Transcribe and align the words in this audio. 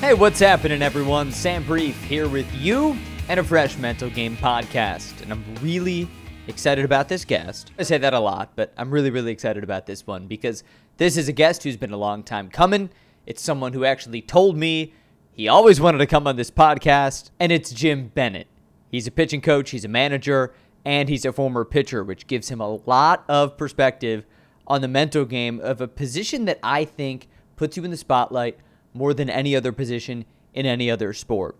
Hey, 0.00 0.14
what's 0.14 0.38
happening, 0.38 0.80
everyone? 0.80 1.32
Sam 1.32 1.64
Brief 1.64 2.00
here 2.04 2.28
with 2.28 2.46
you 2.54 2.96
and 3.28 3.40
a 3.40 3.42
fresh 3.42 3.76
mental 3.78 4.08
game 4.08 4.36
podcast. 4.36 5.20
And 5.22 5.32
I'm 5.32 5.44
really 5.60 6.08
excited 6.46 6.84
about 6.84 7.08
this 7.08 7.24
guest. 7.24 7.72
I 7.80 7.82
say 7.82 7.98
that 7.98 8.14
a 8.14 8.20
lot, 8.20 8.52
but 8.54 8.72
I'm 8.76 8.92
really, 8.92 9.10
really 9.10 9.32
excited 9.32 9.64
about 9.64 9.86
this 9.86 10.06
one 10.06 10.28
because 10.28 10.62
this 10.98 11.16
is 11.16 11.26
a 11.26 11.32
guest 11.32 11.64
who's 11.64 11.76
been 11.76 11.92
a 11.92 11.96
long 11.96 12.22
time 12.22 12.48
coming. 12.48 12.90
It's 13.26 13.42
someone 13.42 13.72
who 13.72 13.84
actually 13.84 14.22
told 14.22 14.56
me 14.56 14.94
he 15.32 15.48
always 15.48 15.80
wanted 15.80 15.98
to 15.98 16.06
come 16.06 16.28
on 16.28 16.36
this 16.36 16.52
podcast, 16.52 17.30
and 17.40 17.50
it's 17.50 17.72
Jim 17.72 18.12
Bennett. 18.14 18.46
He's 18.92 19.08
a 19.08 19.10
pitching 19.10 19.40
coach, 19.40 19.70
he's 19.70 19.84
a 19.84 19.88
manager, 19.88 20.54
and 20.84 21.08
he's 21.08 21.24
a 21.24 21.32
former 21.32 21.64
pitcher, 21.64 22.04
which 22.04 22.28
gives 22.28 22.50
him 22.50 22.60
a 22.60 22.76
lot 22.86 23.24
of 23.28 23.56
perspective 23.58 24.24
on 24.64 24.80
the 24.80 24.86
mental 24.86 25.24
game 25.24 25.58
of 25.58 25.80
a 25.80 25.88
position 25.88 26.44
that 26.44 26.60
I 26.62 26.84
think 26.84 27.26
puts 27.56 27.76
you 27.76 27.82
in 27.82 27.90
the 27.90 27.96
spotlight 27.96 28.60
more 28.94 29.14
than 29.14 29.30
any 29.30 29.54
other 29.54 29.72
position 29.72 30.24
in 30.54 30.66
any 30.66 30.90
other 30.90 31.12
sport. 31.12 31.56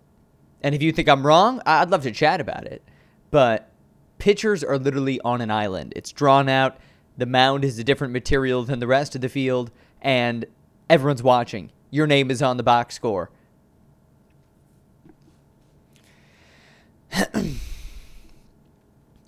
And 0.62 0.75
if 0.75 0.83
you 0.83 0.93
think 0.93 1.09
I'm 1.09 1.27
wrong, 1.27 1.62
I'd 1.65 1.91
love 1.91 2.02
to 2.02 2.11
chat 2.11 2.41
about 2.41 2.65
it. 2.66 2.83
But 3.30 3.71
pitchers 4.19 4.65
are 4.65 4.79
literally 4.79 5.21
on 5.21 5.41
an 5.41 5.51
island. 5.51 5.93
It's 5.97 6.12
drawn 6.12 6.49
out. 6.49 6.79
The 7.16 7.27
mound 7.27 7.65
is 7.65 7.79
a 7.79 7.85
different 7.85 8.12
material 8.12 8.65
than 8.65 8.80
the 8.80 8.87
rest 8.87 9.15
of 9.15 9.21
the 9.21 9.29
field, 9.29 9.71
and 10.01 10.45
everyone's 10.88 11.23
watching. 11.23 11.71
Your 11.91 12.07
name 12.07 12.30
is 12.30 12.43
on 12.43 12.57
the 12.57 12.62
box 12.62 12.95
score. 12.95 13.30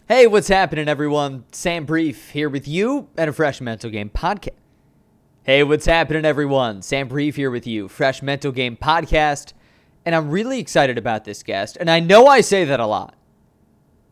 hey, 0.07 0.27
what's 0.27 0.49
happening, 0.49 0.89
everyone? 0.89 1.45
Sam 1.53 1.85
Brief 1.85 2.31
here 2.31 2.49
with 2.49 2.69
you 2.69 3.09
and 3.17 3.31
a 3.31 3.33
fresh 3.33 3.61
mental 3.61 3.91
game 3.91 4.11
podcast. 4.11 4.60
Hey, 5.43 5.63
what's 5.63 5.87
happening, 5.87 6.27
everyone? 6.27 6.83
Sam 6.83 7.09
Brief 7.09 7.37
here 7.37 7.51
with 7.51 7.67
you, 7.67 7.89
fresh 7.89 8.21
mental 8.21 8.53
game 8.53 8.77
podcast. 8.77 9.55
And 10.05 10.15
I'm 10.15 10.29
really 10.29 10.59
excited 10.59 10.99
about 10.99 11.25
this 11.25 11.43
guest. 11.43 11.79
And 11.81 11.91
I 11.91 11.99
know 11.99 12.27
I 12.27 12.43
say 12.43 12.67
that 12.67 12.79
a 12.79 12.85
lot, 12.85 13.15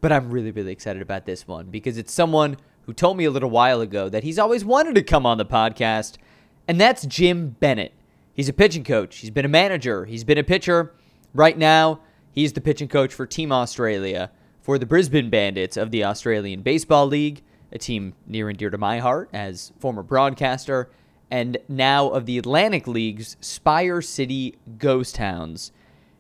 but 0.01 0.11
I'm 0.11 0.31
really, 0.31 0.53
really 0.53 0.73
excited 0.73 1.03
about 1.03 1.27
this 1.27 1.47
one 1.47 1.67
because 1.67 1.99
it's 1.99 2.15
someone 2.15 2.57
who 2.87 2.95
told 2.95 3.19
me 3.19 3.27
a 3.27 3.31
little 3.31 3.51
while 3.51 3.83
ago 3.83 4.09
that 4.09 4.25
he's 4.25 4.39
always 4.39 4.65
wanted 4.65 4.95
to 4.95 5.03
come 5.03 5.27
on 5.27 5.37
the 5.37 5.45
podcast, 5.45 6.17
and 6.67 6.81
that's 6.81 7.05
Jim 7.05 7.51
Bennett. 7.61 7.93
He's 8.33 8.49
a 8.49 8.55
pitching 8.55 8.83
coach, 8.83 9.19
he's 9.19 9.29
been 9.29 9.45
a 9.45 9.49
manager, 9.49 10.07
he's 10.07 10.25
been 10.25 10.39
a 10.39 10.43
pitcher. 10.43 10.95
Right 11.35 11.59
now, 11.59 12.01
he's 12.33 12.55
the 12.55 12.63
pitching 12.63 12.89
coach 12.89 13.13
for 13.13 13.27
Team 13.27 13.53
Australia 13.53 14.31
for 14.63 14.79
the 14.79 14.87
Brisbane 14.87 15.29
Bandits 15.29 15.77
of 15.77 15.91
the 15.91 16.05
Australian 16.05 16.63
Baseball 16.63 17.07
League, 17.07 17.43
a 17.71 17.77
team 17.77 18.15
near 18.27 18.49
and 18.49 18.57
dear 18.57 18.71
to 18.71 18.79
my 18.79 18.99
heart 18.99 19.29
as 19.35 19.75
former 19.79 20.03
broadcaster, 20.03 20.89
and 21.31 21.59
now 21.69 22.09
of 22.09 22.27
the 22.27 22.39
Atlantic 22.39 22.87
League's 22.87 23.37
Spire 23.41 24.01
City 24.01 24.57
Ghost 24.79 25.19
Hounds. 25.19 25.73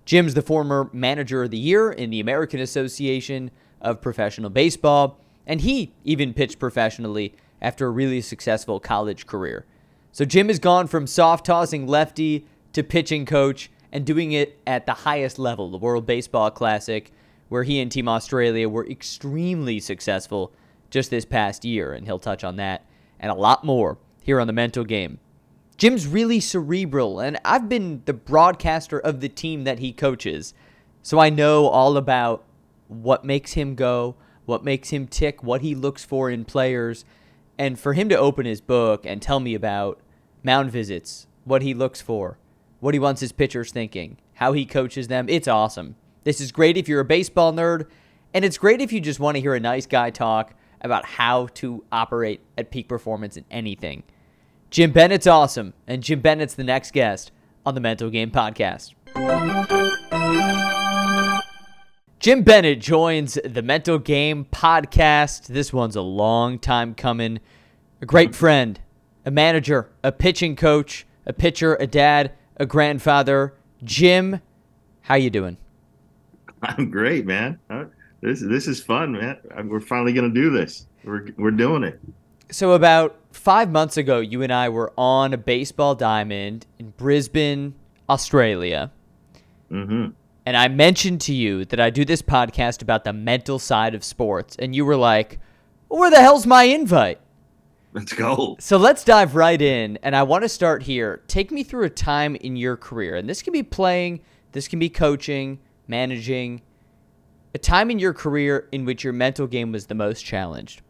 Jim's 0.04 0.34
the 0.34 0.42
former 0.42 0.90
manager 0.92 1.42
of 1.42 1.50
the 1.50 1.58
year 1.58 1.90
in 1.90 2.10
the 2.10 2.20
American 2.20 2.60
Association 2.60 3.50
of 3.80 4.00
Professional 4.00 4.50
Baseball, 4.50 5.18
and 5.46 5.60
he 5.60 5.92
even 6.04 6.34
pitched 6.34 6.58
professionally 6.58 7.34
after 7.60 7.86
a 7.86 7.90
really 7.90 8.20
successful 8.20 8.80
college 8.80 9.26
career. 9.26 9.66
So 10.12 10.24
Jim 10.24 10.48
has 10.48 10.58
gone 10.58 10.86
from 10.86 11.06
soft 11.06 11.46
tossing 11.46 11.86
lefty 11.86 12.46
to 12.72 12.82
pitching 12.82 13.26
coach 13.26 13.70
and 13.92 14.04
doing 14.04 14.32
it 14.32 14.60
at 14.66 14.86
the 14.86 14.92
highest 14.92 15.38
level, 15.38 15.70
the 15.70 15.78
World 15.78 16.06
Baseball 16.06 16.50
Classic, 16.50 17.10
where 17.48 17.62
he 17.62 17.80
and 17.80 17.90
Team 17.90 18.08
Australia 18.08 18.68
were 18.68 18.86
extremely 18.86 19.80
successful 19.80 20.52
just 20.90 21.10
this 21.10 21.24
past 21.24 21.64
year, 21.64 21.92
and 21.92 22.06
he'll 22.06 22.18
touch 22.18 22.44
on 22.44 22.56
that 22.56 22.84
and 23.20 23.30
a 23.30 23.34
lot 23.34 23.64
more 23.64 23.98
here 24.28 24.40
on 24.42 24.46
the 24.46 24.52
mental 24.52 24.84
game. 24.84 25.18
Jim's 25.78 26.06
really 26.06 26.38
cerebral, 26.38 27.18
and 27.18 27.38
I've 27.46 27.66
been 27.66 28.02
the 28.04 28.12
broadcaster 28.12 28.98
of 28.98 29.22
the 29.22 29.28
team 29.30 29.64
that 29.64 29.78
he 29.78 29.90
coaches. 29.90 30.52
So 31.00 31.18
I 31.18 31.30
know 31.30 31.66
all 31.66 31.96
about 31.96 32.44
what 32.88 33.24
makes 33.24 33.54
him 33.54 33.74
go, 33.74 34.16
what 34.44 34.62
makes 34.62 34.90
him 34.90 35.06
tick, 35.06 35.42
what 35.42 35.62
he 35.62 35.74
looks 35.74 36.04
for 36.04 36.28
in 36.28 36.44
players. 36.44 37.06
And 37.58 37.80
for 37.80 37.94
him 37.94 38.10
to 38.10 38.18
open 38.18 38.44
his 38.44 38.60
book 38.60 39.06
and 39.06 39.22
tell 39.22 39.40
me 39.40 39.54
about 39.54 39.98
mound 40.42 40.72
visits, 40.72 41.26
what 41.44 41.62
he 41.62 41.72
looks 41.72 42.02
for, 42.02 42.36
what 42.80 42.92
he 42.92 43.00
wants 43.00 43.22
his 43.22 43.32
pitchers 43.32 43.72
thinking, 43.72 44.18
how 44.34 44.52
he 44.52 44.66
coaches 44.66 45.08
them, 45.08 45.24
it's 45.30 45.48
awesome. 45.48 45.96
This 46.24 46.38
is 46.38 46.52
great 46.52 46.76
if 46.76 46.86
you're 46.86 47.00
a 47.00 47.04
baseball 47.06 47.50
nerd, 47.50 47.86
and 48.34 48.44
it's 48.44 48.58
great 48.58 48.82
if 48.82 48.92
you 48.92 49.00
just 49.00 49.20
want 49.20 49.36
to 49.36 49.40
hear 49.40 49.54
a 49.54 49.60
nice 49.60 49.86
guy 49.86 50.10
talk 50.10 50.52
about 50.82 51.06
how 51.06 51.46
to 51.54 51.82
operate 51.90 52.42
at 52.58 52.70
peak 52.70 52.90
performance 52.90 53.38
in 53.38 53.46
anything. 53.50 54.02
Jim 54.70 54.92
Bennett's 54.92 55.26
awesome, 55.26 55.72
and 55.86 56.02
Jim 56.02 56.20
Bennett's 56.20 56.54
the 56.54 56.62
next 56.62 56.92
guest 56.92 57.32
on 57.64 57.74
the 57.74 57.80
Mental 57.80 58.10
Game 58.10 58.30
Podcast. 58.30 58.92
Jim 62.20 62.42
Bennett 62.42 62.78
joins 62.78 63.38
the 63.42 63.62
Mental 63.62 63.98
Game 63.98 64.44
Podcast. 64.52 65.46
This 65.46 65.72
one's 65.72 65.96
a 65.96 66.02
long 66.02 66.58
time 66.58 66.94
coming. 66.94 67.40
A 68.02 68.06
great 68.06 68.34
friend, 68.34 68.78
a 69.24 69.30
manager, 69.30 69.88
a 70.04 70.12
pitching 70.12 70.54
coach, 70.54 71.06
a 71.24 71.32
pitcher, 71.32 71.76
a 71.76 71.86
dad, 71.86 72.32
a 72.58 72.66
grandfather. 72.66 73.54
Jim, 73.82 74.42
how 75.00 75.14
you 75.14 75.30
doing? 75.30 75.56
I'm 76.62 76.90
great, 76.90 77.24
man. 77.24 77.58
This 78.20 78.40
this 78.40 78.68
is 78.68 78.82
fun, 78.82 79.12
man. 79.12 79.38
We're 79.64 79.80
finally 79.80 80.12
gonna 80.12 80.28
do 80.28 80.50
this. 80.50 80.86
We're 81.04 81.28
we're 81.38 81.52
doing 81.52 81.84
it. 81.84 81.98
So 82.50 82.72
about 82.72 83.16
five 83.30 83.70
months 83.70 83.98
ago, 83.98 84.20
you 84.20 84.42
and 84.42 84.52
I 84.52 84.70
were 84.70 84.92
on 84.96 85.34
a 85.34 85.38
baseball 85.38 85.94
diamond 85.94 86.66
in 86.78 86.90
Brisbane, 86.90 87.74
Australia. 88.08 88.90
Mm-hmm. 89.70 90.12
And 90.46 90.56
I 90.56 90.68
mentioned 90.68 91.20
to 91.22 91.34
you 91.34 91.66
that 91.66 91.78
I 91.78 91.90
do 91.90 92.06
this 92.06 92.22
podcast 92.22 92.80
about 92.80 93.04
the 93.04 93.12
mental 93.12 93.58
side 93.58 93.94
of 93.94 94.02
sports. 94.02 94.56
And 94.58 94.74
you 94.74 94.86
were 94.86 94.96
like, 94.96 95.40
well, 95.90 96.00
where 96.00 96.10
the 96.10 96.22
hell's 96.22 96.46
my 96.46 96.62
invite? 96.62 97.20
Let's 97.92 98.14
go. 98.14 98.56
So 98.58 98.78
let's 98.78 99.04
dive 99.04 99.34
right 99.34 99.60
in. 99.60 99.98
And 100.02 100.16
I 100.16 100.22
want 100.22 100.42
to 100.44 100.48
start 100.48 100.82
here. 100.82 101.22
Take 101.28 101.50
me 101.50 101.62
through 101.62 101.84
a 101.84 101.90
time 101.90 102.34
in 102.36 102.56
your 102.56 102.78
career. 102.78 103.16
And 103.16 103.28
this 103.28 103.42
can 103.42 103.52
be 103.52 103.62
playing, 103.62 104.20
this 104.52 104.68
can 104.68 104.78
be 104.78 104.88
coaching, 104.88 105.58
managing. 105.86 106.62
A 107.54 107.58
time 107.58 107.90
in 107.90 107.98
your 107.98 108.14
career 108.14 108.68
in 108.72 108.86
which 108.86 109.04
your 109.04 109.12
mental 109.12 109.46
game 109.46 109.70
was 109.70 109.86
the 109.86 109.94
most 109.94 110.24
challenged 110.24 110.80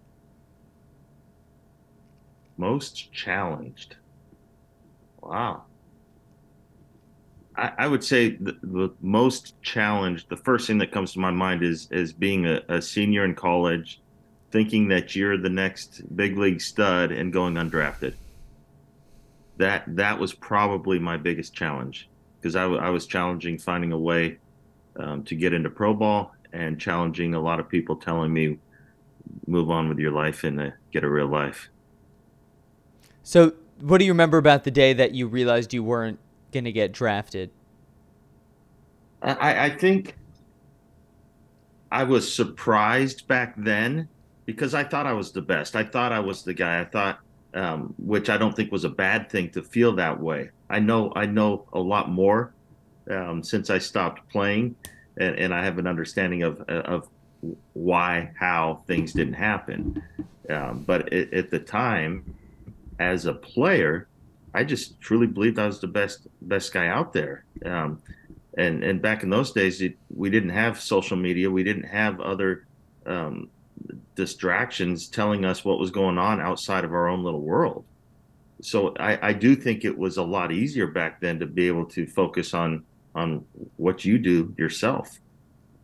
most 2.59 3.13
challenged. 3.13 3.97
Wow. 5.23 5.65
I, 7.57 7.73
I 7.79 7.87
would 7.87 8.05
say 8.05 8.31
the, 8.31 8.59
the, 8.63 8.95
most 9.01 9.61
challenged, 9.63 10.29
the 10.29 10.37
first 10.37 10.67
thing 10.67 10.79
that 10.79 10.93
comes 10.93 11.13
to 11.13 11.21
my 11.21 11.31
mind 11.31 11.63
is 11.63 11.89
is 11.91 12.13
being 12.13 12.47
a, 12.47 12.61
a 12.69 12.83
senior 12.83 13.25
in 13.25 13.35
college, 13.35 14.01
thinking 14.51 14.89
that 14.89 15.17
you're 15.17 15.39
the 15.39 15.49
next 15.49 16.03
big 16.17 16.37
league 16.37 16.61
stud 16.61 17.13
and 17.13 17.33
going 17.33 17.55
undrafted. 17.55 18.15
That 19.57 19.85
that 19.97 20.19
was 20.19 20.35
probably 20.35 20.99
my 20.99 21.17
biggest 21.17 21.55
challenge 21.55 22.09
because 22.41 22.55
I, 22.55 22.67
was 22.67 23.07
challenging 23.07 23.59
finding 23.59 23.91
a 23.91 23.99
way 23.99 24.39
um, 24.97 25.25
to 25.25 25.35
get 25.35 25.53
into 25.53 25.71
pro 25.71 25.93
ball 25.93 26.33
and 26.53 26.81
challenging 26.81 27.35
a 27.35 27.41
lot 27.41 27.59
of 27.59 27.69
people 27.69 27.97
telling 27.97 28.33
me 28.33 28.59
move 29.47 29.71
on 29.71 29.89
with 29.89 29.99
your 29.99 30.13
life 30.13 30.45
and 30.45 30.61
uh, 30.61 30.71
get 30.93 31.03
a 31.03 31.09
real 31.09 31.27
life 31.27 31.69
so, 33.29 33.53
what 33.81 33.99
do 33.99 34.07
you 34.07 34.13
remember 34.13 34.39
about 34.39 34.65
the 34.65 34.71
day 34.71 34.95
that 34.95 35.13
you 35.13 35.27
realized 35.27 35.75
you 35.75 35.85
weren't 35.85 36.19
going 36.51 36.65
to 36.65 36.73
get 36.73 36.93
drafted? 36.93 37.51
I, 39.21 39.67
I 39.67 39.69
think 39.69 40.17
I 41.93 42.05
was 42.05 42.35
surprised 42.35 43.29
back 43.29 43.53
then 43.59 44.09
because 44.47 44.73
I 44.73 44.83
thought 44.83 45.07
I 45.07 45.13
was 45.13 45.31
the 45.31 45.43
best. 45.43 45.77
I 45.77 45.85
thought 45.85 46.11
I 46.11 46.21
was 46.21 46.43
the 46.43 46.55
guy. 46.55 46.81
I 46.81 46.87
thought, 46.87 47.21
um, 47.53 47.95
which 47.99 48.31
I 48.31 48.39
don't 48.39 48.57
think 48.57 48.73
was 48.73 48.85
a 48.85 48.89
bad 48.89 49.29
thing 49.29 49.51
to 49.51 49.63
feel 49.63 49.93
that 49.97 50.19
way. 50.19 50.49
I 50.71 50.79
know 50.79 51.13
I 51.15 51.27
know 51.27 51.67
a 51.75 51.81
lot 51.81 52.09
more 52.09 52.55
um, 53.11 53.43
since 53.43 53.69
I 53.69 53.77
stopped 53.77 54.27
playing, 54.31 54.75
and, 55.19 55.39
and, 55.39 55.53
I 55.53 55.63
have 55.63 55.77
an 55.77 55.87
understanding 55.87 56.45
of 56.45 56.63
of 56.63 57.11
why 57.75 58.31
how 58.39 58.85
things 58.87 59.13
didn't 59.13 59.35
happen. 59.35 60.03
Um, 60.49 60.85
but 60.87 61.13
it, 61.13 61.31
at 61.35 61.51
the 61.51 61.59
time, 61.59 62.35
as 62.99 63.27
a 63.27 63.35
player, 63.35 64.09
I 64.55 64.65
just 64.65 65.01
truly 65.01 65.27
believed 65.27 65.59
I 65.59 65.67
was 65.67 65.81
the 65.81 65.87
best 65.87 66.27
best 66.43 66.73
guy 66.73 66.89
out 66.89 67.13
there. 67.13 67.45
Um, 67.65 68.03
and 68.57 68.83
and 68.83 69.01
back 69.01 69.23
in 69.23 69.31
those 69.31 69.53
days, 69.53 69.81
it, 69.81 69.97
we 70.15 70.31
didn't 70.31 70.51
have 70.51 70.81
social 70.81 71.17
media. 71.17 71.51
We 71.51 71.63
didn't 71.63 71.85
have 71.85 72.21
other 72.21 72.67
um, 73.07 73.51
distractions 74.15 75.09
telling 75.09 75.45
us 75.45 75.65
what 75.65 75.79
was 75.79 75.91
going 75.91 76.19
on 76.19 76.41
outside 76.41 76.85
of 76.85 76.93
our 76.93 77.09
own 77.09 77.23
little 77.23 77.43
world. 77.43 77.85
So 78.61 78.95
I, 78.99 79.29
I 79.29 79.33
do 79.33 79.55
think 79.55 79.85
it 79.85 79.97
was 79.97 80.17
a 80.17 80.23
lot 80.23 80.51
easier 80.51 80.89
back 80.89 81.21
then 81.21 81.39
to 81.39 81.47
be 81.47 81.69
able 81.69 81.87
to 81.87 82.07
focus 82.07 82.55
on 82.55 82.85
on 83.15 83.45
what 83.77 84.05
you 84.05 84.19
do 84.19 84.55
yourself. 84.59 85.19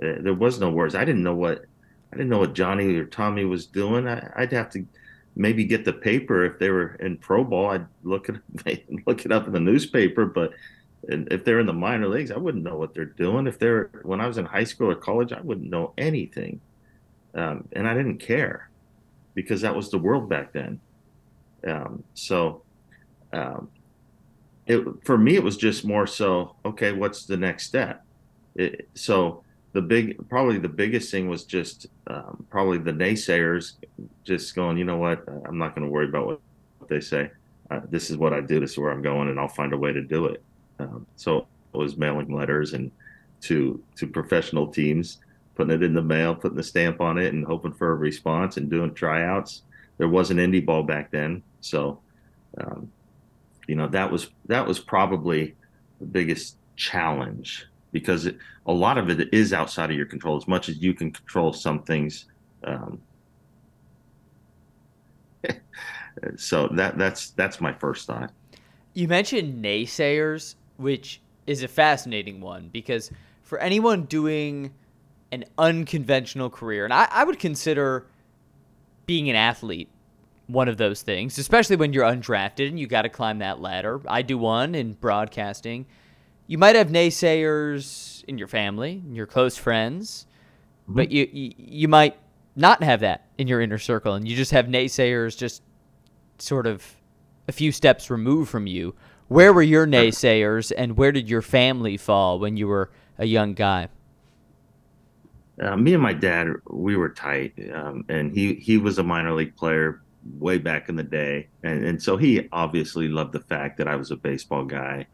Uh, 0.02 0.19
there 0.20 0.34
was 0.34 0.58
no 0.58 0.70
words. 0.70 0.94
I 0.94 1.05
didn't 1.05 1.22
know 1.22 1.34
what 1.34 1.64
I 2.12 2.16
didn't 2.16 2.31
know 2.31 2.38
what 2.38 2.55
Johnny 2.55 2.94
or 2.96 3.05
Tommy 3.05 3.44
was 3.44 3.66
doing. 3.66 4.08
I, 4.08 4.32
I'd 4.37 4.52
have 4.52 4.70
to 4.70 4.84
maybe 5.36 5.64
get 5.64 5.84
the 5.84 5.92
paper 5.92 6.44
if 6.44 6.58
they 6.58 6.70
were 6.70 6.94
in 6.96 7.16
pro 7.16 7.44
ball. 7.44 7.70
I'd 7.70 7.86
look 8.02 8.28
it 8.28 8.84
look 9.06 9.25
it 9.25 9.32
up 9.32 9.46
in 9.46 9.52
the 9.52 9.60
newspaper, 9.60 10.26
but 10.26 10.52
if 11.08 11.44
they're 11.44 11.60
in 11.60 11.66
the 11.66 11.72
minor 11.72 12.08
leagues, 12.08 12.31
I 12.31 12.38
wouldn't 12.38 12.64
know 12.64 12.76
what 12.76 12.94
they're 12.94 13.04
doing. 13.04 13.46
If 13.46 13.58
they're 13.58 13.90
when 14.02 14.20
I 14.20 14.26
was 14.26 14.38
in 14.38 14.46
high 14.46 14.64
school 14.64 14.90
or 14.90 14.94
college, 14.94 15.32
I 15.32 15.40
wouldn't 15.40 15.70
know 15.70 15.92
anything, 15.98 16.60
um, 17.34 17.69
and 17.72 17.88
I 17.88 17.94
didn't 17.94 18.19
care 18.19 18.70
because 19.34 19.60
that 19.62 19.75
was 19.75 19.90
the 19.90 19.98
world 19.98 20.28
back 20.28 20.52
then. 20.52 20.81
Um, 21.66 22.04
so, 22.14 22.62
um, 23.32 23.69
it 24.66 24.84
for 25.02 25.19
me, 25.19 25.34
it 25.34 25.42
was 25.42 25.56
just 25.56 25.84
more 25.84 26.06
so. 26.06 26.56
Okay, 26.64 26.92
what's 26.92 27.26
the 27.26 27.37
next 27.37 27.66
step? 27.66 28.04
It, 28.54 28.88
so 28.94 29.42
the 29.75 29.82
big, 29.82 30.29
probably 30.29 30.59
the 30.59 30.69
biggest 30.69 31.11
thing 31.11 31.29
was 31.29 31.44
just 31.44 31.88
um, 32.06 32.47
probably 32.49 32.79
the 32.79 32.93
naysayers 32.93 33.73
just 34.23 34.55
going, 34.55 34.79
you 34.79 34.85
know 34.85 34.97
what, 34.97 35.25
I'm 35.47 35.59
not 35.59 35.75
going 35.75 35.85
to 35.85 35.93
worry 35.93 36.09
about 36.09 36.26
what 36.26 36.41
they 36.88 37.00
say. 37.00 37.31
Uh, 37.71 37.81
this 37.91 38.09
is 38.09 38.17
what 38.17 38.32
I 38.32 38.41
do. 38.41 38.61
This 38.61 38.73
is 38.73 38.79
where 38.79 38.93
I'm 38.93 39.03
going, 39.03 39.29
and 39.29 39.38
I'll 39.38 39.49
find 39.49 39.73
a 39.73 39.76
way 39.76 39.93
to 39.93 40.00
do 40.00 40.26
it. 40.26 40.43
Um, 40.79 41.06
so 41.17 41.49
it 41.73 41.76
was 41.76 41.97
mailing 41.97 42.32
letters 42.32 42.73
and 42.73 42.91
to 43.43 43.82
to 43.97 44.06
professional 44.06 44.69
teams, 44.69 45.19
putting 45.56 45.75
it 45.75 45.82
in 45.82 45.93
the 45.93 46.03
mail, 46.03 46.37
putting 46.37 46.56
the 46.56 46.62
stamp 46.62 47.00
on 47.00 47.19
it, 47.19 47.32
and 47.32 47.44
hoping 47.44 47.73
for 47.73 47.91
a 47.91 47.94
response 47.94 48.56
and 48.59 48.71
doing 48.71 48.94
tryouts. 48.94 49.62
There 49.99 50.09
wasn't 50.09 50.41
indie 50.41 50.65
ball 50.65 50.85
back 50.85 51.11
then, 51.11 51.43
so 51.62 52.00
um, 52.59 52.93
you 53.67 53.75
know 53.75 53.88
that 53.88 54.11
was 54.12 54.31
that 54.47 54.67
was 54.67 54.79
probably 54.79 55.56
the 55.99 56.06
biggest 56.06 56.59
challenge 56.76 57.67
because 57.94 58.26
it, 58.26 58.37
a 58.67 58.73
lot 58.73 58.99
of 58.99 59.08
it 59.08 59.32
is 59.32 59.55
outside 59.55 59.88
of 59.88 59.96
your 59.96 60.05
control. 60.05 60.37
As 60.37 60.49
much 60.49 60.69
as 60.69 60.76
you 60.79 60.93
can 60.93 61.12
control 61.12 61.52
some 61.52 61.82
things, 61.85 62.26
um, 62.64 63.00
so 66.37 66.69
that 66.73 66.99
that's 66.99 67.31
that's 67.31 67.61
my 67.61 67.73
first 67.73 68.06
thought. 68.06 68.32
You 68.94 69.06
mentioned 69.08 69.64
naysayers, 69.64 70.56
which 70.76 71.20
is 71.46 71.62
a 71.62 71.69
fascinating 71.69 72.41
one 72.41 72.69
because 72.73 73.11
for 73.43 73.58
anyone 73.58 74.05
doing 74.05 74.75
an 75.31 75.44
unconventional 75.56 76.50
career, 76.50 76.85
and 76.85 76.93
I, 76.93 77.08
I 77.11 77.25
would 77.25 77.38
consider 77.38 78.06
being 79.06 79.31
an 79.31 79.37
athlete 79.37 79.88
one 80.47 80.69
of 80.69 80.76
those 80.76 81.00
things, 81.00 81.38
especially 81.38 81.76
when 81.76 81.93
you're 81.93 82.05
undrafted 82.05 82.69
and 82.69 82.79
you 82.79 82.87
got 82.87 83.02
to 83.02 83.08
climb 83.08 83.38
that 83.38 83.61
ladder. 83.61 84.00
I 84.06 84.23
do 84.23 84.37
one 84.37 84.75
in 84.75 84.93
broadcasting. 84.94 85.87
You 86.46 86.58
might 86.58 86.76
have 86.76 86.88
naysayers 86.88 88.25
in 88.25 88.38
your 88.38 88.49
family, 88.49 89.02
in 89.06 89.14
your 89.14 89.26
close 89.26 89.56
friends, 89.56 90.26
mm-hmm. 90.85 90.96
but 90.96 91.11
you, 91.11 91.29
you 91.32 91.52
you 91.56 91.88
might 91.88 92.17
not 92.56 92.82
have 92.82 93.00
that 93.00 93.26
in 93.38 93.49
your 93.49 93.61
inner 93.61 93.79
circle, 93.79 94.14
and 94.14 94.29
you 94.29 94.37
just 94.37 94.52
have 94.52 94.67
naysayers 94.67 95.37
just 95.37 95.62
sort 96.38 96.67
of 96.67 96.85
a 97.49 97.52
few 97.52 97.73
steps 97.73 98.11
removed 98.11 98.50
from 98.50 98.67
you. 98.67 98.94
Where 99.29 99.52
were 99.52 99.62
your 99.62 99.87
naysayers, 99.87 100.73
and 100.76 100.96
where 100.96 101.12
did 101.12 101.29
your 101.29 101.43
family 101.43 101.96
fall 101.96 102.38
when 102.38 102.56
you 102.56 102.69
were 102.69 102.90
a 103.19 103.25
young 103.25 103.55
guy? 103.55 103.88
Uh, 105.61 105.76
me 105.76 105.94
and 105.94 106.02
my 106.02 106.12
dad, 106.12 106.49
we 106.69 106.97
were 106.97 107.08
tight, 107.08 107.55
um, 107.73 108.05
and 108.08 108.32
he 108.32 108.55
he 108.55 108.76
was 108.76 108.99
a 108.99 109.02
minor 109.02 109.32
league 109.32 109.56
player 109.56 110.02
way 110.38 110.58
back 110.58 110.88
in 110.88 110.97
the 110.97 111.02
day, 111.02 111.49
and 111.62 111.85
and 111.85 112.02
so 112.02 112.17
he 112.17 112.49
obviously 112.52 113.08
loved 113.08 113.32
the 113.32 113.40
fact 113.40 113.79
that 113.79 113.88
I 113.88 113.97
was 113.97 114.11
a 114.11 114.17
baseball 114.17 114.64
guy, 114.64 115.06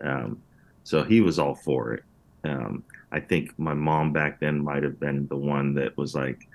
um, 0.00 0.40
so 0.88 1.02
he 1.02 1.20
was 1.20 1.38
all 1.38 1.54
for 1.54 1.92
it. 1.92 2.02
Um, 2.44 2.82
I 3.12 3.20
think 3.20 3.52
my 3.58 3.74
mom 3.74 4.10
back 4.14 4.40
then 4.40 4.64
might 4.64 4.82
have 4.82 4.98
been 4.98 5.26
the 5.28 5.36
one 5.36 5.74
that 5.74 5.94
was 5.98 6.14
like, 6.14 6.48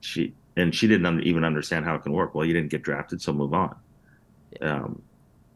she 0.00 0.34
and 0.58 0.74
she 0.74 0.86
didn't 0.86 1.22
even 1.22 1.42
understand 1.42 1.86
how 1.86 1.94
it 1.94 2.02
can 2.02 2.12
work. 2.12 2.34
Well, 2.34 2.44
you 2.44 2.52
didn't 2.52 2.70
get 2.70 2.82
drafted, 2.82 3.22
so 3.22 3.32
move 3.32 3.54
on. 3.54 3.74
Um, 4.60 5.00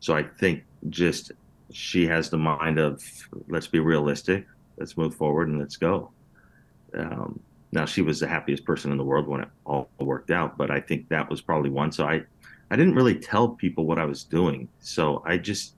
so 0.01 0.17
I 0.17 0.23
think 0.23 0.65
just 0.89 1.33
she 1.71 2.07
has 2.07 2.31
the 2.31 2.39
mind 2.39 2.79
of 2.79 3.03
let's 3.49 3.67
be 3.67 3.81
realistic, 3.81 4.47
let's 4.79 4.97
move 4.97 5.15
forward, 5.15 5.49
and 5.49 5.59
let's 5.59 5.77
go. 5.77 6.11
Um, 6.97 7.39
now 7.71 7.85
she 7.85 8.01
was 8.01 8.19
the 8.19 8.29
happiest 8.29 8.65
person 8.65 8.93
in 8.93 8.97
the 8.97 9.05
world 9.05 9.29
when 9.29 9.43
it 9.43 9.49
all 9.67 9.91
worked 9.99 10.31
out, 10.31 10.57
but 10.57 10.71
I 10.71 10.81
think 10.81 11.07
that 11.11 11.29
was 11.29 11.43
probably 11.43 11.69
one. 11.69 11.93
So 11.93 12.07
I, 12.07 12.23
I 12.71 12.77
didn't 12.77 12.95
really 12.95 13.17
tell 13.17 13.51
people 13.51 13.85
what 13.85 13.99
I 13.99 14.07
was 14.07 14.25
doing. 14.25 14.69
So 14.81 15.23
I 15.27 15.37
just, 15.37 15.75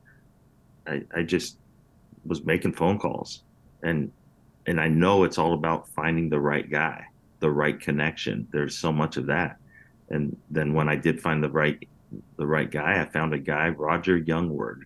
I, 0.86 1.02
I 1.12 1.22
just 1.22 1.58
was 2.26 2.44
making 2.44 2.74
phone 2.74 2.98
calls, 2.98 3.42
and 3.82 4.10
and 4.66 4.80
I 4.80 4.88
know 4.88 5.24
it's 5.24 5.38
all 5.38 5.54
about 5.54 5.88
finding 5.88 6.28
the 6.28 6.40
right 6.40 6.70
guy 6.70 7.06
the 7.44 7.50
right 7.50 7.78
connection. 7.78 8.48
There's 8.52 8.74
so 8.74 8.90
much 8.90 9.18
of 9.18 9.26
that. 9.26 9.58
And 10.08 10.34
then 10.50 10.72
when 10.72 10.88
I 10.88 10.96
did 10.96 11.20
find 11.20 11.44
the 11.44 11.50
right 11.50 11.78
the 12.38 12.46
right 12.46 12.70
guy, 12.70 13.02
I 13.02 13.04
found 13.04 13.34
a 13.34 13.38
guy, 13.38 13.68
Roger 13.68 14.18
Jongewaard. 14.18 14.84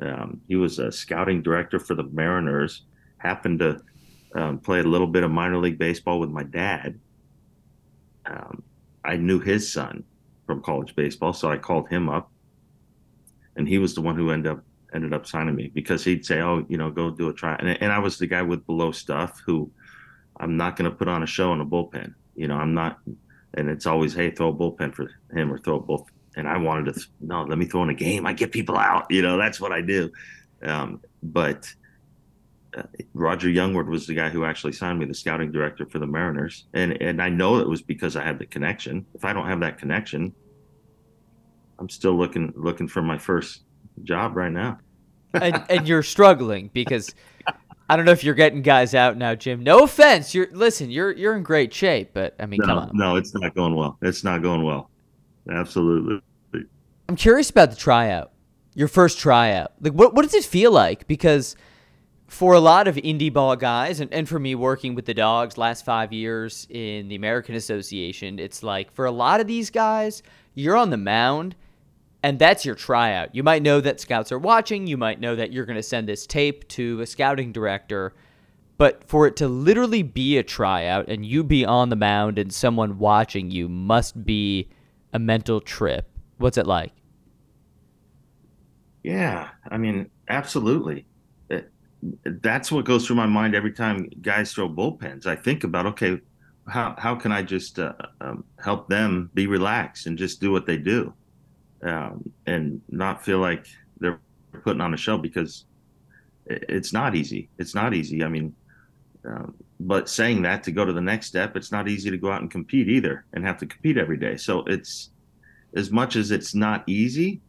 Um, 0.00 0.40
he 0.46 0.54
was 0.54 0.78
a 0.78 0.92
scouting 0.92 1.42
director 1.42 1.80
for 1.80 1.96
the 1.96 2.04
Mariners. 2.04 2.84
Happened 3.18 3.58
to 3.58 3.80
um, 4.36 4.60
play 4.60 4.78
a 4.78 4.84
little 4.84 5.08
bit 5.08 5.24
of 5.24 5.32
minor 5.32 5.58
league 5.58 5.80
baseball 5.80 6.20
with 6.20 6.30
my 6.30 6.44
dad. 6.44 7.00
Um, 8.24 8.62
I 9.04 9.16
knew 9.16 9.40
his 9.40 9.72
son 9.72 10.04
from 10.46 10.62
college 10.62 10.94
baseball, 10.94 11.32
so 11.32 11.50
I 11.50 11.56
called 11.56 11.88
him 11.88 12.08
up, 12.08 12.30
and 13.56 13.66
he 13.66 13.78
was 13.78 13.96
the 13.96 14.00
one 14.00 14.14
who 14.14 14.30
ended 14.30 14.52
up 14.52 14.64
ended 14.94 15.12
up 15.12 15.26
signing 15.26 15.54
me 15.54 15.70
because 15.74 16.04
he'd 16.04 16.24
say, 16.24 16.40
"Oh, 16.40 16.64
you 16.68 16.76
know, 16.76 16.90
go 16.90 17.10
do 17.10 17.28
a 17.28 17.32
try," 17.32 17.54
and, 17.56 17.68
and 17.68 17.92
I 17.92 17.98
was 17.98 18.18
the 18.18 18.26
guy 18.26 18.42
with 18.42 18.66
below 18.66 18.92
stuff 18.92 19.40
who 19.46 19.70
I'm 20.40 20.56
not 20.56 20.76
going 20.76 20.90
to 20.90 20.96
put 20.96 21.06
on 21.06 21.22
a 21.22 21.26
show 21.26 21.52
in 21.52 21.60
a 21.60 21.66
bullpen. 21.66 22.14
You 22.34 22.48
know, 22.48 22.56
I'm 22.56 22.74
not, 22.74 22.98
and 23.54 23.68
it's 23.68 23.86
always, 23.86 24.14
hey, 24.14 24.30
throw 24.30 24.48
a 24.48 24.54
bullpen 24.54 24.94
for 24.94 25.10
him 25.32 25.52
or 25.52 25.58
throw 25.58 25.76
a 25.76 25.80
bull. 25.80 26.08
And 26.36 26.48
I 26.48 26.56
wanted 26.56 26.94
to, 26.94 27.00
no, 27.20 27.42
let 27.42 27.58
me 27.58 27.66
throw 27.66 27.82
in 27.82 27.90
a 27.90 27.94
game. 27.94 28.26
I 28.26 28.32
get 28.32 28.50
people 28.50 28.78
out. 28.78 29.06
You 29.10 29.20
know, 29.20 29.36
that's 29.36 29.60
what 29.60 29.72
I 29.72 29.82
do. 29.82 30.10
Um, 30.62 31.00
but 31.22 31.70
uh, 32.76 32.84
Roger 33.12 33.48
Jongewaard 33.48 33.88
was 33.88 34.06
the 34.06 34.14
guy 34.14 34.30
who 34.30 34.44
actually 34.44 34.72
signed 34.72 34.98
me, 34.98 35.04
the 35.04 35.14
scouting 35.14 35.52
director 35.52 35.86
for 35.86 35.98
the 35.98 36.06
Mariners, 36.06 36.66
and 36.72 37.00
and 37.02 37.20
I 37.20 37.28
know 37.28 37.58
it 37.58 37.68
was 37.68 37.82
because 37.82 38.16
I 38.16 38.22
had 38.22 38.38
the 38.38 38.46
connection. 38.46 39.06
If 39.14 39.24
I 39.24 39.32
don't 39.32 39.46
have 39.46 39.60
that 39.60 39.78
connection, 39.78 40.32
I'm 41.78 41.88
still 41.88 42.16
looking 42.16 42.52
looking 42.56 42.86
for 42.86 43.02
my 43.02 43.18
first 43.18 43.62
job 44.02 44.36
right 44.36 44.52
now. 44.52 44.78
and, 45.34 45.62
and 45.68 45.88
you're 45.88 46.02
struggling 46.02 46.70
because 46.72 47.14
I 47.88 47.96
don't 47.96 48.04
know 48.04 48.12
if 48.12 48.22
you're 48.22 48.34
getting 48.34 48.62
guys 48.62 48.94
out 48.94 49.16
now, 49.16 49.34
Jim. 49.34 49.62
No 49.62 49.84
offense. 49.84 50.34
You're 50.34 50.48
listen. 50.52 50.90
You're 50.90 51.12
you're 51.12 51.36
in 51.36 51.42
great 51.42 51.74
shape, 51.74 52.10
but 52.14 52.36
I 52.38 52.46
mean, 52.46 52.60
no, 52.62 52.66
come 52.66 52.78
on. 52.78 52.90
No, 52.94 53.16
it's 53.16 53.34
not 53.34 53.54
going 53.54 53.74
well. 53.74 53.98
It's 54.02 54.22
not 54.22 54.42
going 54.42 54.62
well. 54.62 54.90
Absolutely. 55.50 56.20
I'm 57.08 57.16
curious 57.16 57.50
about 57.50 57.70
the 57.70 57.76
tryout. 57.76 58.30
Your 58.74 58.86
first 58.86 59.18
tryout. 59.18 59.72
Like, 59.80 59.92
what 59.92 60.14
what 60.14 60.22
does 60.22 60.34
it 60.34 60.44
feel 60.44 60.70
like? 60.70 61.08
Because 61.08 61.56
for 62.28 62.54
a 62.54 62.60
lot 62.60 62.86
of 62.86 62.94
indie 62.94 63.32
ball 63.32 63.56
guys, 63.56 63.98
and, 63.98 64.14
and 64.14 64.28
for 64.28 64.38
me 64.38 64.54
working 64.54 64.94
with 64.94 65.04
the 65.04 65.14
dogs 65.14 65.58
last 65.58 65.84
five 65.84 66.12
years 66.12 66.68
in 66.70 67.08
the 67.08 67.16
American 67.16 67.56
Association, 67.56 68.38
it's 68.38 68.62
like 68.62 68.92
for 68.92 69.04
a 69.04 69.10
lot 69.10 69.40
of 69.40 69.48
these 69.48 69.68
guys, 69.68 70.22
you're 70.54 70.76
on 70.76 70.90
the 70.90 70.96
mound 70.96 71.56
and 72.22 72.38
that's 72.38 72.64
your 72.64 72.74
tryout. 72.74 73.34
You 73.34 73.42
might 73.42 73.62
know 73.62 73.80
that 73.80 74.00
scouts 74.00 74.32
are 74.32 74.38
watching, 74.38 74.86
you 74.86 74.96
might 74.96 75.20
know 75.20 75.34
that 75.36 75.52
you're 75.52 75.66
going 75.66 75.76
to 75.76 75.82
send 75.82 76.08
this 76.08 76.26
tape 76.26 76.68
to 76.68 77.00
a 77.00 77.06
scouting 77.06 77.52
director, 77.52 78.14
but 78.78 79.04
for 79.08 79.26
it 79.26 79.36
to 79.36 79.48
literally 79.48 80.02
be 80.02 80.38
a 80.38 80.42
tryout 80.42 81.08
and 81.08 81.24
you 81.24 81.42
be 81.44 81.64
on 81.64 81.88
the 81.88 81.96
mound 81.96 82.38
and 82.38 82.52
someone 82.52 82.98
watching 82.98 83.50
you 83.50 83.68
must 83.68 84.24
be 84.24 84.68
a 85.12 85.18
mental 85.18 85.60
trip. 85.60 86.08
What's 86.38 86.58
it 86.58 86.66
like? 86.66 86.92
Yeah, 89.02 89.48
I 89.70 89.78
mean, 89.78 90.10
absolutely. 90.28 91.06
That's 92.24 92.72
what 92.72 92.86
goes 92.86 93.06
through 93.06 93.16
my 93.16 93.26
mind 93.26 93.54
every 93.54 93.72
time 93.72 94.08
guys 94.22 94.52
throw 94.52 94.68
bullpens. 94.68 95.26
I 95.26 95.36
think 95.36 95.64
about, 95.64 95.86
okay, 95.86 96.18
how 96.66 96.94
how 96.98 97.14
can 97.14 97.32
I 97.32 97.42
just 97.42 97.78
uh, 97.78 97.92
um, 98.20 98.44
help 98.62 98.88
them 98.88 99.30
be 99.34 99.46
relaxed 99.46 100.06
and 100.06 100.16
just 100.16 100.40
do 100.40 100.50
what 100.50 100.66
they 100.66 100.78
do? 100.78 101.12
Um, 101.82 102.30
and 102.46 102.80
not 102.88 103.24
feel 103.24 103.38
like 103.38 103.66
they're 103.98 104.20
putting 104.64 104.80
on 104.80 104.94
a 104.94 104.96
show 104.96 105.18
because 105.18 105.64
it's 106.46 106.92
not 106.92 107.14
easy. 107.14 107.48
It's 107.58 107.74
not 107.74 107.94
easy. 107.94 108.24
I 108.24 108.28
mean, 108.28 108.54
um, 109.24 109.54
but 109.78 110.08
saying 110.08 110.42
that 110.42 110.62
to 110.64 110.72
go 110.72 110.84
to 110.84 110.92
the 110.92 111.00
next 111.00 111.26
step, 111.26 111.56
it's 111.56 111.72
not 111.72 111.88
easy 111.88 112.10
to 112.10 112.16
go 112.16 112.30
out 112.30 112.40
and 112.40 112.50
compete 112.50 112.88
either 112.88 113.24
and 113.32 113.44
have 113.44 113.58
to 113.58 113.66
compete 113.66 113.98
every 113.98 114.16
day. 114.16 114.36
So 114.36 114.64
it's 114.64 115.10
as 115.74 115.90
much 115.90 116.16
as 116.16 116.30
it's 116.30 116.54
not 116.54 116.82
easy. 116.88 117.40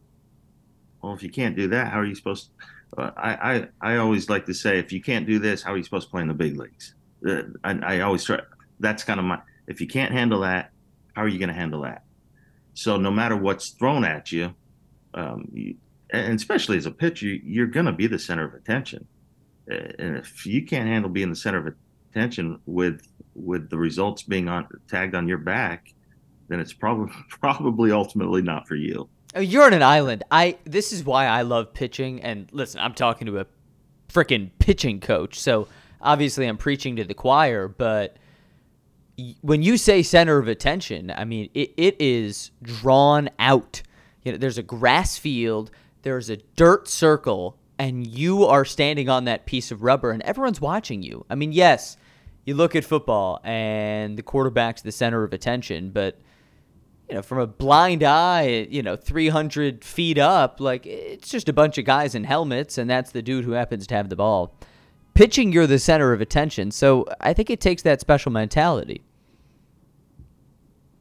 Well, 1.02 1.14
if 1.14 1.22
you 1.22 1.30
can't 1.30 1.56
do 1.56 1.68
that, 1.68 1.90
how 1.90 1.98
are 1.98 2.04
you 2.04 2.14
supposed? 2.14 2.50
To, 2.94 3.02
uh, 3.02 3.10
I, 3.16 3.68
I 3.82 3.92
I 3.94 3.96
always 3.96 4.30
like 4.30 4.46
to 4.46 4.54
say, 4.54 4.78
if 4.78 4.92
you 4.92 5.02
can't 5.02 5.26
do 5.26 5.38
this, 5.38 5.62
how 5.62 5.72
are 5.72 5.76
you 5.76 5.82
supposed 5.82 6.08
to 6.08 6.10
play 6.10 6.22
in 6.22 6.28
the 6.28 6.34
big 6.34 6.58
leagues? 6.58 6.94
Uh, 7.26 7.42
I, 7.64 7.96
I 7.96 8.00
always 8.00 8.24
try. 8.24 8.40
That's 8.80 9.02
kind 9.02 9.18
of 9.18 9.26
my. 9.26 9.40
If 9.66 9.80
you 9.80 9.86
can't 9.86 10.12
handle 10.12 10.40
that, 10.40 10.70
how 11.14 11.22
are 11.22 11.28
you 11.28 11.38
going 11.38 11.48
to 11.48 11.54
handle 11.54 11.82
that? 11.82 12.04
So 12.74 12.96
no 12.96 13.10
matter 13.10 13.36
what's 13.36 13.70
thrown 13.70 14.04
at 14.04 14.32
you, 14.32 14.54
um, 15.14 15.48
you 15.52 15.76
and 16.12 16.34
especially 16.34 16.76
as 16.76 16.86
a 16.86 16.90
pitcher, 16.90 17.26
you're 17.26 17.66
going 17.66 17.86
to 17.86 17.92
be 17.92 18.06
the 18.06 18.18
center 18.18 18.44
of 18.44 18.54
attention. 18.54 19.06
And 19.66 20.16
if 20.16 20.44
you 20.44 20.64
can't 20.64 20.88
handle 20.88 21.10
being 21.10 21.30
the 21.30 21.36
center 21.36 21.66
of 21.66 21.74
attention 22.10 22.60
with 22.66 23.08
with 23.34 23.70
the 23.70 23.78
results 23.78 24.22
being 24.22 24.48
on 24.48 24.68
tagged 24.88 25.14
on 25.14 25.26
your 25.26 25.38
back, 25.38 25.94
then 26.48 26.60
it's 26.60 26.72
probably 26.72 27.14
probably 27.28 27.90
ultimately 27.92 28.42
not 28.42 28.68
for 28.68 28.74
you. 28.74 29.08
Oh, 29.34 29.40
you're 29.40 29.64
on 29.64 29.72
an 29.72 29.82
island. 29.82 30.24
I 30.30 30.58
this 30.64 30.92
is 30.92 31.04
why 31.04 31.26
I 31.26 31.42
love 31.42 31.72
pitching. 31.72 32.20
And 32.20 32.48
listen, 32.52 32.80
I'm 32.80 32.94
talking 32.94 33.26
to 33.28 33.38
a 33.38 33.46
freaking 34.12 34.50
pitching 34.58 35.00
coach, 35.00 35.40
so 35.40 35.68
obviously 36.00 36.46
I'm 36.46 36.58
preaching 36.58 36.96
to 36.96 37.04
the 37.04 37.14
choir. 37.14 37.68
But 37.68 38.16
when 39.40 39.62
you 39.62 39.76
say 39.76 40.02
center 40.02 40.38
of 40.38 40.48
attention, 40.48 41.10
I 41.10 41.24
mean 41.24 41.50
it, 41.54 41.72
it 41.76 41.96
is 42.00 42.50
drawn 42.62 43.28
out. 43.38 43.82
You 44.22 44.32
know, 44.32 44.38
there's 44.38 44.58
a 44.58 44.62
grass 44.62 45.18
field, 45.18 45.70
there's 46.02 46.30
a 46.30 46.36
dirt 46.56 46.88
circle, 46.88 47.58
and 47.78 48.06
you 48.06 48.44
are 48.44 48.64
standing 48.64 49.08
on 49.08 49.24
that 49.24 49.46
piece 49.46 49.70
of 49.70 49.82
rubber, 49.82 50.10
and 50.10 50.22
everyone's 50.22 50.60
watching 50.60 51.02
you. 51.02 51.26
I 51.28 51.34
mean, 51.34 51.52
yes, 51.52 51.96
you 52.44 52.54
look 52.54 52.76
at 52.76 52.84
football, 52.84 53.40
and 53.44 54.16
the 54.16 54.22
quarterback's 54.22 54.82
the 54.82 54.92
center 54.92 55.24
of 55.24 55.32
attention, 55.32 55.90
but 55.90 56.18
you 57.08 57.16
know, 57.16 57.22
from 57.22 57.38
a 57.38 57.46
blind 57.46 58.02
eye, 58.02 58.66
you 58.70 58.82
know, 58.82 58.96
300 58.96 59.84
feet 59.84 60.18
up, 60.18 60.60
like 60.60 60.86
it's 60.86 61.28
just 61.28 61.48
a 61.48 61.52
bunch 61.52 61.76
of 61.76 61.84
guys 61.84 62.14
in 62.14 62.24
helmets, 62.24 62.78
and 62.78 62.88
that's 62.88 63.10
the 63.10 63.20
dude 63.20 63.44
who 63.44 63.52
happens 63.52 63.86
to 63.88 63.94
have 63.94 64.08
the 64.08 64.16
ball. 64.16 64.54
Pitching, 65.14 65.52
you're 65.52 65.66
the 65.66 65.78
center 65.78 66.12
of 66.12 66.20
attention. 66.20 66.70
So 66.70 67.06
I 67.20 67.32
think 67.32 67.50
it 67.50 67.60
takes 67.60 67.82
that 67.82 68.00
special 68.00 68.32
mentality. 68.32 69.02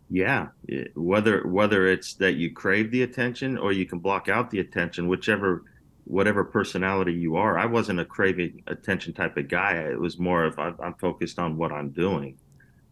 Yeah, 0.09 0.49
whether 0.95 1.47
whether 1.47 1.87
it's 1.87 2.15
that 2.15 2.33
you 2.33 2.51
crave 2.51 2.91
the 2.91 3.03
attention 3.03 3.57
or 3.57 3.71
you 3.71 3.85
can 3.85 3.99
block 3.99 4.27
out 4.27 4.51
the 4.51 4.59
attention, 4.59 5.07
whichever 5.07 5.63
whatever 6.03 6.43
personality 6.43 7.13
you 7.13 7.37
are. 7.37 7.57
I 7.57 7.65
wasn't 7.65 8.01
a 8.01 8.05
craving 8.05 8.63
attention 8.67 9.13
type 9.13 9.37
of 9.37 9.47
guy. 9.47 9.75
It 9.75 9.99
was 9.99 10.19
more 10.19 10.43
of 10.43 10.59
I'm 10.59 10.95
focused 10.95 11.39
on 11.39 11.55
what 11.55 11.71
I'm 11.71 11.91
doing. 11.91 12.37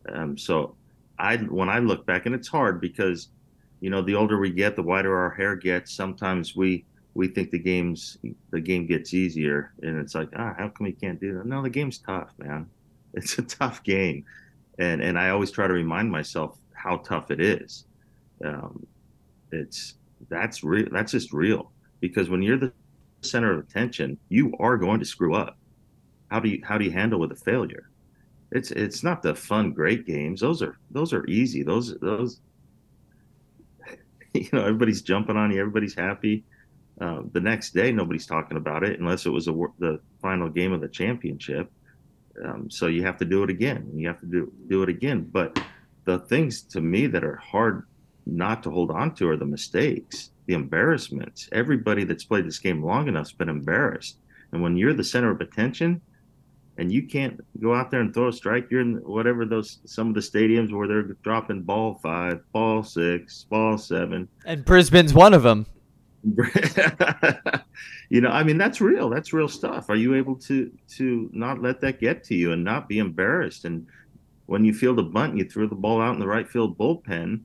Um, 0.07 0.37
so 0.37 0.75
I 1.17 1.35
when 1.37 1.69
I 1.69 1.79
look 1.79 2.05
back, 2.05 2.25
and 2.25 2.33
it's 2.33 2.47
hard 2.47 2.79
because 2.79 3.27
you 3.81 3.89
know 3.89 4.01
the 4.01 4.15
older 4.15 4.39
we 4.39 4.51
get, 4.51 4.77
the 4.77 4.83
whiter 4.83 5.15
our 5.15 5.31
hair 5.31 5.55
gets. 5.57 5.93
Sometimes 5.93 6.55
we 6.55 6.85
we 7.13 7.27
think 7.27 7.51
the 7.51 7.59
game's 7.59 8.17
the 8.51 8.61
game 8.61 8.85
gets 8.85 9.13
easier, 9.13 9.73
and 9.81 9.99
it's 9.99 10.15
like 10.15 10.29
ah, 10.35 10.53
how 10.57 10.69
come 10.69 10.85
we 10.85 10.91
can't 10.91 11.19
do 11.19 11.35
that? 11.35 11.45
No, 11.45 11.61
the 11.61 11.69
game's 11.69 11.99
tough, 11.99 12.33
man. 12.37 12.67
It's 13.15 13.39
a 13.39 13.41
tough 13.41 13.83
game, 13.83 14.23
and 14.77 15.01
and 15.01 15.17
I 15.17 15.31
always 15.31 15.49
try 15.49 15.65
to 15.67 15.73
remind 15.73 16.11
myself 16.11 16.59
how 16.73 16.97
tough 16.97 17.31
it 17.31 17.41
is. 17.41 17.85
Um, 18.45 18.85
it's 19.51 19.95
that's 20.29 20.63
real. 20.63 20.87
That's 20.91 21.11
just 21.11 21.33
real 21.33 21.71
because 22.01 22.29
when 22.29 22.43
you're 22.43 22.59
the 22.59 22.71
center 23.21 23.51
of 23.51 23.65
attention, 23.65 24.19
you 24.29 24.53
are 24.59 24.77
going 24.77 24.99
to 24.99 25.05
screw 25.07 25.33
up. 25.33 25.57
How 26.29 26.39
do 26.39 26.49
you 26.49 26.61
how 26.63 26.77
do 26.77 26.85
you 26.85 26.91
handle 26.91 27.19
with 27.19 27.31
a 27.31 27.35
failure? 27.35 27.89
it's 28.51 28.71
it's 28.71 29.03
not 29.03 29.21
the 29.21 29.35
fun 29.35 29.71
great 29.71 30.05
games 30.05 30.41
those 30.41 30.61
are 30.61 30.77
those 30.91 31.13
are 31.13 31.25
easy 31.27 31.63
those 31.63 31.97
those 31.99 32.39
you 34.33 34.49
know 34.51 34.61
everybody's 34.61 35.01
jumping 35.01 35.37
on 35.37 35.51
you 35.51 35.59
everybody's 35.59 35.95
happy 35.95 36.43
uh, 36.99 37.21
the 37.31 37.39
next 37.39 37.73
day 37.73 37.91
nobody's 37.91 38.25
talking 38.25 38.57
about 38.57 38.83
it 38.83 38.99
unless 38.99 39.25
it 39.25 39.29
was 39.29 39.47
a, 39.47 39.53
the 39.79 39.99
final 40.21 40.49
game 40.49 40.73
of 40.73 40.81
the 40.81 40.87
championship. 40.87 41.71
Um, 42.43 42.69
so 42.69 42.87
you 42.87 43.03
have 43.03 43.17
to 43.17 43.25
do 43.25 43.43
it 43.43 43.49
again. 43.49 43.89
You 43.93 44.07
have 44.07 44.19
to 44.21 44.25
do 44.25 44.51
do 44.67 44.83
it 44.83 44.89
again. 44.89 45.29
But 45.31 45.61
the 46.05 46.19
things 46.19 46.61
to 46.63 46.81
me 46.81 47.07
that 47.07 47.23
are 47.23 47.35
hard 47.35 47.85
not 48.25 48.63
to 48.63 48.71
hold 48.71 48.91
on 48.91 49.15
to 49.15 49.29
are 49.29 49.37
the 49.37 49.45
mistakes 49.45 50.31
the 50.45 50.55
embarrassments. 50.55 51.47
Everybody 51.51 52.05
that's 52.05 52.23
played 52.23 52.47
this 52.47 52.57
game 52.57 52.83
long 52.83 53.07
enough's 53.07 53.31
been 53.31 53.49
embarrassed. 53.49 54.17
And 54.51 54.63
when 54.63 54.75
you're 54.77 54.95
the 54.95 55.03
center 55.03 55.29
of 55.29 55.41
attention 55.41 56.01
and 56.79 56.91
you 56.91 57.05
can't 57.05 57.39
go 57.61 57.75
out 57.75 57.91
there 57.91 57.99
and 57.99 58.13
throw 58.13 58.29
a 58.29 58.33
strike. 58.33 58.67
You're 58.71 58.81
in 58.81 58.95
whatever 59.03 59.45
those 59.45 59.79
some 59.85 60.07
of 60.07 60.13
the 60.15 60.21
stadiums 60.21 60.71
where 60.71 60.87
they're 60.87 61.03
dropping 61.23 61.63
ball 61.63 61.99
five, 62.01 62.41
ball 62.53 62.83
six, 62.83 63.45
ball 63.49 63.77
seven, 63.77 64.29
and 64.45 64.63
Brisbane's 64.63 65.13
one 65.13 65.33
of 65.33 65.43
them. 65.43 65.65
you 68.09 68.21
know, 68.21 68.29
I 68.29 68.43
mean, 68.43 68.57
that's 68.57 68.81
real. 68.81 69.09
That's 69.09 69.33
real 69.33 69.47
stuff. 69.47 69.89
Are 69.89 69.95
you 69.95 70.15
able 70.15 70.35
to 70.35 70.71
to 70.97 71.29
not 71.33 71.61
let 71.61 71.81
that 71.81 71.99
get 71.99 72.23
to 72.25 72.35
you 72.35 72.51
and 72.51 72.63
not 72.63 72.87
be 72.89 72.99
embarrassed? 72.99 73.65
And 73.65 73.87
when 74.47 74.65
you 74.65 74.73
feel 74.73 74.95
the 74.95 75.03
bunt, 75.03 75.37
you 75.37 75.45
throw 75.45 75.67
the 75.67 75.75
ball 75.75 76.01
out 76.01 76.13
in 76.13 76.19
the 76.19 76.27
right 76.27 76.47
field 76.47 76.77
bullpen. 76.77 77.41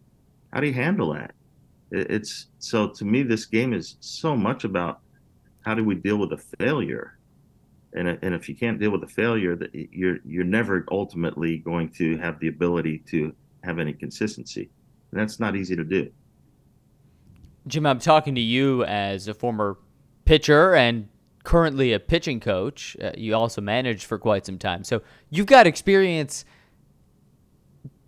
How 0.52 0.60
do 0.60 0.66
you 0.66 0.72
handle 0.74 1.12
that? 1.14 1.32
It's 1.90 2.48
so 2.58 2.88
to 2.88 3.04
me, 3.04 3.22
this 3.22 3.44
game 3.46 3.72
is 3.72 3.96
so 4.00 4.36
much 4.36 4.64
about 4.64 5.00
how 5.64 5.74
do 5.74 5.84
we 5.84 5.94
deal 5.94 6.16
with 6.16 6.32
a 6.32 6.38
failure 6.58 7.18
and 7.94 8.08
and 8.22 8.34
if 8.34 8.48
you 8.48 8.54
can't 8.56 8.78
deal 8.78 8.90
with 8.90 9.00
the 9.00 9.06
failure, 9.06 9.56
that 9.56 9.70
you're 9.72 10.18
you're 10.24 10.44
never 10.44 10.84
ultimately 10.90 11.58
going 11.58 11.88
to 11.90 12.18
have 12.18 12.38
the 12.40 12.48
ability 12.48 12.98
to 13.10 13.32
have 13.62 13.78
any 13.78 13.92
consistency, 13.92 14.68
and 15.10 15.20
that's 15.20 15.38
not 15.40 15.56
easy 15.56 15.76
to 15.76 15.84
do. 15.84 16.10
Jim, 17.66 17.86
I'm 17.86 17.98
talking 17.98 18.34
to 18.34 18.40
you 18.40 18.84
as 18.84 19.28
a 19.28 19.34
former 19.34 19.78
pitcher 20.24 20.74
and 20.74 21.08
currently 21.44 21.92
a 21.92 22.00
pitching 22.00 22.40
coach. 22.40 22.96
Uh, 23.02 23.12
you 23.16 23.34
also 23.34 23.60
managed 23.60 24.04
for 24.04 24.18
quite 24.18 24.46
some 24.46 24.58
time, 24.58 24.84
so 24.84 25.02
you've 25.30 25.46
got 25.46 25.66
experience 25.66 26.44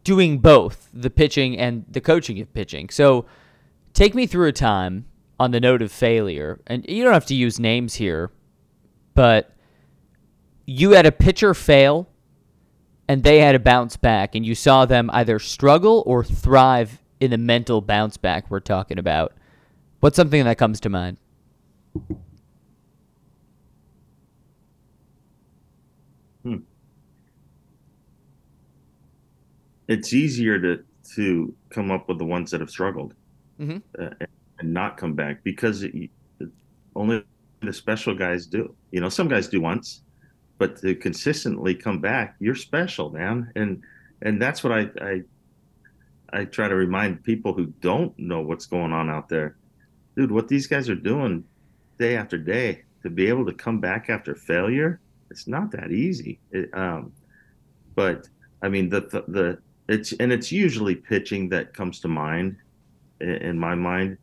doing 0.04 0.38
both 0.38 0.88
the 0.92 1.10
pitching 1.10 1.58
and 1.58 1.84
the 1.90 2.00
coaching 2.00 2.40
of 2.40 2.52
pitching. 2.52 2.88
So, 2.90 3.26
take 3.92 4.14
me 4.14 4.26
through 4.26 4.48
a 4.48 4.52
time 4.52 5.06
on 5.40 5.50
the 5.50 5.60
note 5.60 5.82
of 5.82 5.90
failure, 5.90 6.60
and 6.66 6.84
you 6.88 7.02
don't 7.02 7.12
have 7.12 7.26
to 7.26 7.34
use 7.34 7.58
names 7.58 7.94
here, 7.94 8.30
but 9.14 9.54
you 10.66 10.92
had 10.92 11.06
a 11.06 11.12
pitcher 11.12 11.54
fail 11.54 12.08
and 13.08 13.22
they 13.22 13.40
had 13.40 13.54
a 13.54 13.60
bounce 13.60 13.96
back, 13.96 14.34
and 14.34 14.44
you 14.44 14.54
saw 14.54 14.84
them 14.84 15.10
either 15.12 15.38
struggle 15.38 16.02
or 16.06 16.24
thrive 16.24 17.00
in 17.20 17.30
the 17.30 17.38
mental 17.38 17.80
bounce 17.80 18.16
back 18.16 18.50
we're 18.50 18.60
talking 18.60 18.98
about. 18.98 19.32
What's 20.00 20.16
something 20.16 20.44
that 20.44 20.58
comes 20.58 20.80
to 20.80 20.88
mind? 20.88 21.16
Hmm. 26.42 26.56
It's 29.88 30.12
easier 30.12 30.58
to 30.60 30.84
to 31.14 31.54
come 31.70 31.90
up 31.90 32.08
with 32.08 32.18
the 32.18 32.24
ones 32.24 32.50
that 32.50 32.60
have 32.60 32.70
struggled 32.70 33.14
mm-hmm. 33.60 33.78
uh, 34.02 34.10
and 34.58 34.74
not 34.74 34.96
come 34.96 35.14
back 35.14 35.42
because 35.44 35.82
it, 35.82 36.10
only 36.94 37.24
the 37.60 37.72
special 37.72 38.14
guys 38.14 38.46
do. 38.46 38.74
You 38.90 39.00
know, 39.00 39.08
some 39.08 39.28
guys 39.28 39.48
do 39.48 39.60
once, 39.60 40.02
but 40.58 40.76
to 40.80 40.94
consistently 40.94 41.74
come 41.74 42.00
back, 42.00 42.36
you're 42.38 42.54
special, 42.54 43.10
man. 43.10 43.50
And 43.56 43.82
and 44.22 44.40
that's 44.40 44.62
what 44.64 44.72
I 44.72 44.88
I 45.00 45.22
I 46.32 46.44
try 46.44 46.68
to 46.68 46.74
remind 46.74 47.22
people 47.22 47.52
who 47.52 47.66
don't 47.80 48.16
know 48.18 48.40
what's 48.40 48.66
going 48.66 48.92
on 48.92 49.08
out 49.08 49.28
there. 49.28 49.56
Dude, 50.16 50.30
what 50.30 50.48
these 50.48 50.66
guys 50.66 50.88
are 50.88 50.94
doing 50.94 51.44
day 51.98 52.16
after 52.16 52.38
day 52.38 52.82
to 53.02 53.10
be 53.10 53.28
able 53.28 53.44
to 53.46 53.52
come 53.52 53.80
back 53.80 54.08
after 54.08 54.34
failure, 54.34 55.00
it's 55.30 55.46
not 55.46 55.70
that 55.72 55.92
easy. 55.92 56.40
It, 56.50 56.70
um, 56.74 57.12
but 57.94 58.28
I 58.62 58.68
mean 58.68 58.88
the, 58.88 59.02
the, 59.02 59.24
the 59.28 59.58
it's 59.88 60.12
and 60.14 60.32
it's 60.32 60.50
usually 60.50 60.94
pitching 60.94 61.48
that 61.50 61.74
comes 61.74 62.00
to 62.00 62.08
mind 62.08 62.56
in, 63.20 63.28
in 63.28 63.58
my 63.58 63.74
mind 63.74 64.18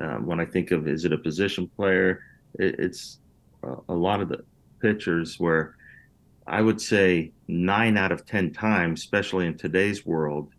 um, 0.00 0.26
when 0.26 0.40
I 0.40 0.44
think 0.44 0.70
of 0.70 0.86
is 0.86 1.04
it 1.04 1.12
a 1.12 1.18
position 1.18 1.68
player? 1.68 2.22
It, 2.58 2.76
it's 2.78 3.20
uh, 3.64 3.76
a 3.88 3.94
lot 3.94 4.20
of 4.20 4.28
the 4.28 4.44
pitchers 4.80 5.38
where 5.38 5.76
I 6.46 6.62
would 6.62 6.80
say 6.80 7.32
nine 7.46 7.96
out 7.96 8.10
of 8.10 8.24
10 8.24 8.52
times, 8.52 9.00
especially 9.00 9.46
in 9.46 9.56
today's 9.56 10.06
world, 10.06 10.50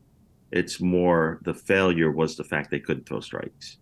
it's 0.52 0.80
more 0.80 1.40
the 1.44 1.54
failure 1.54 2.12
was 2.12 2.36
the 2.36 2.44
fact 2.44 2.70
they 2.70 2.80
couldn't 2.80 3.08
throw 3.08 3.20
strikes. 3.20 3.78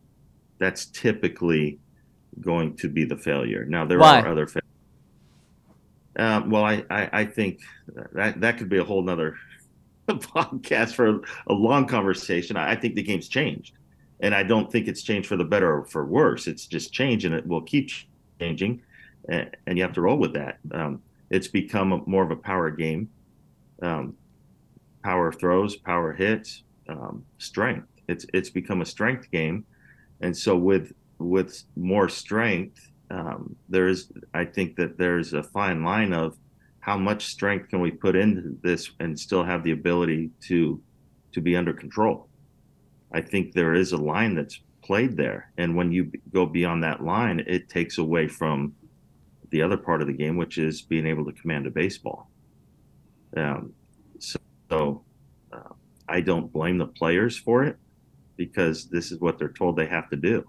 That's 0.59 0.85
typically 0.87 1.79
going 2.41 2.75
to 2.77 2.89
be 2.89 3.03
the 3.03 3.17
failure. 3.17 3.65
Now, 3.65 3.85
there 3.85 3.99
Why? 3.99 4.21
are 4.21 4.27
other 4.27 4.47
failures. 4.47 4.63
Uh, 6.17 6.41
well, 6.47 6.63
I, 6.63 6.83
I, 6.89 7.09
I, 7.13 7.25
think 7.25 7.61
that 8.13 8.41
that 8.41 8.57
could 8.57 8.69
be 8.69 8.79
a 8.79 8.83
whole 8.83 9.03
nother 9.03 9.35
podcast 10.07 10.95
for 10.95 11.21
a 11.45 11.53
long 11.53 11.85
conversation. 11.85 12.57
I, 12.57 12.71
I 12.71 12.75
think 12.75 12.95
the 12.95 13.03
game's 13.03 13.27
changed, 13.27 13.73
and 14.19 14.33
I 14.33 14.41
don't 14.41 14.71
think 14.71 14.87
it's 14.87 15.03
changed 15.03 15.27
for 15.27 15.35
the 15.35 15.43
better 15.43 15.77
or 15.77 15.85
for 15.85 16.05
worse. 16.05 16.47
It's 16.47 16.65
just 16.65 16.91
changed, 16.91 17.25
and 17.25 17.35
it 17.35 17.45
will 17.45 17.61
keep 17.61 17.91
changing 18.39 18.81
and, 19.27 19.55
and 19.65 19.77
you 19.77 19.83
have 19.83 19.93
to 19.93 20.01
roll 20.01 20.17
with 20.17 20.33
that. 20.33 20.59
Um, 20.71 21.01
it's 21.29 21.47
become 21.47 21.91
a, 21.91 21.97
more 22.05 22.23
of 22.23 22.31
a 22.31 22.35
power 22.35 22.71
game, 22.71 23.09
um, 23.81 24.15
power 25.03 25.31
throws, 25.31 25.75
power 25.75 26.13
hits, 26.13 26.63
um, 26.87 27.25
strength. 27.37 27.87
It's 28.07 28.25
it's 28.33 28.49
become 28.49 28.81
a 28.81 28.85
strength 28.85 29.29
game, 29.31 29.65
and 30.21 30.35
so 30.35 30.55
with 30.55 30.93
with 31.19 31.63
more 31.75 32.09
strength, 32.09 32.91
um, 33.09 33.55
there 33.69 33.87
is 33.87 34.11
I 34.33 34.45
think 34.45 34.75
that 34.77 34.97
there's 34.97 35.33
a 35.33 35.43
fine 35.43 35.83
line 35.83 36.13
of 36.13 36.37
how 36.79 36.97
much 36.97 37.25
strength 37.25 37.69
can 37.69 37.81
we 37.81 37.91
put 37.91 38.15
into 38.15 38.57
this 38.61 38.91
and 38.99 39.19
still 39.19 39.43
have 39.43 39.63
the 39.63 39.71
ability 39.71 40.31
to 40.47 40.81
to 41.33 41.41
be 41.41 41.55
under 41.55 41.73
control. 41.73 42.27
I 43.11 43.21
think 43.21 43.53
there 43.53 43.73
is 43.73 43.91
a 43.91 43.97
line 43.97 44.35
that's 44.35 44.59
played 44.83 45.17
there, 45.17 45.51
and 45.57 45.75
when 45.75 45.91
you 45.91 46.11
go 46.33 46.45
beyond 46.45 46.83
that 46.83 47.03
line, 47.03 47.43
it 47.45 47.69
takes 47.69 47.97
away 47.97 48.27
from 48.27 48.73
the 49.49 49.61
other 49.61 49.77
part 49.77 50.01
of 50.01 50.07
the 50.07 50.13
game, 50.13 50.35
which 50.35 50.57
is 50.57 50.81
being 50.81 51.05
able 51.05 51.25
to 51.25 51.31
command 51.31 51.67
a 51.67 51.71
baseball. 51.71 52.29
Um, 53.35 53.73
so, 54.19 54.39
so 54.69 55.03
uh, 55.53 55.73
I 56.07 56.21
don't 56.21 56.51
blame 56.51 56.77
the 56.77 56.87
players 56.87 57.37
for 57.37 57.63
it 57.63 57.77
because 58.37 58.87
this 58.87 59.11
is 59.11 59.19
what 59.19 59.37
they're 59.37 59.51
told 59.51 59.75
they 59.75 59.87
have 59.87 60.09
to 60.09 60.15
do. 60.15 60.45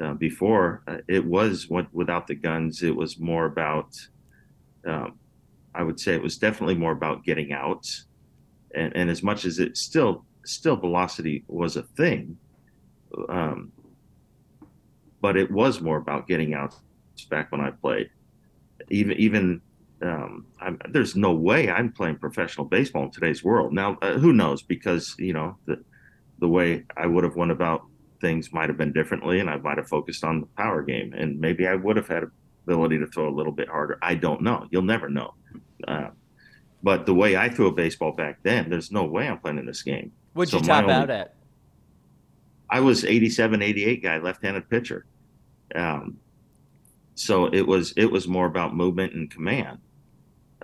uh, 0.00 0.14
before, 0.14 0.82
uh, 0.86 0.98
it 1.08 1.24
was 1.24 1.68
what, 1.68 1.92
without 1.92 2.26
the 2.26 2.34
guns. 2.34 2.82
It 2.82 2.94
was 2.94 3.18
more 3.18 3.46
about, 3.46 3.96
um, 4.86 5.18
I 5.74 5.82
would 5.82 6.00
say, 6.00 6.14
it 6.14 6.22
was 6.22 6.36
definitely 6.38 6.74
more 6.74 6.92
about 6.92 7.24
getting 7.24 7.52
out. 7.52 7.86
And, 8.74 8.94
and 8.96 9.10
as 9.10 9.22
much 9.22 9.44
as 9.44 9.58
it 9.58 9.76
still 9.76 10.24
still 10.44 10.76
velocity 10.76 11.44
was 11.46 11.76
a 11.76 11.82
thing, 11.82 12.36
um, 13.28 13.72
but 15.20 15.36
it 15.36 15.50
was 15.50 15.80
more 15.80 15.96
about 15.96 16.26
getting 16.26 16.54
out. 16.54 16.74
Back 17.30 17.52
when 17.52 17.60
I 17.60 17.70
played, 17.70 18.10
even 18.90 19.16
even 19.16 19.60
um, 20.02 20.46
there's 20.88 21.14
no 21.14 21.32
way 21.32 21.70
I'm 21.70 21.92
playing 21.92 22.18
professional 22.18 22.66
baseball 22.66 23.04
in 23.04 23.12
today's 23.12 23.44
world. 23.44 23.72
Now, 23.72 23.96
uh, 24.02 24.18
who 24.18 24.32
knows? 24.32 24.62
Because 24.62 25.14
you 25.18 25.32
know 25.32 25.56
the 25.66 25.84
the 26.38 26.48
way 26.48 26.84
I 26.96 27.06
would 27.06 27.24
have 27.24 27.36
went 27.36 27.50
about 27.50 27.86
things 28.20 28.52
might 28.52 28.68
have 28.68 28.78
been 28.78 28.92
differently, 28.92 29.40
and 29.40 29.50
I 29.50 29.56
might 29.56 29.78
have 29.78 29.88
focused 29.88 30.24
on 30.24 30.40
the 30.40 30.46
power 30.56 30.82
game, 30.82 31.12
and 31.12 31.38
maybe 31.38 31.66
I 31.66 31.74
would 31.74 31.96
have 31.96 32.08
had 32.08 32.24
ability 32.66 32.98
to 32.98 33.06
throw 33.06 33.28
a 33.28 33.34
little 33.34 33.52
bit 33.52 33.68
harder. 33.68 33.98
I 34.02 34.14
don't 34.14 34.42
know. 34.42 34.66
You'll 34.70 34.82
never 34.82 35.08
know. 35.08 35.34
Uh, 35.86 36.08
but 36.82 37.06
the 37.06 37.14
way 37.14 37.36
I 37.36 37.48
threw 37.48 37.68
a 37.68 37.72
baseball 37.72 38.12
back 38.12 38.38
then, 38.42 38.70
there's 38.70 38.90
no 38.90 39.04
way 39.04 39.28
I'm 39.28 39.38
playing 39.38 39.58
in 39.58 39.66
this 39.66 39.82
game. 39.82 40.12
What'd 40.32 40.50
so 40.50 40.58
you 40.58 40.64
top 40.64 40.84
only, 40.84 40.94
out 40.94 41.10
at? 41.10 41.34
I 42.70 42.80
was 42.80 43.04
87, 43.04 43.62
88 43.62 44.02
guy, 44.02 44.18
left-handed 44.18 44.68
pitcher. 44.68 45.06
Um, 45.74 46.18
so 47.14 47.46
it 47.46 47.66
was 47.66 47.92
it 47.96 48.10
was 48.10 48.26
more 48.26 48.46
about 48.46 48.74
movement 48.74 49.14
and 49.14 49.30
command. 49.30 49.78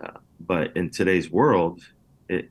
Uh, 0.03 0.19
but 0.41 0.77
in 0.77 0.91
today's 0.91 1.31
world, 1.31 1.83
it 2.29 2.51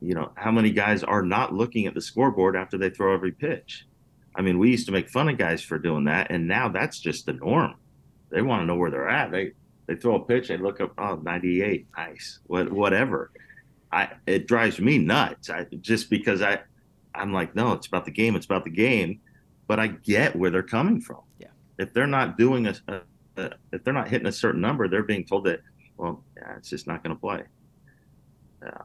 you 0.00 0.14
know 0.14 0.32
how 0.36 0.50
many 0.50 0.70
guys 0.70 1.02
are 1.02 1.22
not 1.22 1.54
looking 1.54 1.86
at 1.86 1.94
the 1.94 2.00
scoreboard 2.00 2.56
after 2.56 2.78
they 2.78 2.90
throw 2.90 3.14
every 3.14 3.32
pitch? 3.32 3.86
I 4.34 4.42
mean, 4.42 4.58
we 4.58 4.70
used 4.70 4.86
to 4.86 4.92
make 4.92 5.08
fun 5.08 5.28
of 5.28 5.38
guys 5.38 5.62
for 5.62 5.78
doing 5.78 6.04
that, 6.04 6.30
and 6.30 6.46
now 6.46 6.68
that's 6.68 6.98
just 6.98 7.26
the 7.26 7.32
norm. 7.32 7.74
They 8.30 8.42
want 8.42 8.62
to 8.62 8.66
know 8.66 8.76
where 8.76 8.90
they're 8.90 9.08
at. 9.08 9.30
They 9.30 9.52
they 9.86 9.96
throw 9.96 10.16
a 10.16 10.24
pitch, 10.24 10.48
they 10.48 10.56
look 10.56 10.80
up, 10.80 10.92
oh, 10.98 11.14
98, 11.16 11.86
nice, 11.96 12.40
what 12.46 12.70
whatever. 12.72 13.30
I 13.92 14.10
it 14.26 14.46
drives 14.46 14.80
me 14.80 14.98
nuts. 14.98 15.48
I 15.48 15.64
just 15.80 16.10
because 16.10 16.42
I 16.42 16.60
I'm 17.14 17.32
like, 17.32 17.54
no, 17.54 17.72
it's 17.72 17.86
about 17.86 18.04
the 18.04 18.10
game. 18.10 18.36
It's 18.36 18.46
about 18.46 18.64
the 18.64 18.70
game. 18.70 19.20
But 19.66 19.80
I 19.80 19.88
get 19.88 20.36
where 20.36 20.50
they're 20.50 20.62
coming 20.62 21.00
from. 21.00 21.20
Yeah. 21.38 21.48
If 21.78 21.92
they're 21.92 22.06
not 22.06 22.38
doing 22.38 22.66
a, 22.66 22.74
a 22.88 23.00
uh, 23.38 23.50
if 23.72 23.84
they're 23.84 23.94
not 23.94 24.08
hitting 24.08 24.26
a 24.26 24.32
certain 24.32 24.60
number, 24.60 24.88
they're 24.88 25.02
being 25.02 25.24
told 25.24 25.44
that, 25.44 25.60
well, 25.96 26.24
yeah, 26.36 26.56
it's 26.56 26.70
just 26.70 26.86
not 26.86 27.02
going 27.02 27.14
to 27.14 27.20
play. 27.20 27.42
Yeah. 28.62 28.78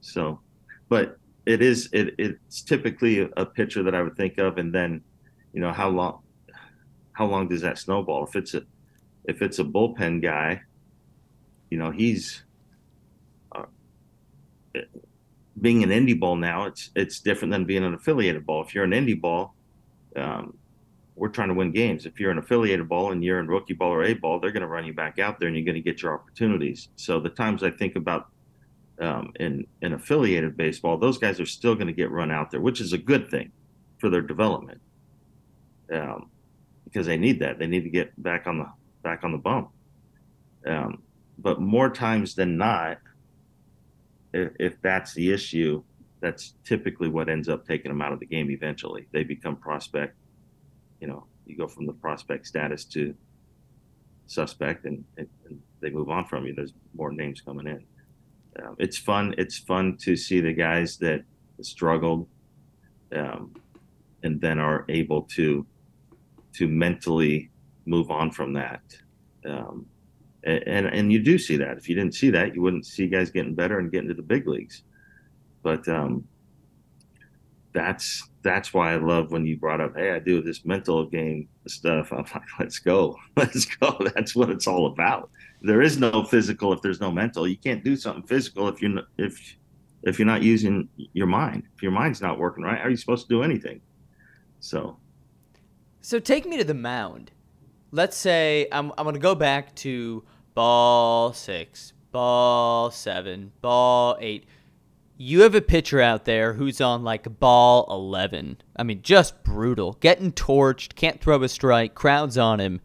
So, 0.00 0.40
but 0.88 1.18
it 1.46 1.62
is 1.62 1.88
it 1.92 2.14
it's 2.18 2.62
typically 2.62 3.28
a, 3.36 3.46
pitcher 3.46 3.82
that 3.82 3.94
I 3.94 4.02
would 4.02 4.16
think 4.16 4.38
of, 4.38 4.58
and 4.58 4.74
then, 4.74 5.02
you 5.52 5.60
know, 5.60 5.72
how 5.72 5.88
long 5.88 6.22
how 7.12 7.26
long 7.26 7.48
does 7.48 7.62
that 7.62 7.78
snowball? 7.78 8.26
If 8.26 8.36
it's 8.36 8.54
a 8.54 8.62
if 9.24 9.42
it's 9.42 9.58
a 9.58 9.64
bullpen 9.64 10.22
guy, 10.22 10.62
you 11.70 11.78
know, 11.78 11.90
he's 11.90 12.44
uh, 13.54 13.64
being 15.60 15.82
an 15.82 15.90
indie 15.90 16.18
ball 16.18 16.36
now. 16.36 16.64
It's 16.64 16.90
it's 16.94 17.20
different 17.20 17.52
than 17.52 17.64
being 17.64 17.84
an 17.84 17.94
affiliated 17.94 18.46
ball. 18.46 18.62
If 18.62 18.74
you're 18.74 18.84
an 18.84 18.92
indie 18.92 19.20
ball, 19.20 19.54
um, 20.16 20.56
we're 21.14 21.28
trying 21.28 21.48
to 21.48 21.54
win 21.54 21.70
games. 21.70 22.06
If 22.06 22.18
you're 22.18 22.30
an 22.30 22.38
affiliated 22.38 22.88
ball 22.88 23.12
and 23.12 23.22
you're 23.22 23.40
in 23.40 23.46
rookie 23.46 23.74
ball 23.74 23.92
or 23.92 24.04
A 24.04 24.14
ball, 24.14 24.40
they're 24.40 24.52
going 24.52 24.62
to 24.62 24.68
run 24.68 24.86
you 24.86 24.94
back 24.94 25.18
out 25.18 25.38
there 25.38 25.48
and 25.48 25.56
you're 25.56 25.66
going 25.66 25.74
to 25.74 25.82
get 25.82 26.00
your 26.00 26.14
opportunities. 26.14 26.88
So 26.96 27.20
the 27.20 27.28
times 27.28 27.62
I 27.62 27.70
think 27.70 27.96
about 27.96 28.28
um, 29.00 29.32
in 29.40 29.66
in 29.82 29.92
affiliated 29.92 30.56
baseball, 30.56 30.98
those 30.98 31.18
guys 31.18 31.40
are 31.40 31.46
still 31.46 31.74
going 31.74 31.86
to 31.86 31.92
get 31.92 32.10
run 32.10 32.30
out 32.30 32.50
there, 32.50 32.60
which 32.60 32.80
is 32.80 32.92
a 32.92 32.98
good 32.98 33.30
thing 33.30 33.52
for 33.98 34.10
their 34.10 34.22
development 34.22 34.80
um, 35.92 36.30
because 36.84 37.06
they 37.06 37.16
need 37.16 37.40
that. 37.40 37.58
They 37.58 37.66
need 37.66 37.84
to 37.84 37.90
get 37.90 38.20
back 38.22 38.46
on 38.46 38.58
the 38.58 38.66
back 39.02 39.24
on 39.24 39.32
the 39.32 39.38
bump. 39.38 39.70
Um, 40.66 41.02
but 41.38 41.60
more 41.60 41.88
times 41.88 42.34
than 42.34 42.58
not, 42.58 42.98
if, 44.34 44.52
if 44.60 44.82
that's 44.82 45.14
the 45.14 45.32
issue, 45.32 45.82
that's 46.20 46.54
typically 46.64 47.08
what 47.08 47.30
ends 47.30 47.48
up 47.48 47.66
taking 47.66 47.90
them 47.90 48.02
out 48.02 48.12
of 48.12 48.20
the 48.20 48.26
game 48.26 48.50
eventually. 48.50 49.06
They 49.12 49.24
become 49.24 49.56
prospect 49.56 50.14
you 51.00 51.08
know, 51.08 51.24
you 51.46 51.56
go 51.56 51.66
from 51.66 51.86
the 51.86 51.92
prospect 51.92 52.46
status 52.46 52.84
to 52.84 53.14
suspect, 54.26 54.84
and, 54.84 55.04
and, 55.16 55.26
and 55.46 55.60
they 55.80 55.90
move 55.90 56.10
on 56.10 56.26
from 56.26 56.46
you. 56.46 56.54
There's 56.54 56.74
more 56.94 57.10
names 57.10 57.40
coming 57.40 57.66
in. 57.66 57.84
It's 58.78 58.98
fun. 58.98 59.34
It's 59.38 59.58
fun 59.58 59.96
to 60.02 60.16
see 60.16 60.40
the 60.40 60.52
guys 60.52 60.96
that 60.98 61.22
struggled, 61.62 62.28
um, 63.14 63.54
and 64.22 64.40
then 64.40 64.58
are 64.58 64.84
able 64.88 65.22
to 65.36 65.66
to 66.54 66.68
mentally 66.68 67.50
move 67.86 68.10
on 68.10 68.30
from 68.30 68.52
that. 68.54 68.82
Um, 69.44 69.86
and, 70.42 70.86
and 70.86 71.12
you 71.12 71.22
do 71.22 71.38
see 71.38 71.56
that. 71.58 71.76
If 71.76 71.88
you 71.88 71.94
didn't 71.94 72.14
see 72.14 72.30
that, 72.30 72.54
you 72.54 72.62
wouldn't 72.62 72.86
see 72.86 73.08
guys 73.08 73.30
getting 73.30 73.54
better 73.54 73.78
and 73.78 73.92
getting 73.92 74.08
to 74.08 74.14
the 74.14 74.22
big 74.22 74.46
leagues. 74.46 74.82
But 75.62 75.86
um, 75.88 76.24
that's 77.72 78.29
that's 78.42 78.72
why 78.72 78.92
I 78.92 78.96
love 78.96 79.32
when 79.32 79.44
you 79.44 79.56
brought 79.56 79.80
up, 79.80 79.96
hey, 79.96 80.12
I 80.12 80.18
do 80.18 80.42
this 80.42 80.64
mental 80.64 81.06
game 81.06 81.48
stuff. 81.66 82.12
I'm 82.12 82.18
like, 82.18 82.42
let's 82.58 82.78
go, 82.78 83.16
let's 83.36 83.64
go. 83.64 83.96
That's 84.14 84.34
what 84.34 84.50
it's 84.50 84.66
all 84.66 84.86
about. 84.86 85.30
There 85.62 85.82
is 85.82 85.98
no 85.98 86.24
physical 86.24 86.72
if 86.72 86.80
there's 86.80 87.00
no 87.00 87.10
mental. 87.10 87.46
You 87.46 87.58
can't 87.58 87.84
do 87.84 87.96
something 87.96 88.22
physical 88.22 88.68
if 88.68 88.80
you're 88.80 89.02
if 89.18 89.56
if 90.04 90.18
you're 90.18 90.26
not 90.26 90.42
using 90.42 90.88
your 91.12 91.26
mind. 91.26 91.64
If 91.76 91.82
your 91.82 91.92
mind's 91.92 92.22
not 92.22 92.38
working 92.38 92.64
right, 92.64 92.78
how 92.78 92.84
are 92.84 92.90
you 92.90 92.96
supposed 92.96 93.28
to 93.28 93.34
do 93.34 93.42
anything? 93.42 93.82
So, 94.60 94.96
so 96.00 96.18
take 96.18 96.46
me 96.46 96.56
to 96.56 96.64
the 96.64 96.74
mound. 96.74 97.32
Let's 97.90 98.16
say 98.16 98.68
I'm 98.72 98.92
I'm 98.96 99.04
gonna 99.04 99.18
go 99.18 99.34
back 99.34 99.74
to 99.76 100.24
ball 100.54 101.34
six, 101.34 101.92
ball 102.10 102.90
seven, 102.90 103.52
ball 103.60 104.16
eight 104.20 104.46
you 105.22 105.42
have 105.42 105.54
a 105.54 105.60
pitcher 105.60 106.00
out 106.00 106.24
there 106.24 106.54
who's 106.54 106.80
on 106.80 107.04
like 107.04 107.38
ball 107.38 107.86
11. 107.90 108.56
I 108.76 108.82
mean, 108.82 109.02
just 109.02 109.44
brutal. 109.44 109.98
Getting 110.00 110.32
torched, 110.32 110.94
can't 110.94 111.20
throw 111.20 111.42
a 111.42 111.48
strike, 111.50 111.94
crowds 111.94 112.38
on 112.38 112.58
him. 112.58 112.80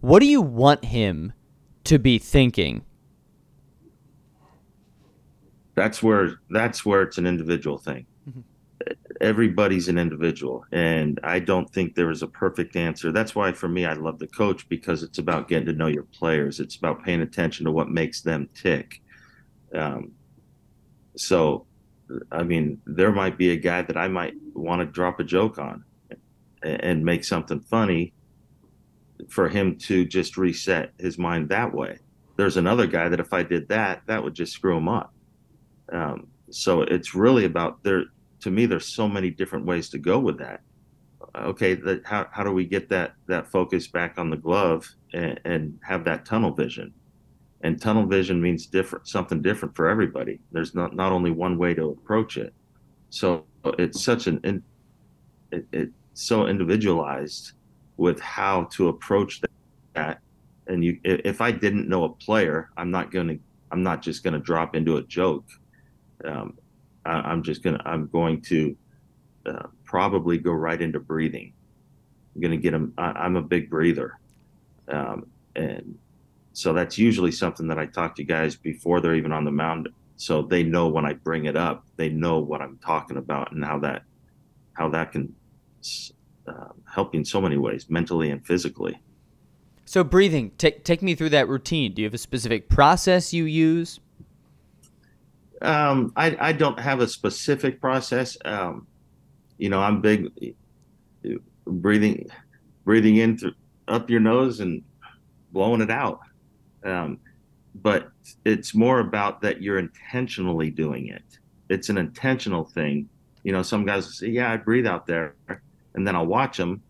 What 0.00 0.20
do 0.20 0.26
you 0.26 0.40
want 0.40 0.84
him 0.84 1.32
to 1.84 1.98
be 1.98 2.18
thinking? 2.18 2.84
That's 5.74 6.04
where 6.04 6.38
that's 6.50 6.86
where 6.86 7.02
it's 7.02 7.18
an 7.18 7.26
individual 7.26 7.78
thing. 7.78 8.06
Mm-hmm. 8.28 8.40
Everybody's 9.20 9.88
an 9.88 9.98
individual, 9.98 10.64
and 10.70 11.18
I 11.24 11.40
don't 11.40 11.68
think 11.68 11.96
there 11.96 12.12
is 12.12 12.22
a 12.22 12.28
perfect 12.28 12.76
answer. 12.76 13.10
That's 13.10 13.34
why 13.34 13.50
for 13.50 13.68
me 13.68 13.86
I 13.86 13.94
love 13.94 14.20
the 14.20 14.28
coach 14.28 14.68
because 14.68 15.02
it's 15.02 15.18
about 15.18 15.48
getting 15.48 15.66
to 15.66 15.72
know 15.72 15.88
your 15.88 16.04
players. 16.04 16.60
It's 16.60 16.76
about 16.76 17.02
paying 17.02 17.22
attention 17.22 17.66
to 17.66 17.72
what 17.72 17.88
makes 17.88 18.20
them 18.20 18.48
tick. 18.54 19.02
Um, 19.74 20.12
so, 21.18 21.66
I 22.30 22.42
mean, 22.42 22.80
there 22.86 23.12
might 23.12 23.36
be 23.36 23.50
a 23.50 23.56
guy 23.56 23.82
that 23.82 23.96
I 23.96 24.08
might 24.08 24.34
want 24.54 24.80
to 24.80 24.86
drop 24.86 25.20
a 25.20 25.24
joke 25.24 25.58
on 25.58 25.84
and 26.62 27.04
make 27.04 27.24
something 27.24 27.60
funny 27.60 28.12
for 29.28 29.48
him 29.48 29.76
to 29.76 30.04
just 30.04 30.36
reset 30.36 30.92
his 30.98 31.18
mind 31.18 31.48
that 31.48 31.72
way. 31.72 31.98
There's 32.36 32.56
another 32.56 32.86
guy 32.86 33.08
that 33.08 33.20
if 33.20 33.32
I 33.32 33.42
did 33.42 33.68
that, 33.68 34.02
that 34.06 34.22
would 34.22 34.34
just 34.34 34.52
screw 34.52 34.76
him 34.76 34.88
up. 34.88 35.12
Um, 35.92 36.28
so 36.50 36.82
it's 36.82 37.14
really 37.14 37.44
about 37.44 37.82
there. 37.82 38.04
To 38.42 38.50
me, 38.50 38.66
there's 38.66 38.86
so 38.86 39.08
many 39.08 39.30
different 39.30 39.66
ways 39.66 39.88
to 39.90 39.98
go 39.98 40.18
with 40.20 40.38
that. 40.38 40.60
Okay, 41.34 41.74
that, 41.74 42.06
how 42.06 42.28
how 42.30 42.44
do 42.44 42.52
we 42.52 42.64
get 42.64 42.88
that 42.90 43.14
that 43.26 43.48
focus 43.48 43.88
back 43.88 44.18
on 44.18 44.30
the 44.30 44.36
glove 44.36 44.88
and, 45.12 45.40
and 45.44 45.78
have 45.82 46.04
that 46.04 46.24
tunnel 46.24 46.52
vision? 46.52 46.94
And 47.62 47.80
tunnel 47.80 48.06
vision 48.06 48.40
means 48.40 48.66
different 48.66 49.08
something 49.08 49.42
different 49.42 49.74
for 49.74 49.88
everybody. 49.88 50.38
There's 50.52 50.74
not 50.74 50.94
not 50.94 51.12
only 51.12 51.30
one 51.30 51.58
way 51.58 51.74
to 51.74 51.90
approach 51.90 52.36
it. 52.36 52.54
So 53.10 53.44
it's 53.64 54.02
such 54.02 54.26
an 54.26 54.62
it, 55.50 55.66
it's 55.72 55.92
so 56.14 56.46
individualized 56.46 57.52
with 57.96 58.20
how 58.20 58.64
to 58.72 58.88
approach 58.88 59.40
that. 59.94 60.20
And 60.68 60.84
you 60.84 60.98
if 61.02 61.40
i 61.40 61.50
didn't 61.50 61.88
know 61.88 62.04
a 62.04 62.10
player 62.10 62.70
i'm 62.76 62.90
not 62.90 63.10
going 63.10 63.28
to 63.28 63.38
i'm 63.72 63.82
not 63.82 64.02
just 64.02 64.22
going 64.22 64.34
to 64.34 64.40
drop 64.40 64.76
into 64.76 64.98
a 64.98 65.02
joke. 65.02 65.46
Um, 66.24 66.58
I, 67.04 67.32
am 67.32 67.42
just 67.42 67.62
going 67.62 67.78
to 67.78 67.88
i'm 67.88 68.06
going 68.08 68.40
to 68.42 68.76
uh, 69.46 69.66
probably 69.84 70.38
go 70.38 70.52
right 70.52 70.80
into 70.80 71.00
breathing. 71.00 71.52
I'm 72.34 72.40
going 72.40 72.52
to 72.52 72.58
get 72.58 72.70
them 72.70 72.92
i'm 72.98 73.36
a 73.36 73.42
big 73.42 73.68
breather. 73.68 74.18
Um, 74.88 75.26
and 75.56 75.98
so 76.58 76.72
that's 76.72 76.98
usually 76.98 77.30
something 77.30 77.68
that 77.68 77.78
I 77.78 77.86
talk 77.86 78.16
to 78.16 78.24
guys 78.24 78.56
before 78.56 79.00
they're 79.00 79.14
even 79.14 79.30
on 79.30 79.44
the 79.44 79.50
mound. 79.52 79.88
So 80.16 80.42
they 80.42 80.64
know 80.64 80.88
when 80.88 81.04
I 81.06 81.12
bring 81.12 81.44
it 81.44 81.56
up, 81.56 81.84
they 81.94 82.08
know 82.08 82.40
what 82.40 82.60
I'm 82.60 82.78
talking 82.78 83.16
about 83.16 83.52
and 83.52 83.64
how 83.64 83.78
that 83.78 84.02
how 84.72 84.88
that 84.88 85.12
can 85.12 85.32
uh, 86.48 86.70
help 86.92 87.14
you 87.14 87.18
in 87.18 87.24
so 87.24 87.40
many 87.40 87.56
ways, 87.56 87.88
mentally 87.88 88.32
and 88.32 88.44
physically. 88.44 89.00
So 89.84 90.02
breathing, 90.02 90.50
take 90.58 90.82
take 90.82 91.00
me 91.00 91.14
through 91.14 91.28
that 91.28 91.46
routine. 91.46 91.94
Do 91.94 92.02
you 92.02 92.06
have 92.06 92.14
a 92.14 92.18
specific 92.18 92.68
process 92.68 93.32
you 93.32 93.44
use? 93.44 94.00
Um, 95.62 96.12
I 96.16 96.36
I 96.40 96.52
don't 96.54 96.80
have 96.80 96.98
a 96.98 97.06
specific 97.06 97.80
process. 97.80 98.36
Um, 98.44 98.88
you 99.58 99.68
know, 99.68 99.80
I'm 99.80 100.00
big 100.00 100.56
breathing 101.64 102.28
breathing 102.84 103.18
in 103.18 103.38
through, 103.38 103.54
up 103.86 104.10
your 104.10 104.18
nose 104.18 104.58
and 104.58 104.82
blowing 105.52 105.82
it 105.82 105.90
out. 105.92 106.18
Um, 106.84 107.18
but 107.74 108.10
it's 108.44 108.74
more 108.74 109.00
about 109.00 109.40
that 109.42 109.62
you're 109.62 109.78
intentionally 109.78 110.70
doing 110.70 111.08
it. 111.08 111.38
It's 111.68 111.88
an 111.88 111.98
intentional 111.98 112.64
thing. 112.64 113.08
You 113.44 113.52
know, 113.52 113.62
some 113.62 113.84
guys 113.84 114.18
say, 114.18 114.28
"Yeah, 114.28 114.52
I 114.52 114.56
breathe 114.56 114.86
out 114.86 115.06
there," 115.06 115.36
and 115.94 116.06
then 116.06 116.16
I'll 116.16 116.26
watch 116.26 116.56
them, 116.56 116.82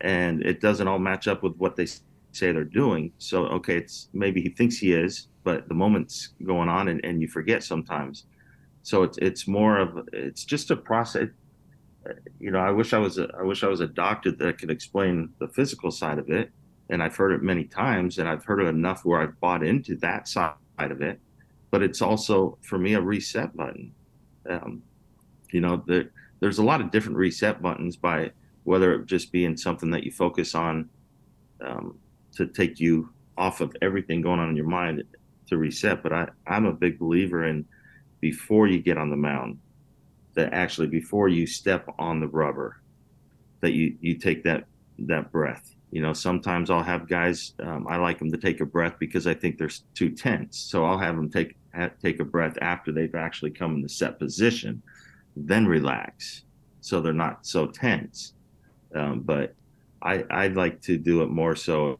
and 0.00 0.42
it 0.42 0.60
doesn't 0.60 0.86
all 0.86 0.98
match 0.98 1.28
up 1.28 1.42
with 1.42 1.56
what 1.56 1.76
they 1.76 1.86
say 2.32 2.52
they're 2.52 2.64
doing. 2.64 3.12
So, 3.18 3.46
okay, 3.46 3.76
it's 3.76 4.08
maybe 4.12 4.40
he 4.40 4.50
thinks 4.50 4.76
he 4.76 4.92
is, 4.92 5.28
but 5.44 5.68
the 5.68 5.74
moment's 5.74 6.34
going 6.44 6.68
on, 6.68 6.88
and, 6.88 7.04
and 7.04 7.20
you 7.20 7.28
forget 7.28 7.62
sometimes. 7.62 8.26
So 8.82 9.02
it's 9.02 9.18
it's 9.18 9.46
more 9.46 9.78
of 9.78 10.08
it's 10.12 10.44
just 10.44 10.70
a 10.70 10.76
process. 10.76 11.28
You 12.38 12.50
know, 12.50 12.60
I 12.60 12.70
wish 12.70 12.92
I 12.92 12.98
was 12.98 13.18
a 13.18 13.28
I 13.38 13.42
wish 13.42 13.62
I 13.62 13.68
was 13.68 13.80
a 13.80 13.86
doctor 13.86 14.32
that 14.32 14.58
could 14.58 14.70
explain 14.70 15.30
the 15.38 15.48
physical 15.48 15.90
side 15.90 16.18
of 16.18 16.30
it 16.30 16.50
and 16.90 17.02
I've 17.02 17.16
heard 17.16 17.32
it 17.32 17.42
many 17.42 17.64
times, 17.64 18.18
and 18.18 18.28
I've 18.28 18.44
heard 18.44 18.60
it 18.60 18.66
enough 18.66 19.04
where 19.04 19.20
I've 19.20 19.38
bought 19.40 19.62
into 19.62 19.96
that 19.98 20.28
side 20.28 20.54
of 20.78 21.00
it. 21.00 21.20
But 21.70 21.82
it's 21.82 22.02
also 22.02 22.58
for 22.62 22.78
me 22.78 22.94
a 22.94 23.00
reset 23.00 23.56
button. 23.56 23.92
Um, 24.48 24.82
you 25.52 25.60
know, 25.60 25.82
the, 25.86 26.10
there's 26.40 26.58
a 26.58 26.64
lot 26.64 26.80
of 26.80 26.90
different 26.90 27.16
reset 27.16 27.62
buttons 27.62 27.96
by 27.96 28.32
whether 28.64 28.94
it 28.94 29.06
just 29.06 29.30
being 29.30 29.56
something 29.56 29.90
that 29.92 30.04
you 30.04 30.10
focus 30.10 30.54
on 30.54 30.88
um, 31.64 31.96
to 32.34 32.46
take 32.46 32.80
you 32.80 33.10
off 33.38 33.60
of 33.60 33.74
everything 33.80 34.20
going 34.20 34.40
on 34.40 34.50
in 34.50 34.56
your 34.56 34.68
mind 34.68 35.02
to 35.46 35.56
reset. 35.56 36.02
But 36.02 36.12
I, 36.12 36.28
I'm 36.46 36.66
a 36.66 36.72
big 36.72 36.98
believer 36.98 37.44
in 37.44 37.64
before 38.20 38.66
you 38.66 38.80
get 38.80 38.98
on 38.98 39.10
the 39.10 39.16
mound, 39.16 39.58
that 40.34 40.52
actually 40.52 40.88
before 40.88 41.28
you 41.28 41.46
step 41.46 41.88
on 41.98 42.20
the 42.20 42.28
rubber, 42.28 42.80
that 43.60 43.72
you 43.72 43.96
you 44.00 44.16
take 44.16 44.42
that 44.44 44.64
that 44.98 45.30
breath 45.30 45.74
you 45.90 46.00
know, 46.00 46.12
sometimes 46.12 46.70
I'll 46.70 46.82
have 46.82 47.08
guys. 47.08 47.54
Um, 47.60 47.86
I 47.88 47.96
like 47.96 48.18
them 48.18 48.30
to 48.30 48.38
take 48.38 48.60
a 48.60 48.66
breath 48.66 48.94
because 48.98 49.26
I 49.26 49.34
think 49.34 49.58
they're 49.58 49.70
too 49.94 50.10
tense. 50.10 50.58
So 50.58 50.84
I'll 50.84 50.98
have 50.98 51.16
them 51.16 51.30
take 51.30 51.56
ha- 51.74 51.90
take 52.00 52.20
a 52.20 52.24
breath 52.24 52.56
after 52.60 52.92
they've 52.92 53.14
actually 53.14 53.50
come 53.50 53.74
in 53.74 53.82
the 53.82 53.88
set 53.88 54.18
position, 54.18 54.82
then 55.36 55.66
relax, 55.66 56.44
so 56.80 57.00
they're 57.00 57.12
not 57.12 57.44
so 57.44 57.66
tense. 57.66 58.34
Um, 58.94 59.20
but 59.20 59.54
I 60.02 60.24
I 60.30 60.48
like 60.48 60.80
to 60.82 60.96
do 60.96 61.22
it 61.22 61.28
more 61.28 61.56
so 61.56 61.98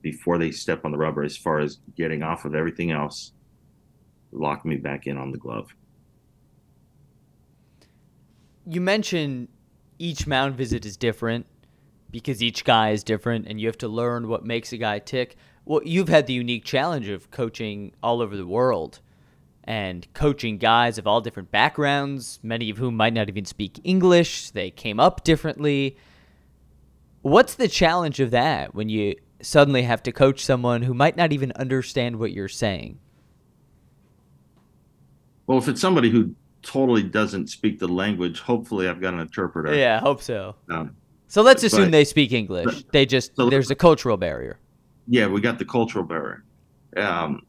before 0.00 0.38
they 0.38 0.50
step 0.50 0.84
on 0.84 0.90
the 0.90 0.98
rubber, 0.98 1.22
as 1.22 1.36
far 1.36 1.60
as 1.60 1.78
getting 1.96 2.22
off 2.22 2.44
of 2.44 2.54
everything 2.54 2.90
else, 2.90 3.32
lock 4.32 4.64
me 4.64 4.76
back 4.76 5.06
in 5.06 5.18
on 5.18 5.30
the 5.32 5.38
glove. 5.38 5.68
You 8.66 8.80
mentioned 8.80 9.48
each 9.98 10.26
mound 10.26 10.56
visit 10.56 10.84
is 10.84 10.96
different 10.96 11.46
because 12.10 12.42
each 12.42 12.64
guy 12.64 12.90
is 12.90 13.04
different 13.04 13.46
and 13.46 13.60
you 13.60 13.66
have 13.66 13.78
to 13.78 13.88
learn 13.88 14.28
what 14.28 14.44
makes 14.44 14.72
a 14.72 14.76
guy 14.76 14.98
tick. 14.98 15.36
Well, 15.64 15.82
you've 15.84 16.08
had 16.08 16.26
the 16.26 16.32
unique 16.32 16.64
challenge 16.64 17.08
of 17.08 17.30
coaching 17.30 17.92
all 18.02 18.22
over 18.22 18.36
the 18.36 18.46
world 18.46 19.00
and 19.64 20.06
coaching 20.14 20.56
guys 20.56 20.96
of 20.96 21.06
all 21.06 21.20
different 21.20 21.50
backgrounds, 21.50 22.40
many 22.42 22.70
of 22.70 22.78
whom 22.78 22.96
might 22.96 23.12
not 23.12 23.28
even 23.28 23.44
speak 23.44 23.78
English. 23.84 24.50
They 24.50 24.70
came 24.70 24.98
up 24.98 25.24
differently. 25.24 25.96
What's 27.20 27.54
the 27.54 27.68
challenge 27.68 28.18
of 28.20 28.30
that 28.30 28.74
when 28.74 28.88
you 28.88 29.16
suddenly 29.42 29.82
have 29.82 30.02
to 30.04 30.12
coach 30.12 30.42
someone 30.42 30.82
who 30.82 30.94
might 30.94 31.16
not 31.16 31.32
even 31.34 31.52
understand 31.52 32.18
what 32.18 32.32
you're 32.32 32.48
saying? 32.48 32.98
Well, 35.46 35.58
if 35.58 35.68
it's 35.68 35.80
somebody 35.80 36.08
who 36.10 36.34
totally 36.62 37.02
doesn't 37.02 37.48
speak 37.48 37.78
the 37.78 37.88
language, 37.88 38.40
hopefully 38.40 38.88
I've 38.88 39.00
got 39.00 39.14
an 39.14 39.20
interpreter. 39.20 39.74
Yeah, 39.74 39.96
I 39.96 40.00
hope 40.00 40.22
so. 40.22 40.54
Um, 40.70 40.96
so 41.28 41.42
let's 41.42 41.62
assume 41.62 41.86
but, 41.86 41.92
they 41.92 42.04
speak 42.04 42.32
English. 42.32 42.82
But, 42.82 42.92
they 42.92 43.06
just 43.06 43.36
so 43.36 43.48
there's 43.48 43.70
a 43.70 43.74
cultural 43.74 44.16
barrier. 44.16 44.58
Yeah, 45.06 45.26
we 45.26 45.40
got 45.40 45.58
the 45.58 45.64
cultural 45.64 46.04
barrier. 46.04 46.44
Um, 46.96 47.42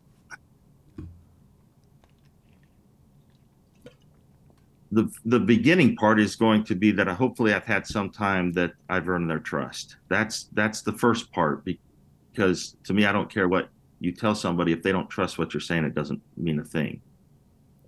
the 4.92 5.10
the 5.26 5.40
beginning 5.40 5.96
part 5.96 6.20
is 6.20 6.36
going 6.36 6.64
to 6.66 6.76
be 6.76 6.92
that 6.92 7.08
I 7.08 7.14
hopefully 7.14 7.54
I've 7.54 7.66
had 7.66 7.88
some 7.88 8.10
time 8.10 8.52
that 8.54 8.74
I've 8.90 9.08
earned 9.08 9.30
their 9.30 9.40
trust. 9.40 9.96
That's 10.10 10.50
that's 10.54 10.82
the 10.82 10.94
first 10.94 11.32
part 11.32 11.64
because 11.64 12.76
to 12.84 12.94
me 12.94 13.06
I 13.06 13.12
don't 13.12 13.30
care 13.30 13.48
what 13.48 13.70
you 14.02 14.12
tell 14.12 14.36
somebody 14.36 14.72
if 14.72 14.82
they 14.82 14.92
don't 14.92 15.10
trust 15.10 15.38
what 15.38 15.54
you're 15.54 15.62
saying 15.62 15.86
it 15.86 15.94
doesn't 15.94 16.22
mean 16.38 16.60
a 16.60 16.64
thing. 16.64 17.02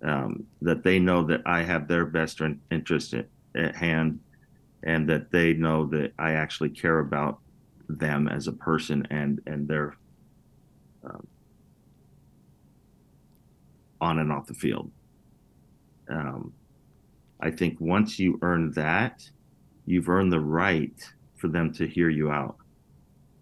Um, 0.02 0.44
that 0.62 0.82
they 0.82 0.98
know 0.98 1.22
that 1.24 1.42
I 1.46 1.62
have 1.62 1.86
their 1.86 2.04
best 2.04 2.40
interest 2.70 3.14
at, 3.14 3.26
at 3.54 3.76
hand 3.76 4.18
and 4.82 5.08
that 5.08 5.30
they 5.30 5.54
know 5.54 5.86
that 5.86 6.12
I 6.18 6.32
actually 6.32 6.70
care 6.70 6.98
about 6.98 7.38
them 7.88 8.28
as 8.28 8.48
a 8.48 8.52
person 8.52 9.06
and 9.10 9.40
and 9.46 9.68
their 9.68 9.96
um, 11.04 11.26
on 14.00 14.18
and 14.18 14.32
off 14.32 14.46
the 14.46 14.54
field. 14.54 14.90
Um, 16.08 16.52
I 17.40 17.50
think 17.50 17.80
once 17.80 18.18
you 18.18 18.38
earn 18.42 18.72
that, 18.72 19.28
you've 19.86 20.08
earned 20.08 20.32
the 20.32 20.40
right 20.40 20.94
for 21.36 21.48
them 21.48 21.72
to 21.74 21.86
hear 21.86 22.08
you 22.08 22.30
out. 22.30 22.56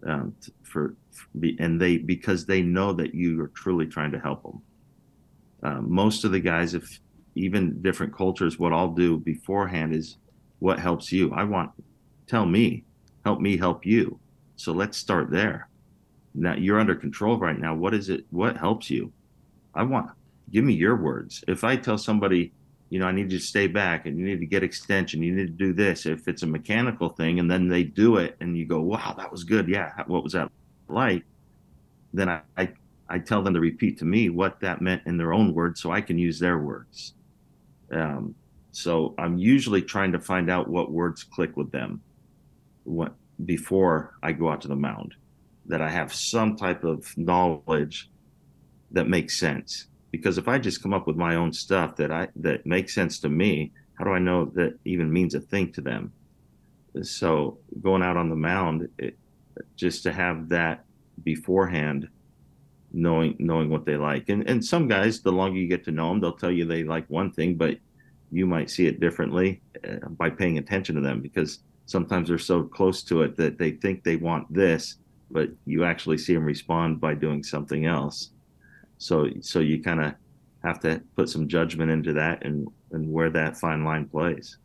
Um, 0.05 0.35
for, 0.63 0.95
for 1.11 1.27
and 1.59 1.79
they 1.79 1.97
because 1.97 2.45
they 2.45 2.63
know 2.63 2.93
that 2.93 3.13
you 3.13 3.39
are 3.41 3.49
truly 3.49 3.85
trying 3.85 4.11
to 4.11 4.19
help 4.19 4.41
them. 4.43 4.61
Um, 5.63 5.91
most 5.91 6.23
of 6.23 6.31
the 6.31 6.39
guys, 6.39 6.73
if 6.73 6.99
even 7.35 7.81
different 7.81 8.15
cultures, 8.15 8.57
what 8.57 8.73
I'll 8.73 8.93
do 8.93 9.17
beforehand 9.17 9.93
is 9.93 10.17
what 10.61 10.79
helps 10.79 11.11
you. 11.11 11.33
I 11.33 11.43
want 11.43 11.71
tell 12.27 12.45
me 12.45 12.85
help 13.25 13.41
me 13.41 13.57
help 13.57 13.85
you. 13.85 14.19
So 14.55 14.71
let's 14.71 14.97
start 14.97 15.31
there. 15.31 15.67
Now 16.33 16.55
you're 16.55 16.79
under 16.79 16.95
control 16.95 17.37
right 17.37 17.59
now. 17.59 17.75
What 17.75 17.93
is 17.93 18.09
it 18.09 18.25
what 18.29 18.55
helps 18.55 18.89
you? 18.89 19.11
I 19.73 19.83
want 19.83 20.11
give 20.51 20.63
me 20.63 20.73
your 20.73 20.95
words. 20.95 21.43
If 21.47 21.63
i 21.63 21.75
tell 21.75 21.97
somebody 21.97 22.53
you 22.89 22.99
know 22.99 23.07
i 23.07 23.11
need 23.11 23.31
you 23.31 23.39
to 23.39 23.43
stay 23.43 23.67
back 23.67 24.05
and 24.05 24.19
you 24.19 24.25
need 24.25 24.41
to 24.41 24.45
get 24.45 24.63
extension 24.63 25.23
you 25.23 25.33
need 25.33 25.47
to 25.47 25.65
do 25.65 25.71
this 25.71 26.05
if 26.05 26.27
it's 26.27 26.43
a 26.43 26.47
mechanical 26.47 27.07
thing 27.07 27.39
and 27.39 27.49
then 27.49 27.69
they 27.69 27.83
do 27.83 28.17
it 28.17 28.35
and 28.41 28.57
you 28.57 28.65
go 28.65 28.81
wow 28.81 29.15
that 29.17 29.31
was 29.31 29.43
good. 29.43 29.67
Yeah 29.67 29.91
what 30.07 30.23
was 30.23 30.33
that 30.33 30.51
like? 30.87 31.23
Then 32.13 32.29
i 32.29 32.41
i, 32.55 32.69
I 33.09 33.17
tell 33.17 33.41
them 33.41 33.55
to 33.55 33.59
repeat 33.59 33.97
to 33.99 34.05
me 34.05 34.29
what 34.29 34.59
that 34.59 34.81
meant 34.81 35.01
in 35.07 35.17
their 35.17 35.33
own 35.33 35.55
words 35.55 35.81
so 35.81 35.91
i 35.91 36.01
can 36.01 36.19
use 36.19 36.37
their 36.37 36.59
words. 36.59 37.13
Um, 37.91 38.35
so 38.71 39.13
I'm 39.17 39.37
usually 39.37 39.81
trying 39.81 40.13
to 40.13 40.19
find 40.19 40.49
out 40.49 40.69
what 40.69 40.91
words 40.91 41.23
click 41.23 41.57
with 41.57 41.71
them 41.71 42.01
what, 42.83 43.13
before 43.45 44.15
I 44.23 44.31
go 44.31 44.49
out 44.49 44.61
to 44.61 44.67
the 44.67 44.75
mound, 44.75 45.13
that 45.65 45.81
I 45.81 45.89
have 45.89 46.13
some 46.13 46.55
type 46.55 46.83
of 46.83 47.15
knowledge 47.17 48.09
that 48.91 49.07
makes 49.07 49.39
sense. 49.39 49.87
Because 50.11 50.37
if 50.37 50.47
I 50.47 50.57
just 50.57 50.81
come 50.81 50.93
up 50.93 51.07
with 51.07 51.15
my 51.15 51.35
own 51.35 51.53
stuff 51.53 51.95
that 51.97 52.11
I 52.11 52.27
that 52.37 52.65
makes 52.65 52.93
sense 52.93 53.19
to 53.19 53.29
me, 53.29 53.71
how 53.97 54.03
do 54.03 54.11
I 54.11 54.19
know 54.19 54.45
that 54.55 54.77
even 54.83 55.11
means 55.11 55.35
a 55.35 55.39
thing 55.39 55.71
to 55.73 55.81
them? 55.81 56.11
So 57.01 57.59
going 57.81 58.03
out 58.03 58.17
on 58.17 58.29
the 58.29 58.35
mound, 58.35 58.89
it, 58.97 59.17
just 59.77 60.03
to 60.03 60.11
have 60.11 60.49
that 60.49 60.83
beforehand, 61.23 62.09
knowing 62.91 63.35
knowing 63.39 63.69
what 63.69 63.85
they 63.85 63.95
like, 63.95 64.27
and 64.27 64.49
and 64.49 64.63
some 64.63 64.89
guys, 64.89 65.21
the 65.21 65.31
longer 65.31 65.57
you 65.57 65.67
get 65.67 65.85
to 65.85 65.91
know 65.91 66.09
them, 66.09 66.19
they'll 66.19 66.33
tell 66.33 66.51
you 66.51 66.65
they 66.65 66.83
like 66.83 67.09
one 67.09 67.31
thing, 67.31 67.55
but 67.55 67.77
you 68.31 68.47
might 68.47 68.69
see 68.69 68.87
it 68.87 68.99
differently 68.99 69.61
uh, 69.87 70.07
by 70.09 70.29
paying 70.29 70.57
attention 70.57 70.95
to 70.95 71.01
them 71.01 71.21
because 71.21 71.59
sometimes 71.85 72.29
they're 72.29 72.37
so 72.37 72.63
close 72.63 73.03
to 73.03 73.23
it 73.23 73.35
that 73.37 73.57
they 73.57 73.71
think 73.71 74.03
they 74.03 74.15
want 74.15 74.51
this 74.53 74.97
but 75.29 75.49
you 75.65 75.83
actually 75.83 76.17
see 76.17 76.33
them 76.33 76.43
respond 76.43 76.99
by 76.99 77.13
doing 77.13 77.41
something 77.43 77.85
else. 77.85 78.31
So 78.97 79.29
so 79.41 79.59
you 79.59 79.81
kind 79.81 80.01
of 80.01 80.13
have 80.63 80.79
to 80.81 81.01
put 81.15 81.29
some 81.29 81.47
judgment 81.47 81.89
into 81.89 82.13
that 82.13 82.43
and 82.45 82.67
and 82.91 83.11
where 83.11 83.29
that 83.29 83.57
fine 83.57 83.83
line 83.83 84.07
plays. 84.07 84.57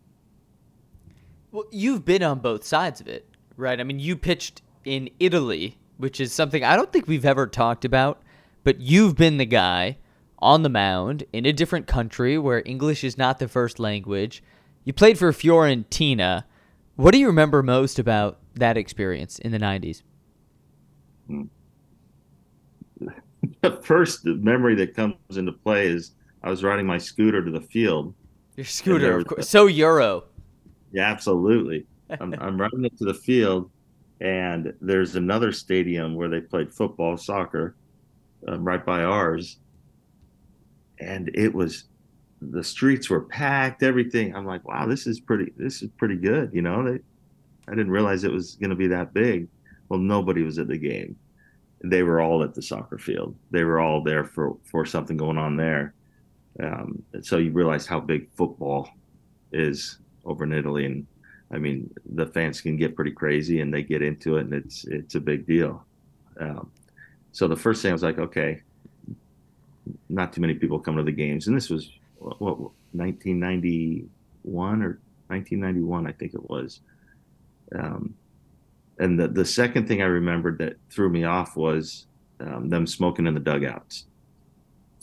Well 1.53 1.65
you've 1.71 2.05
been 2.05 2.23
on 2.23 2.41
both 2.41 2.65
sides 2.65 3.01
of 3.01 3.09
it 3.09 3.29
right? 3.57 3.81
I 3.81 3.85
mean 3.85 3.99
you 3.99 4.17
pitched 4.17 4.63
in 4.85 5.11
italy 5.19 5.77
which 5.97 6.21
is 6.21 6.33
something 6.33 6.63
i 6.63 6.77
don't 6.77 6.93
think 6.93 7.09
we've 7.09 7.25
ever 7.25 7.47
talked 7.47 7.85
about 7.85 8.23
but 8.63 8.81
you've 8.81 9.17
been 9.17 9.37
the 9.37 9.45
guy 9.45 9.97
on 10.39 10.63
the 10.63 10.69
mound 10.69 11.25
in 11.33 11.47
a 11.47 11.53
different 11.53 11.87
country 11.87 12.39
where 12.39 12.63
English 12.65 13.05
is 13.05 13.17
not 13.17 13.39
the 13.39 13.49
first 13.49 13.79
language. 13.79 14.43
You 14.85 14.93
played 14.93 15.19
for 15.19 15.33
Fiorentina. 15.33 16.45
What 16.97 17.13
do 17.13 17.19
you 17.19 17.27
remember 17.27 17.63
most 17.63 17.99
about 17.99 18.39
that 18.55 18.77
experience 18.77 19.39
in 19.39 19.53
the 19.53 19.59
90s? 19.59 20.03
The 23.61 23.71
first 23.83 24.25
memory 24.25 24.75
that 24.77 24.97
comes 24.97 25.15
into 25.37 25.53
play 25.53 25.87
is 25.87 26.13
I 26.43 26.51
was 26.51 26.65
riding 26.65 26.85
my 26.85 26.99
scooter 26.99 27.45
to 27.45 27.51
the 27.51 27.61
field. 27.61 28.13
Your 28.57 28.67
scooter, 28.67 29.19
of 29.19 29.27
course. 29.27 29.49
So 29.49 29.67
Euro. 29.67 30.25
Yeah, 30.91 31.09
absolutely. 31.09 31.87
I'm, 32.21 32.35
I'm 32.41 32.61
riding 32.61 32.85
it 32.85 32.99
to 32.99 33.05
the 33.05 33.15
field, 33.15 33.71
and 34.21 34.73
there's 34.81 35.15
another 35.15 35.53
stadium 35.53 36.17
where 36.17 36.29
they 36.29 36.41
played 36.41 36.73
football, 36.73 37.17
soccer, 37.17 37.77
um, 38.49 38.65
right 38.65 38.85
by 38.85 39.05
ours 39.05 39.59
and 40.99 41.31
it 41.35 41.55
was 41.55 41.85
the 42.41 42.65
streets 42.65 43.09
were 43.09 43.23
packed, 43.23 43.83
everything. 43.83 44.35
I'm 44.35 44.47
like, 44.47 44.67
wow, 44.67 44.87
this 44.87 45.07
is 45.07 45.21
pretty, 45.21 45.53
this 45.57 45.83
is 45.83 45.91
pretty 45.97 46.17
good, 46.17 46.51
you 46.53 46.63
know. 46.63 46.85
They, 46.85 46.99
I 47.69 47.75
didn't 47.75 47.91
realize 47.91 48.25
it 48.25 48.33
was 48.33 48.57
going 48.57 48.71
to 48.71 48.77
be 48.77 48.89
that 48.89 49.15
big. 49.15 49.49
Well, 49.89 50.01
nobody 50.01 50.43
was 50.43 50.59
at 50.59 50.69
the 50.69 50.79
game. 50.79 51.17
They 51.85 52.03
were 52.03 52.21
all 52.21 52.43
at 52.43 52.55
the 52.55 52.63
soccer 52.63 52.99
field. 52.99 53.37
They 53.51 53.65
were 53.65 53.81
all 53.81 54.03
there 54.03 54.25
for 54.25 54.57
for 54.65 54.85
something 54.85 55.17
going 55.17 55.39
on 55.39 55.57
there. 55.57 55.95
Um, 56.63 57.03
so 57.23 57.37
you 57.37 57.53
realize 57.53 57.87
how 57.87 58.01
big 58.01 58.31
football 58.33 58.89
is 59.53 59.99
over 60.25 60.45
in 60.45 60.53
Italy, 60.53 60.87
and 60.87 61.07
I 61.53 61.59
mean 61.59 61.91
the 62.15 62.27
fans 62.27 62.61
can 62.61 62.77
get 62.77 62.97
pretty 62.97 63.13
crazy, 63.13 63.61
and 63.61 63.73
they 63.73 63.83
get 63.83 64.03
into 64.03 64.39
it, 64.39 64.47
and 64.47 64.55
it's 64.55 64.85
it's 64.87 65.15
a 65.17 65.21
big 65.21 65.47
deal. 65.47 65.85
Um, 66.41 66.71
so 67.33 67.47
the 67.47 67.57
first 67.57 67.83
thing 67.83 67.91
I 67.91 67.93
was 67.93 68.03
like, 68.03 68.19
okay, 68.19 68.63
not 70.09 70.33
too 70.33 70.41
many 70.41 70.55
people 70.55 70.79
come 70.79 70.97
to 70.97 71.03
the 71.03 71.13
games, 71.13 71.47
and 71.47 71.57
this 71.57 71.71
was 71.71 71.91
what, 72.19 72.41
what 72.41 72.59
1991 72.93 74.83
or 74.83 74.99
1991, 75.29 76.07
I 76.07 76.13
think 76.13 76.35
it 76.35 76.49
was. 76.49 76.81
Um, 77.75 78.15
and 78.99 79.19
the 79.19 79.29
the 79.29 79.45
second 79.45 79.87
thing 79.89 80.01
I 80.03 80.07
remembered 80.07 80.59
that 80.59 80.77
threw 80.91 81.11
me 81.11 81.25
off 81.25 81.57
was 81.57 82.07
um, 82.41 82.69
them 82.69 82.87
smoking 82.87 83.27
in 83.27 83.35
the 83.35 83.41
dugouts. 83.41 84.07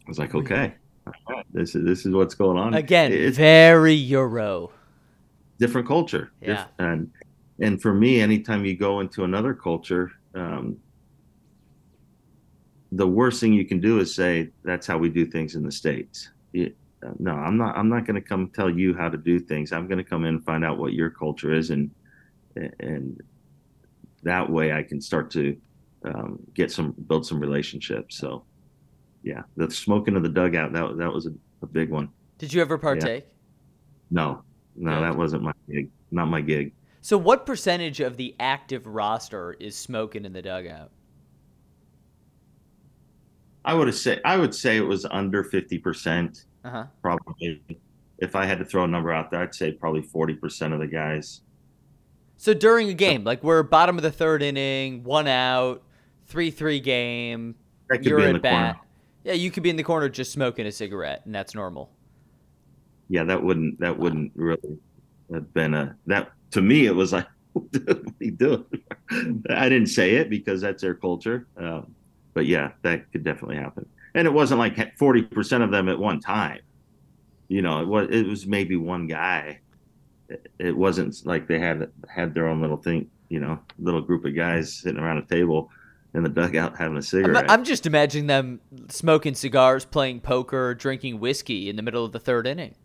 I 0.06 0.10
was 0.10 0.20
like, 0.20 0.36
okay, 0.36 0.74
this 1.52 1.76
is 1.76 1.86
this 1.86 2.06
is 2.06 2.14
what's 2.14 2.36
going 2.36 2.58
on 2.58 2.74
again. 2.74 3.12
It's 3.12 3.38
very 3.38 3.94
Euro, 3.94 4.72
different 5.60 5.88
culture. 5.88 6.32
Yeah, 6.42 6.66
and 6.80 7.12
and 7.60 7.82
for 7.82 7.94
me, 7.94 8.20
anytime 8.20 8.66
you 8.66 8.76
go 8.76 9.00
into 9.00 9.24
another 9.24 9.54
culture, 9.54 10.12
um, 10.34 10.78
the 12.96 13.08
worst 13.08 13.40
thing 13.40 13.54
you 13.54 13.66
can 13.66 13.80
do 13.80 14.00
is 14.00 14.14
say 14.14 14.50
that's 14.64 14.86
how 14.86 14.98
we 14.98 15.10
do 15.10 15.26
things 15.26 15.56
in 15.56 15.64
the 15.64 15.72
states. 15.72 16.30
It, 16.54 16.76
no, 17.20 17.32
I'm 17.32 17.58
not. 17.58 17.76
I'm 17.76 17.90
not 17.90 18.06
going 18.06 18.16
to 18.16 18.22
come 18.22 18.50
tell 18.50 18.70
you 18.70 18.96
how 18.96 19.10
to 19.10 19.18
do 19.18 19.40
things. 19.40 19.74
I'm 19.74 19.88
going 19.88 19.98
to 19.98 20.04
come 20.04 20.24
in 20.24 20.36
and 20.36 20.46
find 20.46 20.64
out 20.64 20.78
what 20.78 20.94
your 20.94 21.10
culture 21.10 21.54
is, 21.54 21.70
and 21.70 21.92
and 22.80 23.22
that 24.24 24.50
way 24.50 24.72
I 24.72 24.84
can 24.84 25.02
start 25.02 25.30
to 25.32 25.58
um, 26.06 26.40
get 26.54 26.72
some 26.72 26.92
build 27.08 27.26
some 27.26 27.40
relationships. 27.40 28.18
So, 28.18 28.46
yeah, 29.22 29.42
the 29.58 29.70
smoking 29.70 30.16
of 30.16 30.24
the 30.24 30.30
dugout 30.30 30.72
that 30.74 30.98
that 30.98 31.12
was 31.12 31.26
a, 31.26 31.34
a 31.62 31.68
big 31.68 31.90
one. 31.90 32.10
Did 32.38 32.54
you 32.54 32.62
ever 32.62 32.78
partake? 32.78 33.26
Yeah. 33.26 33.30
No, 34.12 34.44
no, 34.76 35.02
that 35.02 35.18
wasn't 35.18 35.44
my 35.44 35.54
gig. 35.70 35.90
Not 36.12 36.28
my 36.28 36.42
gig. 36.42 36.74
So, 37.02 37.18
what 37.18 37.46
percentage 37.46 38.00
of 38.00 38.16
the 38.16 38.34
active 38.40 38.88
roster 38.88 39.58
is 39.60 39.76
smoking 39.76 40.24
in 40.24 40.32
the 40.32 40.42
dugout? 40.42 40.92
I 43.66 43.74
would 43.74 43.94
say 43.94 44.20
I 44.26 44.38
would 44.38 44.54
say 44.54 44.78
it 44.78 44.82
was 44.82 45.06
under 45.06 45.44
fifty 45.44 45.78
percent. 45.78 46.46
Uh-huh. 46.64 46.86
Probably, 47.02 47.62
if 48.20 48.36
I 48.36 48.46
had 48.46 48.60
to 48.60 48.66
throw 48.66 48.84
a 48.84 48.88
number 48.88 49.12
out 49.12 49.32
there, 49.32 49.42
I'd 49.42 49.56
say 49.56 49.72
probably 49.72 50.02
forty 50.02 50.34
percent 50.34 50.74
of 50.74 50.80
the 50.80 50.88
guys. 50.88 51.42
So 52.38 52.54
during 52.54 52.90
a 52.90 52.94
game, 52.94 53.24
like 53.24 53.44
we're 53.44 53.64
bottom 53.64 53.98
of 53.98 54.04
the 54.04 54.12
third 54.12 54.44
inning, 54.44 55.04
one 55.04 55.28
out, 55.28 55.84
three 56.26 56.52
three 56.52 56.80
game, 56.80 57.56
you're 58.02 58.20
at 58.20 58.42
bat. 58.42 58.76
Corner. 58.76 58.80
Yeah, 59.24 59.34
you 59.34 59.52
could 59.52 59.64
be 59.64 59.70
in 59.70 59.78
the 59.78 59.84
corner 59.84 60.10
just 60.10 60.34
smoking 60.34 60.66
a 60.66 60.72
cigarette, 60.72 61.22
and 61.26 61.34
that's 61.34 61.56
normal. 61.56 61.90
Yeah, 63.08 63.24
that 63.24 63.42
wouldn't 63.42 63.80
that 63.80 63.98
wouldn't 63.98 64.32
really 64.36 64.78
have 65.32 65.54
been 65.54 65.74
a 65.74 65.96
that 66.08 66.32
to 66.52 66.62
me. 66.62 66.86
It 66.86 66.96
was 66.96 67.14
like, 67.14 67.28
what 67.54 67.66
are 67.88 68.02
you 68.20 68.32
doing? 68.32 68.66
I 69.50 69.70
didn't 69.70 69.88
say 69.88 70.16
it 70.16 70.30
because 70.30 70.62
that's 70.62 70.82
their 70.82 70.96
culture. 70.96 71.48
Um, 71.58 71.96
but 72.34 72.46
yeah, 72.46 72.72
that 72.82 73.12
could 73.12 73.24
definitely 73.24 73.58
happen. 73.58 73.88
And 74.16 74.28
it 74.28 74.32
wasn't 74.32 74.60
like 74.60 74.98
forty 74.98 75.22
percent 75.22 75.64
of 75.64 75.72
them 75.72 75.90
at 75.90 75.98
one 75.98 76.20
time. 76.20 76.60
You 77.48 77.62
know, 77.62 77.82
it 77.82 77.88
was 77.88 78.08
it 78.12 78.28
was 78.28 78.46
maybe 78.46 78.76
one 78.76 79.08
guy. 79.08 79.60
It, 80.58 80.76
wasn't 80.76 81.16
like 81.26 81.48
they 81.48 81.60
had 81.60 81.92
had 82.10 82.34
their 82.34 82.48
own 82.48 82.62
little 82.62 82.78
thing. 82.78 83.10
You 83.30 83.40
know, 83.40 83.60
little 83.80 84.02
group 84.02 84.26
of 84.26 84.36
guys 84.36 84.74
sitting 84.74 85.00
around 85.00 85.18
a 85.18 85.26
table 85.26 85.70
in 86.14 86.24
the 86.24 86.30
dugout 86.30 86.78
having 86.78 86.98
a 86.98 87.02
cigarette. 87.02 87.46
I'm, 87.46 87.60
I'm 87.60 87.64
just 87.64 87.86
imagining 87.86 88.28
them 88.28 88.62
smoking 88.90 89.36
cigars, 89.36 89.86
playing 89.86 90.22
poker, 90.22 90.74
drinking 90.76 91.20
whiskey 91.20 91.70
in 91.70 91.76
the 91.76 91.82
middle 91.82 92.06
of 92.06 92.12
the 92.12 92.20
third 92.20 92.48
inning. 92.48 92.76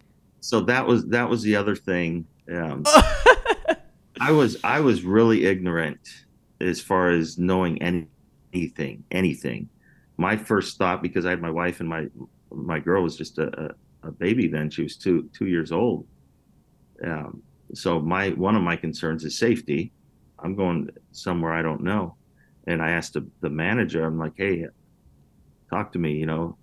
So 0.40 0.60
that 0.62 0.86
was 0.86 1.06
that 1.06 1.28
was 1.28 1.42
the 1.42 1.56
other 1.56 1.76
thing. 1.76 2.26
Um, 2.50 2.84
I 4.20 4.32
was 4.32 4.58
I 4.64 4.80
was 4.80 5.02
really 5.02 5.46
ignorant 5.46 6.00
as 6.60 6.80
far 6.80 7.10
as 7.10 7.38
knowing 7.38 7.80
any 7.82 8.08
anything, 8.52 9.04
anything. 9.10 9.68
My 10.16 10.36
first 10.36 10.78
thought, 10.78 11.02
because 11.02 11.26
I 11.26 11.30
had 11.30 11.40
my 11.40 11.50
wife 11.50 11.80
and 11.80 11.88
my 11.88 12.06
my 12.50 12.80
girl 12.80 13.02
was 13.02 13.16
just 13.16 13.38
a, 13.38 13.74
a, 14.02 14.10
baby 14.10 14.48
then; 14.48 14.70
she 14.70 14.82
was 14.82 14.96
two 14.96 15.28
two 15.32 15.46
years 15.46 15.70
old. 15.70 16.06
Um, 17.04 17.42
so 17.74 18.00
my 18.00 18.30
one 18.30 18.56
of 18.56 18.62
my 18.62 18.76
concerns 18.76 19.24
is 19.24 19.38
safety. 19.38 19.92
I'm 20.38 20.54
going 20.54 20.90
somewhere 21.12 21.52
I 21.52 21.62
don't 21.62 21.82
know, 21.82 22.16
and 22.66 22.82
I 22.82 22.90
asked 22.90 23.14
the, 23.14 23.26
the 23.40 23.50
manager. 23.50 24.04
I'm 24.04 24.18
like, 24.18 24.34
"Hey, 24.36 24.66
talk 25.70 25.92
to 25.92 25.98
me. 25.98 26.14
You 26.14 26.26
know, 26.26 26.56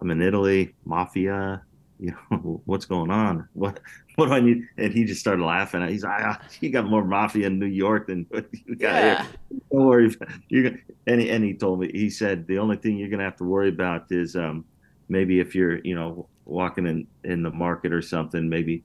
I'm 0.00 0.10
in 0.10 0.22
Italy, 0.22 0.74
mafia 0.84 1.62
you 2.04 2.14
know, 2.30 2.60
what's 2.66 2.84
going 2.84 3.10
on? 3.10 3.48
What 3.54 3.80
what 4.16 4.26
do 4.26 4.32
I 4.32 4.40
need? 4.40 4.68
And 4.76 4.92
he 4.92 5.04
just 5.04 5.20
started 5.20 5.42
laughing. 5.42 5.86
He's 5.88 6.04
like, 6.04 6.20
ah, 6.20 6.40
you 6.60 6.70
got 6.70 6.84
more 6.84 7.04
mafia 7.04 7.46
in 7.46 7.58
New 7.58 7.66
York 7.66 8.08
than 8.08 8.26
what 8.28 8.46
you 8.52 8.76
got 8.76 8.94
yeah. 8.94 9.22
here. 9.22 9.32
Don't 9.72 9.86
worry. 9.86 10.16
You're 10.48 10.70
gonna, 10.70 10.82
and 11.06 11.20
he, 11.20 11.30
and 11.30 11.42
he 11.42 11.54
told 11.54 11.80
me, 11.80 11.90
he 11.92 12.10
said, 12.10 12.46
the 12.46 12.58
only 12.58 12.76
thing 12.76 12.98
you're 12.98 13.08
gonna 13.08 13.24
have 13.24 13.36
to 13.36 13.44
worry 13.44 13.70
about 13.70 14.06
is 14.10 14.36
um, 14.36 14.64
maybe 15.08 15.40
if 15.40 15.54
you're, 15.54 15.78
you 15.78 15.94
know, 15.94 16.28
walking 16.44 16.86
in 16.86 17.06
in 17.24 17.42
the 17.42 17.50
market 17.50 17.92
or 17.92 18.02
something, 18.02 18.48
maybe 18.48 18.84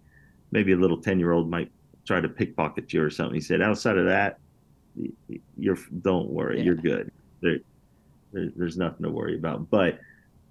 maybe 0.51 0.71
a 0.71 0.77
little 0.77 1.01
ten 1.01 1.19
year 1.19 1.33
old 1.33 1.49
might 1.49 1.71
try 2.05 2.21
to 2.21 2.29
pickpocket 2.29 2.91
you 2.93 3.03
or 3.03 3.09
something. 3.09 3.35
He 3.35 3.41
said, 3.41 3.61
outside 3.61 3.97
of 3.97 4.05
that, 4.05 4.39
you're 5.57 5.77
don't 6.01 6.29
worry, 6.29 6.59
yeah. 6.59 6.63
you're 6.63 6.75
good. 6.75 7.11
There, 7.41 7.59
there, 8.31 8.49
there's 8.55 8.77
nothing 8.77 9.03
to 9.03 9.11
worry 9.11 9.35
about. 9.35 9.69
But 9.69 9.99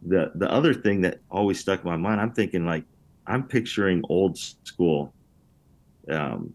the 0.03 0.33
the 0.35 0.51
other 0.51 0.75
thing 0.75 1.01
that 1.03 1.21
always 1.31 1.59
stuck 1.59 1.85
in 1.85 1.91
my 1.91 1.97
mind, 1.97 2.21
I'm 2.21 2.33
thinking 2.33 2.65
like 2.65 2.85
I'm 3.27 3.45
picturing 3.45 4.03
old 4.09 4.39
school. 4.39 5.13
Um, 6.11 6.53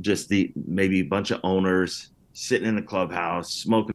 just 0.00 0.28
the 0.28 0.52
maybe 0.66 1.00
a 1.00 1.04
bunch 1.04 1.30
of 1.30 1.40
owners 1.42 2.10
sitting 2.32 2.68
in 2.68 2.76
the 2.76 2.82
clubhouse, 2.82 3.52
smoking 3.52 3.94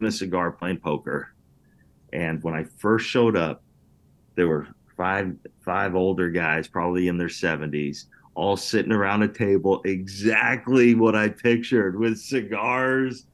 a 0.00 0.10
cigar, 0.10 0.50
playing 0.50 0.78
poker. 0.78 1.32
And 2.12 2.42
when 2.42 2.54
I 2.54 2.64
first 2.78 3.06
showed 3.06 3.36
up, 3.36 3.62
there 4.34 4.48
were 4.48 4.68
five 4.96 5.34
five 5.64 5.94
older 5.94 6.30
guys, 6.30 6.68
probably 6.68 7.08
in 7.08 7.18
their 7.18 7.28
70s, 7.28 8.06
all 8.34 8.56
sitting 8.56 8.92
around 8.92 9.22
a 9.22 9.28
table, 9.28 9.82
exactly 9.84 10.94
what 10.94 11.14
I 11.14 11.28
pictured 11.28 11.98
with 11.98 12.18
cigars. 12.18 13.26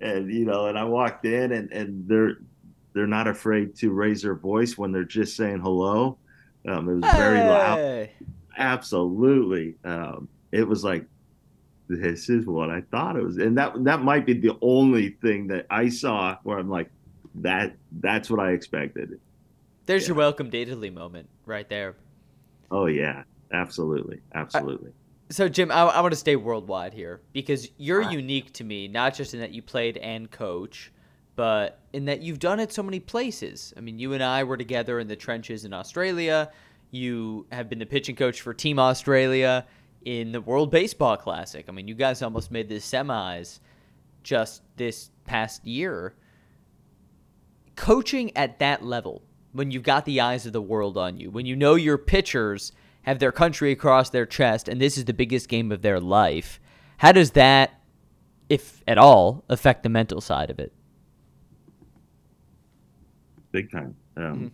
And 0.00 0.32
you 0.32 0.44
know, 0.44 0.66
and 0.66 0.78
I 0.78 0.84
walked 0.84 1.24
in 1.24 1.52
and 1.52 1.72
and 1.72 2.08
they're 2.08 2.38
they're 2.92 3.06
not 3.06 3.28
afraid 3.28 3.74
to 3.76 3.90
raise 3.90 4.22
their 4.22 4.34
voice 4.34 4.76
when 4.76 4.92
they're 4.92 5.04
just 5.04 5.36
saying 5.36 5.60
hello. 5.60 6.18
Um, 6.66 6.88
it 6.88 6.94
was 6.94 7.12
very 7.14 7.38
hey. 7.38 7.48
loud. 7.48 8.08
Absolutely. 8.56 9.76
Um, 9.84 10.28
it 10.52 10.66
was 10.66 10.84
like, 10.84 11.04
this 11.88 12.28
is 12.28 12.46
what 12.46 12.70
I 12.70 12.82
thought 12.90 13.16
it 13.16 13.22
was. 13.22 13.38
And 13.38 13.56
that, 13.56 13.84
that 13.84 14.02
might 14.02 14.26
be 14.26 14.34
the 14.34 14.56
only 14.60 15.10
thing 15.22 15.46
that 15.48 15.66
I 15.70 15.88
saw 15.88 16.36
where 16.42 16.58
I'm 16.58 16.68
like, 16.68 16.90
that, 17.36 17.76
that's 18.00 18.28
what 18.28 18.40
I 18.40 18.50
expected. 18.50 19.18
There's 19.86 20.02
yeah. 20.02 20.08
your 20.08 20.16
welcome 20.16 20.50
Italy 20.52 20.90
moment 20.90 21.28
right 21.46 21.68
there. 21.68 21.96
Oh 22.70 22.86
yeah, 22.86 23.22
absolutely. 23.52 24.20
Absolutely. 24.34 24.92
so 25.30 25.48
Jim, 25.48 25.70
I, 25.70 25.82
I 25.82 26.00
want 26.00 26.12
to 26.12 26.18
stay 26.18 26.36
worldwide 26.36 26.92
here 26.92 27.22
because 27.32 27.70
you're 27.78 28.02
unique 28.02 28.52
to 28.54 28.64
me, 28.64 28.88
not 28.88 29.14
just 29.14 29.32
in 29.32 29.40
that 29.40 29.52
you 29.52 29.62
played 29.62 29.96
and 29.96 30.30
coach, 30.30 30.92
but 31.38 31.78
in 31.92 32.06
that 32.06 32.20
you've 32.20 32.40
done 32.40 32.58
it 32.58 32.72
so 32.72 32.82
many 32.82 32.98
places. 32.98 33.72
I 33.76 33.80
mean, 33.80 34.00
you 34.00 34.12
and 34.12 34.24
I 34.24 34.42
were 34.42 34.56
together 34.56 34.98
in 34.98 35.06
the 35.06 35.14
trenches 35.14 35.64
in 35.64 35.72
Australia. 35.72 36.50
You 36.90 37.46
have 37.52 37.68
been 37.68 37.78
the 37.78 37.86
pitching 37.86 38.16
coach 38.16 38.40
for 38.40 38.52
Team 38.52 38.80
Australia 38.80 39.64
in 40.04 40.32
the 40.32 40.40
World 40.40 40.72
Baseball 40.72 41.16
Classic. 41.16 41.64
I 41.68 41.70
mean, 41.70 41.86
you 41.86 41.94
guys 41.94 42.22
almost 42.22 42.50
made 42.50 42.68
the 42.68 42.80
semis 42.80 43.60
just 44.24 44.62
this 44.74 45.10
past 45.26 45.64
year. 45.64 46.16
Coaching 47.76 48.36
at 48.36 48.58
that 48.58 48.84
level, 48.84 49.22
when 49.52 49.70
you've 49.70 49.84
got 49.84 50.06
the 50.06 50.20
eyes 50.20 50.44
of 50.44 50.52
the 50.52 50.60
world 50.60 50.98
on 50.98 51.18
you, 51.18 51.30
when 51.30 51.46
you 51.46 51.54
know 51.54 51.76
your 51.76 51.98
pitchers 51.98 52.72
have 53.02 53.20
their 53.20 53.30
country 53.30 53.70
across 53.70 54.10
their 54.10 54.26
chest 54.26 54.68
and 54.68 54.80
this 54.80 54.98
is 54.98 55.04
the 55.04 55.14
biggest 55.14 55.48
game 55.48 55.70
of 55.70 55.82
their 55.82 56.00
life, 56.00 56.58
how 56.96 57.12
does 57.12 57.30
that, 57.30 57.80
if 58.48 58.82
at 58.88 58.98
all, 58.98 59.44
affect 59.48 59.84
the 59.84 59.88
mental 59.88 60.20
side 60.20 60.50
of 60.50 60.58
it? 60.58 60.72
Big 63.58 63.70
time. 63.72 63.94
Um, 64.16 64.24
mm-hmm. 64.24 64.46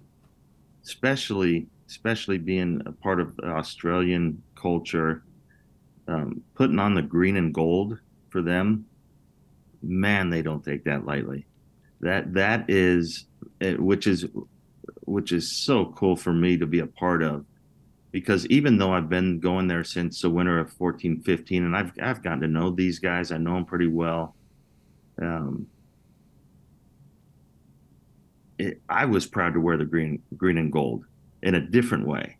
Especially, 0.84 1.66
especially 1.88 2.38
being 2.38 2.82
a 2.86 2.92
part 2.92 3.20
of 3.20 3.38
Australian 3.40 4.42
culture, 4.54 5.22
um, 6.08 6.42
putting 6.54 6.78
on 6.78 6.94
the 6.94 7.02
green 7.02 7.36
and 7.36 7.52
gold 7.52 7.98
for 8.30 8.42
them. 8.42 8.86
Man, 9.82 10.30
they 10.30 10.42
don't 10.42 10.64
take 10.64 10.84
that 10.84 11.04
lightly. 11.04 11.46
That 12.00 12.34
that 12.34 12.60
is, 12.68 13.26
eh, 13.60 13.74
which 13.74 14.06
is, 14.06 14.26
which 15.06 15.32
is 15.32 15.44
so 15.64 15.86
cool 15.96 16.16
for 16.16 16.32
me 16.32 16.56
to 16.58 16.66
be 16.66 16.80
a 16.80 16.86
part 16.86 17.22
of. 17.22 17.44
because 18.14 18.46
even 18.46 18.78
though 18.78 18.92
I've 18.92 19.08
been 19.08 19.40
going 19.40 19.66
there 19.66 19.82
since 19.82 20.22
the 20.22 20.30
winter 20.30 20.60
of 20.60 20.72
14, 20.74 21.22
15, 21.22 21.64
and 21.64 21.76
I've 21.76 21.90
I've 22.00 22.22
gotten 22.22 22.42
to 22.42 22.46
know 22.46 22.70
these 22.70 23.00
guys, 23.00 23.32
I 23.32 23.38
know 23.38 23.54
them 23.54 23.64
pretty 23.64 23.88
well. 23.88 24.36
Um, 25.20 25.66
it, 28.58 28.80
I 28.88 29.04
was 29.04 29.26
proud 29.26 29.54
to 29.54 29.60
wear 29.60 29.76
the 29.76 29.84
green 29.84 30.22
green 30.36 30.58
and 30.58 30.72
gold 30.72 31.04
in 31.42 31.54
a 31.54 31.60
different 31.60 32.06
way. 32.06 32.36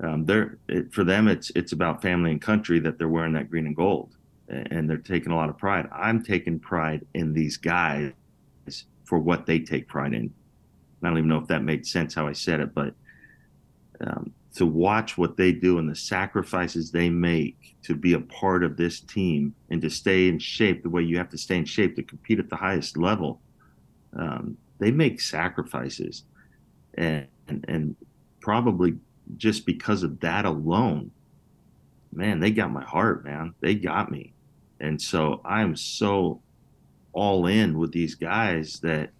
Um, 0.00 0.24
they're 0.24 0.58
it, 0.68 0.92
for 0.92 1.04
them, 1.04 1.28
it's 1.28 1.50
it's 1.54 1.72
about 1.72 2.02
family 2.02 2.30
and 2.30 2.40
country 2.40 2.78
that 2.80 2.98
they're 2.98 3.08
wearing 3.08 3.32
that 3.34 3.50
green 3.50 3.66
and 3.66 3.76
gold, 3.76 4.14
and 4.48 4.88
they're 4.88 4.98
taking 4.98 5.32
a 5.32 5.36
lot 5.36 5.48
of 5.48 5.56
pride. 5.56 5.88
I'm 5.92 6.22
taking 6.22 6.58
pride 6.58 7.06
in 7.14 7.32
these 7.32 7.56
guys 7.56 8.12
for 9.04 9.18
what 9.18 9.46
they 9.46 9.60
take 9.60 9.88
pride 9.88 10.12
in. 10.12 10.32
I 11.02 11.08
don't 11.08 11.18
even 11.18 11.28
know 11.28 11.38
if 11.38 11.46
that 11.48 11.62
made 11.62 11.86
sense 11.86 12.14
how 12.14 12.26
I 12.26 12.32
said 12.32 12.60
it, 12.60 12.74
but 12.74 12.94
um, 14.00 14.32
to 14.56 14.66
watch 14.66 15.16
what 15.16 15.36
they 15.36 15.52
do 15.52 15.78
and 15.78 15.88
the 15.88 15.94
sacrifices 15.94 16.90
they 16.90 17.08
make 17.08 17.76
to 17.82 17.94
be 17.94 18.14
a 18.14 18.20
part 18.20 18.64
of 18.64 18.76
this 18.76 19.00
team 19.00 19.54
and 19.70 19.80
to 19.82 19.90
stay 19.90 20.28
in 20.28 20.38
shape 20.38 20.82
the 20.82 20.90
way 20.90 21.02
you 21.02 21.18
have 21.18 21.28
to 21.30 21.38
stay 21.38 21.56
in 21.56 21.64
shape 21.64 21.94
to 21.96 22.02
compete 22.02 22.38
at 22.38 22.48
the 22.50 22.56
highest 22.56 22.96
level. 22.96 23.40
Um, 24.18 24.56
they 24.78 24.90
make 24.90 25.20
sacrifices, 25.20 26.24
and, 26.94 27.26
and 27.48 27.64
and 27.68 27.96
probably 28.40 28.96
just 29.36 29.66
because 29.66 30.02
of 30.02 30.20
that 30.20 30.44
alone, 30.44 31.10
man, 32.12 32.40
they 32.40 32.50
got 32.50 32.70
my 32.70 32.84
heart, 32.84 33.24
man. 33.24 33.54
They 33.60 33.74
got 33.74 34.10
me, 34.10 34.32
and 34.80 35.00
so 35.00 35.40
I'm 35.44 35.76
so 35.76 36.40
all 37.12 37.46
in 37.46 37.78
with 37.78 37.92
these 37.92 38.14
guys 38.14 38.78
that 38.80 39.10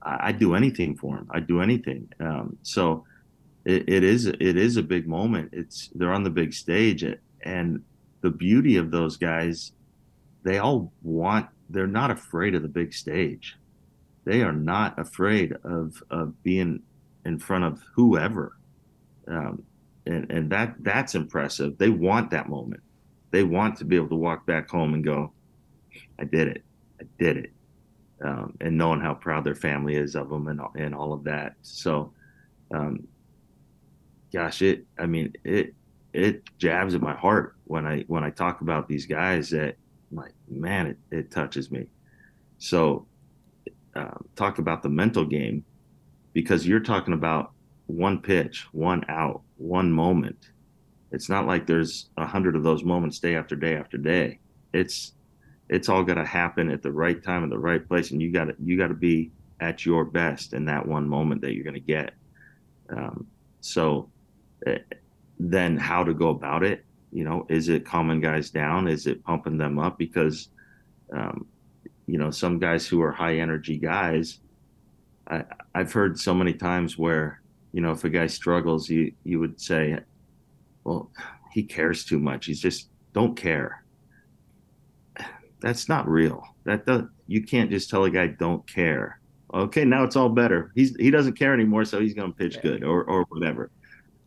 I, 0.00 0.28
I 0.28 0.32
do 0.32 0.54
anything 0.54 0.96
for 0.96 1.16
them. 1.16 1.28
i'd 1.32 1.48
do 1.48 1.60
anything. 1.60 2.08
Um, 2.20 2.56
so 2.62 3.04
it, 3.64 3.88
it 3.88 4.04
is 4.04 4.26
it 4.26 4.56
is 4.56 4.76
a 4.76 4.82
big 4.82 5.06
moment. 5.06 5.50
It's 5.52 5.90
they're 5.94 6.12
on 6.12 6.24
the 6.24 6.30
big 6.30 6.52
stage, 6.52 7.04
and 7.42 7.82
the 8.20 8.30
beauty 8.30 8.76
of 8.76 8.90
those 8.90 9.16
guys, 9.16 9.72
they 10.44 10.58
all 10.58 10.92
want. 11.02 11.48
They're 11.70 11.86
not 11.86 12.10
afraid 12.10 12.54
of 12.54 12.62
the 12.62 12.68
big 12.68 12.92
stage. 12.92 13.56
They 14.24 14.42
are 14.42 14.52
not 14.52 14.98
afraid 14.98 15.54
of 15.64 16.02
of 16.10 16.42
being 16.42 16.82
in 17.24 17.38
front 17.38 17.64
of 17.64 17.82
whoever, 17.94 18.56
um, 19.28 19.62
and 20.06 20.30
and 20.30 20.50
that 20.50 20.76
that's 20.80 21.14
impressive. 21.14 21.78
They 21.78 21.88
want 21.88 22.30
that 22.30 22.48
moment. 22.48 22.82
They 23.30 23.42
want 23.42 23.78
to 23.78 23.84
be 23.84 23.96
able 23.96 24.08
to 24.08 24.16
walk 24.16 24.46
back 24.46 24.68
home 24.68 24.94
and 24.94 25.04
go, 25.04 25.32
"I 26.18 26.24
did 26.24 26.48
it. 26.48 26.64
I 27.00 27.04
did 27.18 27.36
it," 27.38 27.52
um, 28.24 28.56
and 28.60 28.78
knowing 28.78 29.00
how 29.00 29.14
proud 29.14 29.44
their 29.44 29.54
family 29.54 29.96
is 29.96 30.14
of 30.14 30.28
them 30.28 30.48
and 30.48 30.60
and 30.76 30.94
all 30.94 31.12
of 31.12 31.24
that. 31.24 31.54
So. 31.62 32.12
Um, 32.74 33.06
gosh, 34.32 34.62
it. 34.62 34.86
I 34.98 35.06
mean, 35.06 35.34
it 35.44 35.74
it 36.12 36.42
jabs 36.58 36.94
at 36.94 37.00
my 37.00 37.14
heart 37.14 37.54
when 37.64 37.86
I 37.86 38.04
when 38.08 38.24
I 38.24 38.30
talk 38.30 38.60
about 38.60 38.88
these 38.88 39.06
guys. 39.06 39.50
That 39.50 39.76
like, 40.10 40.32
man, 40.48 40.86
it, 40.88 40.98
it 41.10 41.30
touches 41.30 41.70
me. 41.70 41.86
So, 42.58 43.06
uh, 43.94 44.18
talk 44.36 44.58
about 44.58 44.82
the 44.82 44.88
mental 44.88 45.24
game, 45.24 45.64
because 46.32 46.66
you're 46.66 46.80
talking 46.80 47.14
about 47.14 47.52
one 47.86 48.20
pitch, 48.20 48.66
one 48.72 49.04
out, 49.08 49.42
one 49.56 49.92
moment. 49.92 50.50
It's 51.10 51.28
not 51.28 51.46
like 51.46 51.66
there's 51.66 52.08
a 52.16 52.26
hundred 52.26 52.56
of 52.56 52.62
those 52.62 52.84
moments 52.84 53.18
day 53.18 53.36
after 53.36 53.54
day 53.54 53.76
after 53.76 53.98
day. 53.98 54.38
It's 54.72 55.12
it's 55.68 55.88
all 55.88 56.02
got 56.02 56.14
to 56.14 56.24
happen 56.24 56.70
at 56.70 56.82
the 56.82 56.92
right 56.92 57.22
time 57.22 57.44
in 57.44 57.50
the 57.50 57.58
right 57.58 57.86
place, 57.86 58.10
and 58.10 58.22
you 58.22 58.32
got 58.32 58.44
to 58.44 58.54
you 58.62 58.78
got 58.78 58.88
to 58.88 58.94
be 58.94 59.30
at 59.60 59.84
your 59.86 60.04
best 60.04 60.54
in 60.54 60.64
that 60.64 60.86
one 60.86 61.08
moment 61.08 61.40
that 61.42 61.54
you're 61.54 61.64
going 61.64 61.74
to 61.74 61.80
get. 61.80 62.14
Um, 62.90 63.26
so 63.60 64.08
then 65.38 65.76
how 65.76 66.04
to 66.04 66.14
go 66.14 66.30
about 66.30 66.62
it. 66.62 66.84
You 67.12 67.24
know, 67.24 67.46
is 67.48 67.68
it 67.68 67.84
calming 67.84 68.20
guys 68.20 68.50
down? 68.50 68.88
Is 68.88 69.06
it 69.06 69.22
pumping 69.22 69.58
them 69.58 69.78
up? 69.78 69.98
Because, 69.98 70.48
um, 71.14 71.46
you 72.06 72.18
know, 72.18 72.30
some 72.30 72.58
guys 72.58 72.86
who 72.86 73.00
are 73.02 73.12
high 73.12 73.36
energy 73.36 73.76
guys, 73.76 74.40
I, 75.28 75.44
I've 75.74 75.92
heard 75.92 76.18
so 76.18 76.34
many 76.34 76.52
times 76.52 76.98
where, 76.98 77.40
you 77.72 77.80
know, 77.80 77.92
if 77.92 78.04
a 78.04 78.10
guy 78.10 78.26
struggles, 78.26 78.88
you 78.88 79.12
you 79.24 79.38
would 79.40 79.60
say, 79.60 79.98
well, 80.84 81.10
he 81.52 81.62
cares 81.62 82.04
too 82.04 82.18
much. 82.18 82.46
He's 82.46 82.60
just 82.60 82.88
don't 83.12 83.36
care. 83.36 83.84
That's 85.60 85.88
not 85.88 86.08
real. 86.08 86.42
That 86.64 86.86
does, 86.86 87.04
you 87.28 87.42
can't 87.44 87.70
just 87.70 87.88
tell 87.88 88.04
a 88.04 88.10
guy 88.10 88.26
don't 88.26 88.66
care. 88.68 89.20
Okay, 89.54 89.84
now 89.84 90.02
it's 90.02 90.16
all 90.16 90.28
better. 90.28 90.72
He's 90.74 90.96
he 90.96 91.10
doesn't 91.10 91.38
care 91.38 91.54
anymore, 91.54 91.84
so 91.84 92.00
he's 92.00 92.14
going 92.14 92.32
to 92.32 92.36
pitch 92.36 92.60
good 92.62 92.82
or 92.82 93.04
or 93.04 93.24
whatever. 93.28 93.70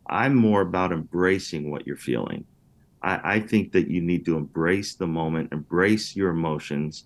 I'm 0.08 0.34
more 0.34 0.60
about 0.60 0.92
embracing 0.92 1.70
what 1.70 1.86
you're 1.86 1.96
feeling. 1.96 2.44
I, 3.02 3.36
I 3.36 3.40
think 3.40 3.72
that 3.72 3.88
you 3.88 4.00
need 4.00 4.24
to 4.26 4.36
embrace 4.36 4.94
the 4.94 5.06
moment, 5.06 5.52
embrace 5.52 6.14
your 6.14 6.30
emotions. 6.30 7.04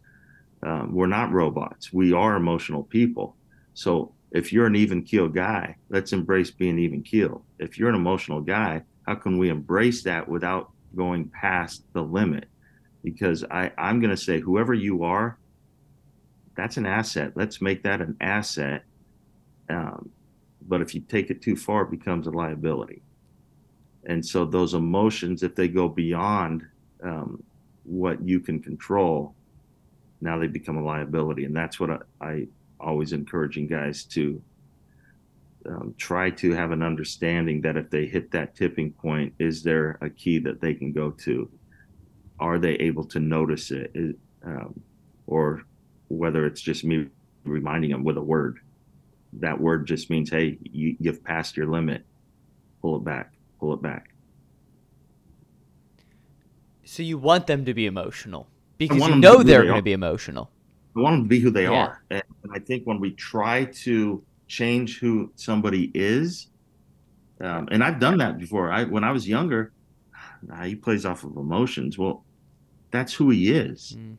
Um, 0.62 0.94
we're 0.94 1.07
not 1.07 1.33
robots. 1.33 1.92
We 1.92 2.12
are 2.12 2.37
emotional 2.37 2.85
people. 2.85 3.37
So 3.75 4.12
if 4.33 4.53
you're 4.53 4.66
an 4.66 4.77
even 4.77 5.03
keel 5.03 5.29
guy, 5.29 5.77
let's 5.88 6.12
embrace 6.12 6.51
being 6.51 6.79
even 6.79 7.03
keel. 7.03 7.44
If 7.59 7.79
you're 7.79 7.88
an 7.88 7.94
emotional 7.94 8.40
guy, 8.40 8.83
how 9.07 9.14
can 9.14 9.38
we 9.38 9.49
embrace 9.49 10.03
that 10.05 10.29
without 10.29 10.70
going 10.94 11.29
past 11.29 11.85
the 11.94 12.03
limit? 12.03 12.44
Because 13.03 13.44
I, 13.51 13.73
I'm 13.79 14.01
going 14.01 14.11
to 14.11 14.16
say, 14.16 14.40
whoever 14.40 14.75
you 14.75 15.03
are, 15.05 15.38
that's 16.57 16.77
an 16.77 16.87
asset. 16.87 17.33
Let's 17.35 17.62
make 17.62 17.83
that 17.85 18.01
an 18.01 18.16
asset. 18.20 18.83
Um, 19.70 20.11
but 20.68 20.83
if 20.83 20.94
you 20.94 21.01
take 21.01 21.31
it 21.31 21.40
too 21.40 21.57
far, 21.57 21.83
it 21.83 21.90
becomes 21.90 22.27
a 22.27 22.31
liability. 22.31 23.03
And 24.05 24.25
so 24.25 24.44
those 24.44 24.75
emotions, 24.75 25.42
if 25.42 25.55
they 25.55 25.68
go 25.68 25.88
beyond 25.88 26.66
um, 27.03 27.42
what 27.85 28.23
you 28.23 28.40
can 28.40 28.61
control, 28.61 29.35
now 30.21 30.39
they 30.39 30.47
become 30.47 30.77
a 30.77 30.83
liability. 30.83 31.45
And 31.45 31.57
that's 31.57 31.79
what 31.79 31.91
I, 31.91 31.99
I 32.21 32.47
always 32.79 33.13
encouraging 33.13 33.67
guys 33.67 34.05
to 34.05 34.43
um, 35.67 35.95
try 35.99 36.31
to 36.31 36.53
have 36.53 36.71
an 36.71 36.83
understanding 36.83 37.61
that 37.63 37.77
if 37.77 37.91
they 37.91 38.07
hit 38.07 38.31
that 38.33 38.55
tipping 38.55 38.93
point, 38.93 39.35
is 39.39 39.63
there 39.63 39.99
a 40.01 40.11
key 40.11 40.39
that 40.41 40.61
they 40.61 40.75
can 40.75 40.93
go 40.93 41.11
to? 41.11 41.51
Are 42.39 42.59
they 42.59 42.75
able 42.75 43.05
to 43.05 43.21
notice 43.21 43.71
it? 43.71 43.91
Is, 43.95 44.15
um, 44.45 44.81
or 45.27 45.63
whether 46.09 46.47
it's 46.47 46.61
just 46.61 46.85
me 46.85 47.07
reminding 47.45 47.91
them 47.91 48.05
with 48.05 48.17
a 48.17 48.23
word 48.23 48.61
that 49.35 49.61
word 49.61 49.87
just 49.87 50.11
means, 50.11 50.31
hey, 50.31 50.59
you, 50.63 50.97
you've 50.99 51.23
passed 51.23 51.57
your 51.57 51.67
limit. 51.67 52.05
Pull 52.83 52.97
it 52.97 53.05
back. 53.05 53.33
Pull 53.59 53.75
it 53.75 53.83
back. 53.83 54.13
So 56.85 57.03
you 57.03 57.19
want 57.19 57.47
them 57.47 57.65
to 57.65 57.75
be 57.75 57.87
emotional 57.87 58.49
because 58.81 59.07
you 59.09 59.16
know 59.16 59.43
they're 59.43 59.64
going 59.64 59.77
to 59.77 59.83
be 59.83 59.93
emotional. 59.93 60.51
I 60.97 61.01
want 61.01 61.14
them 61.14 61.25
to 61.25 61.29
be 61.29 61.38
who 61.38 61.51
they 61.51 61.64
yeah. 61.64 61.85
are. 61.85 62.03
And 62.11 62.23
I 62.53 62.59
think 62.59 62.85
when 62.85 62.99
we 62.99 63.12
try 63.12 63.66
to 63.66 64.25
change 64.49 64.99
who 64.99 65.31
somebody 65.37 65.93
is, 65.95 66.49
um, 67.43 67.69
and 67.71 67.85
I've 67.85 68.01
done 68.01 68.19
that 68.19 68.38
before. 68.38 68.73
I 68.73 68.85
when 68.85 69.05
I 69.05 69.12
was 69.12 69.29
younger, 69.29 69.73
nah, 70.43 70.64
he 70.64 70.75
plays 70.75 71.05
off 71.05 71.25
of 71.25 71.37
emotions. 71.37 71.99
Well, 71.99 72.25
that's 72.90 73.12
who 73.12 73.29
he 73.29 73.53
is. 73.53 73.97
Mm. 73.99 74.16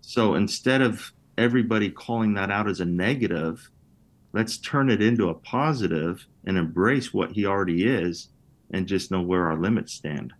So 0.00 0.34
instead 0.34 0.82
of 0.82 1.12
everybody 1.38 1.88
calling 1.88 2.34
that 2.34 2.50
out 2.50 2.68
as 2.68 2.80
a 2.80 2.84
negative, 2.84 3.70
let's 4.32 4.58
turn 4.58 4.90
it 4.90 5.00
into 5.00 5.28
a 5.28 5.34
positive 5.34 6.26
and 6.44 6.58
embrace 6.58 7.14
what 7.14 7.30
he 7.30 7.46
already 7.46 7.84
is 7.84 8.28
and 8.72 8.88
just 8.88 9.12
know 9.12 9.22
where 9.22 9.46
our 9.46 9.56
limits 9.56 9.94
stand. 9.94 10.32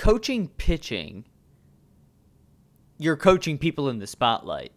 Coaching 0.00 0.48
pitching, 0.56 1.26
you're 2.96 3.18
coaching 3.18 3.58
people 3.58 3.90
in 3.90 3.98
the 3.98 4.06
spotlight. 4.06 4.72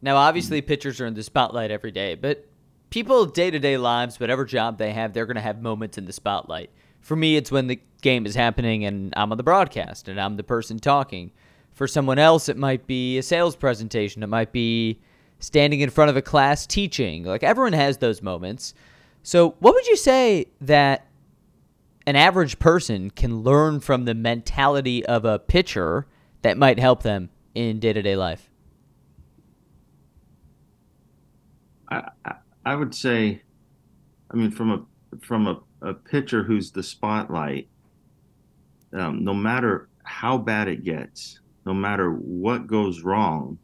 Now, 0.00 0.14
obviously, 0.14 0.60
mm-hmm. 0.60 0.68
pitchers 0.68 1.00
are 1.00 1.06
in 1.06 1.14
the 1.14 1.24
spotlight 1.24 1.72
every 1.72 1.90
day, 1.90 2.14
but 2.14 2.46
people 2.90 3.26
day 3.26 3.50
to 3.50 3.58
day 3.58 3.76
lives, 3.76 4.20
whatever 4.20 4.44
job 4.44 4.78
they 4.78 4.92
have, 4.92 5.12
they're 5.12 5.26
going 5.26 5.34
to 5.34 5.40
have 5.40 5.60
moments 5.60 5.98
in 5.98 6.04
the 6.04 6.12
spotlight. 6.12 6.70
For 7.00 7.16
me, 7.16 7.36
it's 7.36 7.50
when 7.50 7.66
the 7.66 7.80
game 8.02 8.24
is 8.24 8.36
happening 8.36 8.84
and 8.84 9.12
I'm 9.16 9.32
on 9.32 9.36
the 9.36 9.42
broadcast 9.42 10.06
and 10.06 10.20
I'm 10.20 10.36
the 10.36 10.44
person 10.44 10.78
talking. 10.78 11.32
For 11.72 11.88
someone 11.88 12.20
else, 12.20 12.48
it 12.48 12.56
might 12.56 12.86
be 12.86 13.18
a 13.18 13.22
sales 13.24 13.56
presentation. 13.56 14.22
It 14.22 14.28
might 14.28 14.52
be 14.52 15.00
standing 15.40 15.80
in 15.80 15.90
front 15.90 16.10
of 16.10 16.16
a 16.16 16.22
class 16.22 16.68
teaching. 16.68 17.24
Like 17.24 17.42
everyone 17.42 17.72
has 17.72 17.98
those 17.98 18.22
moments. 18.22 18.74
So, 19.24 19.56
what 19.58 19.74
would 19.74 19.88
you 19.88 19.96
say 19.96 20.46
that 20.60 21.07
an 22.08 22.16
average 22.16 22.58
person 22.58 23.10
can 23.10 23.42
learn 23.42 23.80
from 23.80 24.06
the 24.06 24.14
mentality 24.14 25.04
of 25.04 25.26
a 25.26 25.38
pitcher 25.38 26.06
that 26.40 26.56
might 26.56 26.78
help 26.78 27.02
them 27.02 27.28
in 27.54 27.78
day 27.78 27.92
to 27.92 28.00
day 28.00 28.16
life? 28.16 28.48
I, 31.90 32.08
I 32.64 32.76
would 32.76 32.94
say, 32.94 33.42
I 34.30 34.36
mean, 34.36 34.50
from 34.50 34.70
a 34.70 35.18
from 35.20 35.46
a, 35.48 35.60
a 35.82 35.92
pitcher 35.92 36.42
who's 36.42 36.70
the 36.70 36.82
spotlight, 36.82 37.68
um, 38.94 39.22
no 39.22 39.34
matter 39.34 39.90
how 40.02 40.38
bad 40.38 40.66
it 40.66 40.84
gets, 40.84 41.40
no 41.66 41.74
matter 41.74 42.10
what 42.10 42.66
goes 42.66 43.02
wrong, 43.02 43.58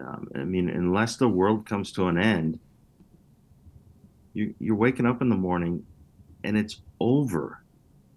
um, 0.00 0.30
I 0.34 0.44
mean, 0.44 0.70
unless 0.70 1.16
the 1.16 1.28
world 1.28 1.66
comes 1.66 1.92
to 1.92 2.06
an 2.06 2.16
end, 2.16 2.58
you, 4.32 4.54
you're 4.58 4.74
waking 4.74 5.04
up 5.04 5.20
in 5.20 5.28
the 5.28 5.36
morning 5.36 5.84
and 6.42 6.56
it's 6.56 6.80
over. 7.00 7.62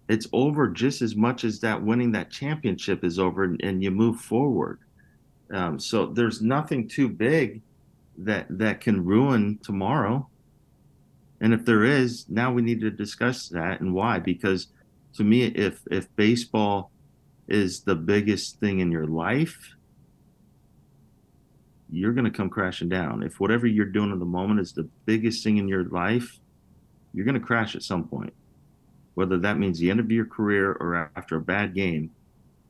It's 0.08 0.26
over 0.32 0.68
just 0.68 1.02
as 1.02 1.14
much 1.14 1.44
as 1.44 1.60
that 1.60 1.82
winning 1.82 2.12
that 2.12 2.30
championship 2.30 3.04
is 3.04 3.18
over 3.18 3.44
and, 3.44 3.60
and 3.62 3.82
you 3.82 3.90
move 3.90 4.20
forward. 4.20 4.80
Um, 5.52 5.78
so 5.78 6.06
there's 6.06 6.42
nothing 6.42 6.88
too 6.88 7.08
big 7.08 7.62
that 8.18 8.46
that 8.50 8.80
can 8.80 9.04
ruin 9.04 9.58
tomorrow. 9.62 10.28
And 11.40 11.54
if 11.54 11.64
there 11.64 11.84
is, 11.84 12.26
now 12.28 12.52
we 12.52 12.62
need 12.62 12.80
to 12.80 12.90
discuss 12.90 13.48
that 13.48 13.80
and 13.80 13.94
why. 13.94 14.18
Because 14.18 14.68
to 15.14 15.24
me, 15.24 15.44
if 15.44 15.80
if 15.90 16.14
baseball 16.16 16.90
is 17.48 17.80
the 17.80 17.94
biggest 17.94 18.60
thing 18.60 18.80
in 18.80 18.92
your 18.92 19.06
life, 19.06 19.74
you're 21.90 22.12
going 22.12 22.24
to 22.24 22.30
come 22.30 22.50
crashing 22.50 22.88
down. 22.88 23.22
If 23.22 23.40
whatever 23.40 23.66
you're 23.66 23.86
doing 23.86 24.12
in 24.12 24.18
the 24.18 24.24
moment 24.24 24.60
is 24.60 24.72
the 24.72 24.88
biggest 25.06 25.42
thing 25.42 25.56
in 25.56 25.66
your 25.66 25.84
life, 25.84 26.38
you're 27.12 27.24
going 27.24 27.40
to 27.40 27.44
crash 27.44 27.74
at 27.74 27.82
some 27.82 28.06
point. 28.06 28.32
Whether 29.14 29.38
that 29.38 29.58
means 29.58 29.78
the 29.78 29.90
end 29.90 30.00
of 30.00 30.10
your 30.10 30.26
career 30.26 30.72
or 30.72 31.10
after 31.16 31.36
a 31.36 31.40
bad 31.40 31.74
game, 31.74 32.10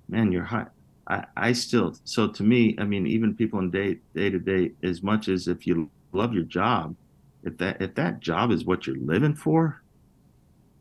man, 0.09 0.33
you're 0.33 0.45
high. 0.45 0.67
I, 1.07 1.25
I 1.37 1.53
still, 1.53 1.97
so 2.05 2.29
to 2.29 2.43
me, 2.43 2.77
I 2.79 2.85
mean, 2.85 3.07
even 3.07 3.35
people 3.35 3.59
in 3.59 3.71
day 3.71 3.99
day 4.15 4.31
to 4.31 4.39
day, 4.39 4.73
as 4.83 5.03
much 5.03 5.29
as 5.29 5.49
if 5.49 5.67
you 5.67 5.91
love 6.13 6.33
your 6.33 6.45
job, 6.45 6.95
if 7.43 7.57
that 7.59 7.81
if 7.81 7.95
that 7.95 8.21
job 8.21 8.51
is 8.51 8.65
what 8.65 8.87
you're 8.87 8.97
living 8.97 9.35
for, 9.35 9.83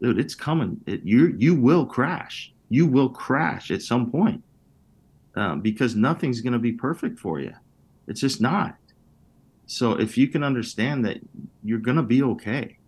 dude, 0.01 0.19
it's 0.19 0.35
coming. 0.35 0.81
It, 0.85 1.03
you 1.03 1.35
you 1.37 1.55
will 1.55 1.85
crash. 1.85 2.53
You 2.69 2.85
will 2.85 3.09
crash 3.09 3.71
at 3.71 3.81
some 3.81 4.11
point 4.11 4.43
um, 5.35 5.61
because 5.61 5.95
nothing's 5.95 6.41
going 6.41 6.53
to 6.53 6.59
be 6.59 6.73
perfect 6.73 7.19
for 7.19 7.39
you. 7.39 7.53
It's 8.07 8.21
just 8.21 8.41
not. 8.41 8.75
So 9.65 9.93
if 9.93 10.17
you 10.17 10.27
can 10.27 10.43
understand 10.43 11.05
that 11.05 11.19
you're 11.63 11.79
going 11.79 11.97
to 11.97 12.03
be 12.03 12.23
okay, 12.23 12.78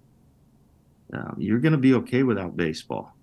um, 1.14 1.36
you're 1.38 1.60
going 1.60 1.74
to 1.74 1.78
be 1.78 1.94
okay 1.96 2.24
without 2.24 2.56
baseball. 2.56 3.14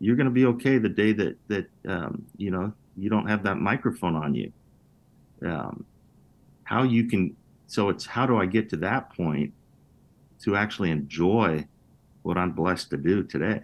You're 0.00 0.16
going 0.16 0.26
to 0.26 0.32
be 0.32 0.46
okay 0.46 0.78
the 0.78 0.88
day 0.88 1.12
that 1.12 1.36
that 1.48 1.70
um, 1.86 2.24
you 2.36 2.50
know 2.50 2.72
you 2.96 3.10
don't 3.10 3.28
have 3.28 3.42
that 3.44 3.56
microphone 3.56 4.14
on 4.14 4.34
you. 4.34 4.52
Um, 5.44 5.84
how 6.64 6.82
you 6.82 7.04
can 7.04 7.36
so 7.66 7.88
it's 7.88 8.06
how 8.06 8.26
do 8.26 8.38
I 8.38 8.46
get 8.46 8.70
to 8.70 8.76
that 8.78 9.10
point 9.14 9.52
to 10.42 10.56
actually 10.56 10.90
enjoy 10.90 11.66
what 12.22 12.36
I'm 12.36 12.52
blessed 12.52 12.90
to 12.90 12.96
do 12.96 13.22
today. 13.22 13.62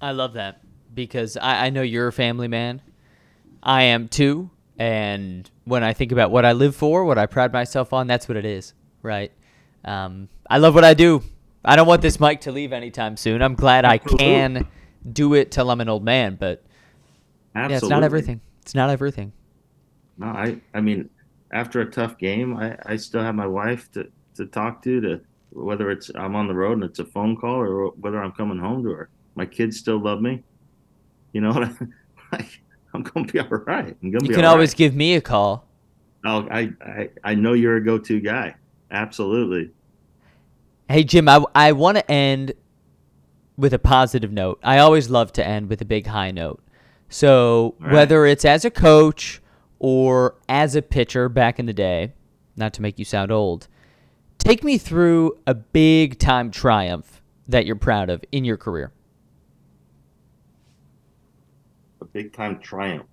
I 0.00 0.12
love 0.12 0.34
that 0.34 0.60
because 0.94 1.36
I, 1.36 1.66
I 1.66 1.70
know 1.70 1.82
you're 1.82 2.08
a 2.08 2.12
family 2.12 2.48
man. 2.48 2.82
I 3.62 3.84
am 3.84 4.08
too. 4.08 4.50
And 4.78 5.50
when 5.64 5.84
I 5.84 5.92
think 5.92 6.12
about 6.12 6.30
what 6.30 6.44
I 6.44 6.52
live 6.52 6.74
for, 6.74 7.04
what 7.04 7.18
I 7.18 7.26
pride 7.26 7.52
myself 7.52 7.92
on, 7.92 8.06
that's 8.06 8.28
what 8.28 8.36
it 8.36 8.46
is, 8.46 8.72
right? 9.02 9.30
Um, 9.84 10.28
I 10.48 10.58
love 10.58 10.74
what 10.74 10.84
I 10.84 10.94
do. 10.94 11.22
I 11.64 11.76
don't 11.76 11.86
want 11.86 12.02
this 12.02 12.18
mic 12.18 12.40
to 12.42 12.52
leave 12.52 12.72
anytime 12.72 13.16
soon. 13.16 13.42
I'm 13.42 13.54
glad 13.54 13.84
I 13.84 13.98
can 13.98 14.66
do 15.12 15.34
it 15.34 15.50
till 15.50 15.70
I'm 15.70 15.80
an 15.80 15.88
old 15.88 16.04
man, 16.04 16.36
but 16.40 16.64
Absolutely. 17.54 17.72
yeah, 17.72 17.78
it's 17.78 17.88
not 17.88 18.02
everything. 18.02 18.40
It's 18.62 18.74
not 18.74 18.90
everything. 18.90 19.32
No, 20.18 20.26
I, 20.26 20.60
I 20.74 20.80
mean, 20.80 21.10
after 21.52 21.80
a 21.80 21.90
tough 21.90 22.18
game, 22.18 22.56
I, 22.56 22.76
I 22.86 22.96
still 22.96 23.22
have 23.22 23.34
my 23.34 23.46
wife 23.46 23.90
to, 23.92 24.10
to 24.36 24.46
talk 24.46 24.82
to, 24.82 25.00
to 25.00 25.20
whether 25.50 25.90
it's 25.90 26.10
I'm 26.14 26.36
on 26.36 26.46
the 26.46 26.54
road 26.54 26.74
and 26.74 26.84
it's 26.84 26.98
a 26.98 27.04
phone 27.04 27.36
call 27.36 27.56
or 27.56 27.88
whether 27.92 28.22
I'm 28.22 28.32
coming 28.32 28.58
home 28.58 28.82
to 28.84 28.90
her. 28.90 29.10
My 29.34 29.46
kids 29.46 29.78
still 29.78 29.98
love 29.98 30.20
me. 30.20 30.42
You 31.32 31.40
know 31.40 31.50
like? 32.32 32.60
I'm 32.92 33.02
gonna 33.02 33.26
be 33.26 33.38
all 33.38 33.46
right. 33.48 33.96
I'm 34.02 34.10
gonna 34.10 34.26
you 34.26 34.34
can 34.34 34.44
always 34.44 34.70
right. 34.70 34.76
give 34.76 34.94
me 34.94 35.14
a 35.14 35.20
call. 35.20 35.64
Oh, 36.24 36.46
I, 36.50 36.72
I 36.84 37.10
I 37.22 37.34
know 37.34 37.52
you're 37.52 37.76
a 37.76 37.84
go-to 37.84 38.20
guy. 38.20 38.56
Absolutely. 38.90 39.70
Hey 40.90 41.04
Jim, 41.04 41.28
I 41.28 41.44
I 41.54 41.70
want 41.70 41.98
to 41.98 42.10
end 42.10 42.52
with 43.56 43.72
a 43.72 43.78
positive 43.78 44.32
note. 44.32 44.58
I 44.60 44.78
always 44.78 45.08
love 45.08 45.32
to 45.34 45.46
end 45.46 45.68
with 45.68 45.80
a 45.80 45.84
big 45.84 46.08
high 46.08 46.32
note. 46.32 46.60
So 47.08 47.76
right. 47.78 47.92
whether 47.92 48.26
it's 48.26 48.44
as 48.44 48.64
a 48.64 48.72
coach 48.72 49.40
or 49.78 50.34
as 50.48 50.74
a 50.74 50.82
pitcher 50.82 51.28
back 51.28 51.60
in 51.60 51.66
the 51.66 51.72
day, 51.72 52.14
not 52.56 52.72
to 52.74 52.82
make 52.82 52.98
you 52.98 53.04
sound 53.04 53.30
old, 53.30 53.68
take 54.38 54.64
me 54.64 54.78
through 54.78 55.38
a 55.46 55.54
big 55.54 56.18
time 56.18 56.50
triumph 56.50 57.22
that 57.46 57.66
you're 57.66 57.76
proud 57.76 58.10
of 58.10 58.24
in 58.32 58.44
your 58.44 58.56
career. 58.56 58.92
A 62.00 62.04
big 62.04 62.32
time 62.32 62.58
triumph. 62.58 63.06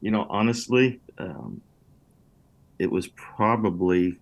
You 0.00 0.10
know, 0.10 0.26
honestly, 0.28 1.00
um, 1.18 1.60
it 2.78 2.90
was 2.90 3.08
probably, 3.08 4.18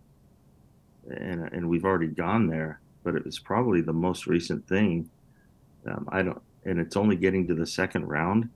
and 1.09 1.53
and 1.53 1.69
we've 1.69 1.85
already 1.85 2.09
gone 2.09 2.47
there, 2.47 2.81
but 3.05 3.15
it 3.15 3.25
was 3.25 3.39
probably 3.39 3.81
the 3.83 3.93
most 3.93 4.27
recent 4.27 4.67
thing. 4.67 5.11
Um, 5.87 6.09
I 6.11 6.23
don't, 6.23 6.43
and 6.65 6.81
it's 6.81 6.97
only 6.97 7.17
getting 7.17 7.47
to 7.49 7.55
the 7.55 7.67
second 7.67 8.07
round 8.07 8.49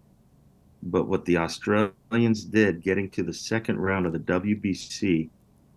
but 0.82 1.08
what 1.08 1.24
the 1.24 1.36
Australians 1.36 2.44
did 2.44 2.82
getting 2.82 3.10
to 3.10 3.22
the 3.22 3.32
second 3.32 3.78
round 3.78 4.06
of 4.06 4.12
the 4.12 4.18
WBC 4.18 5.28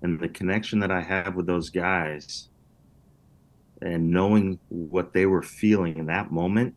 and 0.01 0.19
the 0.19 0.29
connection 0.29 0.79
that 0.79 0.91
I 0.91 1.01
have 1.01 1.35
with 1.35 1.45
those 1.45 1.69
guys 1.69 2.49
and 3.81 4.09
knowing 4.09 4.59
what 4.69 5.13
they 5.13 5.25
were 5.25 5.41
feeling 5.41 5.97
in 5.97 6.05
that 6.05 6.31
moment, 6.31 6.75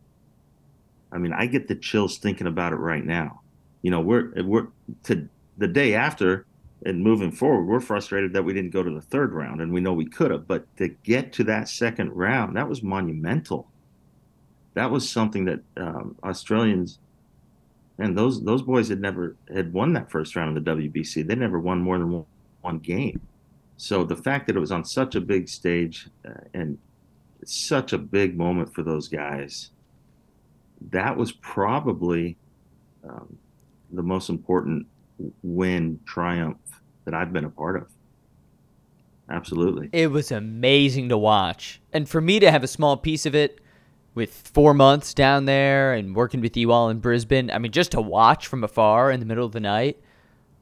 I 1.12 1.18
mean, 1.18 1.32
I 1.32 1.46
get 1.46 1.68
the 1.68 1.76
chills 1.76 2.18
thinking 2.18 2.48
about 2.48 2.72
it 2.72 2.76
right 2.76 3.04
now. 3.04 3.42
You 3.87 3.93
know, 3.93 4.01
we're 4.01 4.32
we're 4.43 4.66
to 5.05 5.28
the 5.59 5.68
day 5.68 5.95
after 5.95 6.45
and 6.84 7.05
moving 7.05 7.30
forward, 7.30 7.66
we're 7.66 7.78
frustrated 7.78 8.32
that 8.32 8.43
we 8.43 8.53
didn't 8.53 8.72
go 8.72 8.82
to 8.82 8.91
the 8.91 9.01
third 9.01 9.32
round, 9.32 9.61
and 9.61 9.72
we 9.72 9.80
know 9.80 9.93
we 9.93 10.07
could 10.07 10.32
have. 10.32 10.49
But 10.49 10.66
to 10.78 10.89
get 10.89 11.32
to 11.34 11.45
that 11.45 11.68
second 11.68 12.11
round, 12.11 12.57
that 12.57 12.68
was 12.68 12.82
monumental. 12.82 13.70
That 14.74 14.91
was 14.91 15.09
something 15.09 15.45
that 15.45 15.61
um, 15.76 16.16
Australians 16.24 16.99
and 17.99 18.18
those 18.18 18.43
those 18.43 18.62
boys 18.62 18.89
had 18.89 19.01
never 19.01 19.37
had 19.55 19.72
won 19.72 19.93
that 19.93 20.11
first 20.11 20.34
round 20.34 20.59
of 20.59 20.64
the 20.64 20.68
WBC. 20.68 21.24
They 21.24 21.37
never 21.37 21.61
won 21.61 21.80
more 21.80 21.97
than 21.97 22.11
one, 22.11 22.26
one 22.62 22.78
game. 22.80 23.20
So 23.76 24.03
the 24.03 24.16
fact 24.16 24.49
that 24.49 24.57
it 24.57 24.59
was 24.59 24.72
on 24.72 24.84
such 24.84 25.14
a 25.14 25.20
big 25.20 25.49
stage 25.49 26.09
uh, 26.26 26.41
and 26.55 26.76
such 27.45 27.93
a 27.93 27.99
big 27.99 28.37
moment 28.37 28.74
for 28.74 28.82
those 28.82 29.07
guys, 29.07 29.70
that 30.91 31.16
was 31.16 31.30
probably 31.30 32.37
um, 33.09 33.39
the 33.93 34.03
most 34.03 34.28
important 34.28 34.87
win 35.43 36.01
triumph 36.07 36.59
that 37.05 37.14
I've 37.14 37.32
been 37.32 37.45
a 37.45 37.51
part 37.51 37.76
of. 37.76 37.89
Absolutely. 39.28 39.89
It 39.93 40.11
was 40.11 40.30
amazing 40.30 41.09
to 41.09 41.18
watch. 41.18 41.80
And 41.93 42.09
for 42.09 42.20
me 42.20 42.39
to 42.41 42.51
have 42.51 42.62
a 42.62 42.68
small 42.68 42.97
piece 42.97 43.26
of 43.26 43.34
it, 43.34 43.61
with 44.16 44.32
four 44.32 44.74
months 44.74 45.14
down 45.14 45.45
there 45.45 45.93
and 45.93 46.16
working 46.16 46.41
with 46.41 46.57
you 46.57 46.72
all 46.72 46.89
in 46.89 46.99
Brisbane. 46.99 47.51
I 47.51 47.59
mean, 47.59 47.70
just 47.70 47.93
to 47.93 48.01
watch 48.01 48.49
from 48.49 48.64
afar 48.64 49.12
in 49.12 49.20
the 49.20 49.26
middle 49.26 49.45
of 49.45 49.53
the 49.53 49.61
night, 49.61 50.01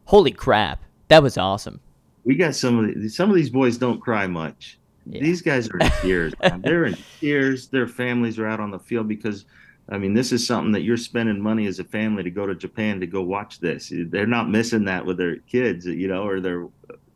holy 0.05 0.33
crap, 0.33 0.83
that 1.09 1.23
was 1.23 1.39
awesome. 1.39 1.81
We 2.25 2.35
got 2.35 2.55
some 2.57 2.79
of 2.79 3.03
the, 3.03 3.09
some 3.09 3.31
of 3.31 3.37
these 3.37 3.51
boys 3.51 3.79
don't 3.79 4.01
cry 4.01 4.27
much. 4.27 4.79
Yeah. 5.07 5.23
These 5.23 5.41
guys 5.41 5.69
are 5.71 5.79
in 5.79 5.91
tears. 6.03 6.35
They're 6.63 6.87
in 6.87 6.97
tears. 7.21 7.69
Their 7.69 7.87
families 7.87 8.39
are 8.39 8.47
out 8.47 8.59
on 8.59 8.71
the 8.71 8.79
field 8.79 9.07
because, 9.07 9.45
I 9.89 9.99
mean, 9.99 10.15
this 10.15 10.33
is 10.33 10.47
something 10.47 10.73
that 10.73 10.83
you're 10.83 10.97
spending 10.97 11.41
money 11.41 11.67
as 11.67 11.79
a 11.79 11.85
family 11.85 12.23
to 12.23 12.31
go 12.31 12.47
to 12.47 12.55
Japan 12.55 13.01
to 13.01 13.07
go 13.07 13.21
watch 13.21 13.61
this. 13.61 13.93
They're 13.95 14.27
not 14.27 14.49
missing 14.49 14.85
that 14.87 15.05
with 15.05 15.19
their 15.19 15.37
kids, 15.37 15.85
you 15.85 16.09
know, 16.09 16.27
or 16.27 16.41
their 16.41 16.69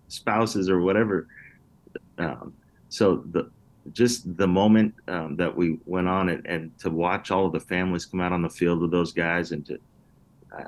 spouses 0.08 0.68
or 0.68 0.80
whatever. 0.80 1.28
Um, 2.18 2.52
so 2.88 3.24
the 3.30 3.50
just 3.92 4.36
the 4.36 4.46
moment 4.46 4.94
um, 5.08 5.36
that 5.36 5.54
we 5.54 5.78
went 5.86 6.08
on 6.08 6.28
it 6.28 6.42
and 6.44 6.76
to 6.78 6.90
watch 6.90 7.30
all 7.30 7.46
of 7.46 7.52
the 7.52 7.60
families 7.60 8.04
come 8.04 8.20
out 8.20 8.32
on 8.32 8.42
the 8.42 8.50
field 8.50 8.80
with 8.80 8.90
those 8.90 9.12
guys 9.12 9.52
and 9.52 9.64
to 9.66 9.78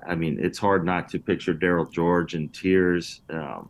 i 0.07 0.15
mean 0.15 0.39
it's 0.41 0.59
hard 0.59 0.85
not 0.85 1.09
to 1.09 1.19
picture 1.19 1.55
Darryl 1.55 1.91
George 1.91 2.35
in 2.35 2.49
tears 2.51 3.23
um, 3.31 3.69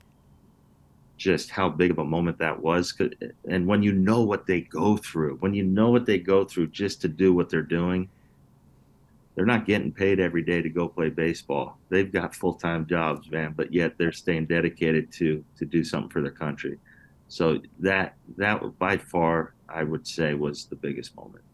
just 1.16 1.50
how 1.50 1.68
big 1.68 1.90
of 1.90 1.98
a 1.98 2.04
moment 2.04 2.38
that 2.38 2.60
was 2.60 2.94
and 3.48 3.66
when 3.66 3.82
you 3.82 3.92
know 3.92 4.22
what 4.22 4.46
they 4.46 4.60
go 4.60 4.96
through 4.96 5.36
when 5.36 5.54
you 5.54 5.62
know 5.62 5.90
what 5.90 6.06
they 6.06 6.18
go 6.18 6.44
through 6.44 6.66
just 6.68 7.00
to 7.00 7.08
do 7.08 7.32
what 7.34 7.48
they're 7.48 7.62
doing 7.62 8.08
they're 9.34 9.46
not 9.46 9.64
getting 9.66 9.92
paid 9.92 10.20
every 10.20 10.42
day 10.42 10.60
to 10.60 10.68
go 10.68 10.88
play 10.88 11.08
baseball 11.08 11.78
they've 11.88 12.12
got 12.12 12.34
full-time 12.34 12.86
jobs 12.86 13.30
man 13.30 13.52
but 13.56 13.72
yet 13.72 13.96
they're 13.98 14.12
staying 14.12 14.46
dedicated 14.46 15.10
to 15.12 15.44
to 15.56 15.64
do 15.64 15.84
something 15.84 16.10
for 16.10 16.20
their 16.20 16.30
country 16.30 16.78
so 17.28 17.60
that 17.78 18.16
that 18.36 18.60
by 18.78 18.96
far 18.96 19.54
I 19.72 19.84
would 19.84 20.06
say 20.06 20.34
was 20.34 20.66
the 20.66 20.76
biggest 20.76 21.16
moment. 21.16 21.44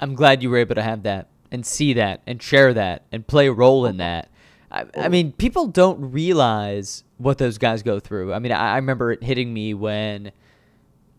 I'm 0.00 0.14
glad 0.14 0.42
you 0.42 0.50
were 0.50 0.58
able 0.58 0.74
to 0.74 0.82
have 0.82 1.02
that 1.04 1.28
and 1.50 1.64
see 1.64 1.92
that 1.94 2.22
and 2.26 2.42
share 2.42 2.74
that 2.74 3.04
and 3.10 3.26
play 3.26 3.46
a 3.46 3.52
role 3.52 3.86
in 3.86 3.96
that. 3.98 4.28
I, 4.70 4.84
I 4.96 5.08
mean, 5.08 5.32
people 5.32 5.66
don't 5.66 6.12
realize 6.12 7.04
what 7.16 7.38
those 7.38 7.56
guys 7.56 7.82
go 7.82 7.98
through. 7.98 8.34
I 8.34 8.38
mean, 8.38 8.52
I, 8.52 8.74
I 8.74 8.76
remember 8.76 9.12
it 9.12 9.22
hitting 9.22 9.52
me 9.54 9.74
when 9.74 10.30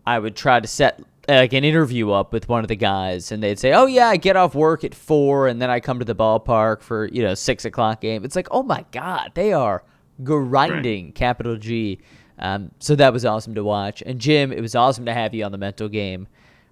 I 0.06 0.18
would 0.18 0.36
try 0.36 0.60
to 0.60 0.68
set 0.68 1.00
like 1.36 1.52
an 1.52 1.64
interview 1.64 2.10
up 2.10 2.32
with 2.32 2.48
one 2.48 2.62
of 2.62 2.68
the 2.68 2.76
guys, 2.76 3.32
and 3.32 3.42
they'd 3.42 3.58
say, 3.58 3.72
"Oh 3.72 3.86
yeah, 3.86 4.08
I 4.08 4.16
get 4.16 4.36
off 4.36 4.54
work 4.54 4.84
at 4.84 4.94
four, 4.94 5.48
and 5.48 5.60
then 5.60 5.70
I 5.70 5.80
come 5.80 5.98
to 5.98 6.04
the 6.04 6.14
ballpark 6.14 6.82
for 6.82 7.06
you 7.08 7.22
know 7.22 7.34
six 7.34 7.64
o'clock 7.64 8.00
game." 8.00 8.24
It's 8.24 8.36
like, 8.36 8.48
oh 8.50 8.62
my 8.62 8.84
god, 8.90 9.32
they 9.34 9.52
are 9.52 9.84
grinding, 10.22 11.06
right. 11.06 11.14
capital 11.14 11.56
G. 11.56 12.00
Um, 12.38 12.70
so 12.78 12.96
that 12.96 13.12
was 13.12 13.24
awesome 13.24 13.54
to 13.54 13.64
watch. 13.64 14.02
And 14.04 14.18
Jim, 14.18 14.52
it 14.52 14.60
was 14.60 14.74
awesome 14.74 15.04
to 15.06 15.12
have 15.12 15.34
you 15.34 15.44
on 15.44 15.52
the 15.52 15.58
mental 15.58 15.88
game. 15.88 16.26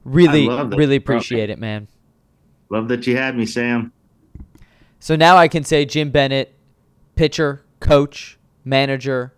Really, 0.05 0.49
really 0.49 0.97
appreciate 0.97 1.51
it, 1.51 1.59
man. 1.59 1.89
Love 2.71 2.89
that 2.89 3.07
you 3.07 3.17
had 3.17 3.37
me, 3.37 3.47
Sam. 3.47 3.93
So 5.01 5.15
now 5.17 5.37
I 5.37 5.49
can 5.49 5.65
say 5.65 5.85
Jim 5.85 6.11
Bennett, 6.11 6.55
pitcher, 7.15 7.65
coach, 7.81 8.39
manager, 8.65 9.35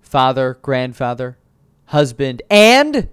father, 0.00 0.58
grandfather, 0.62 1.38
husband, 1.86 2.42
and 2.50 3.08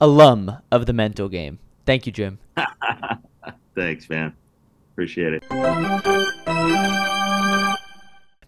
alum 0.00 0.58
of 0.70 0.86
the 0.86 0.92
mental 0.92 1.28
game. 1.28 1.58
Thank 1.84 2.06
you, 2.06 2.12
Jim. 2.12 2.38
Thanks, 3.74 4.08
man. 4.08 4.34
Appreciate 4.92 5.34
it. 5.34 5.44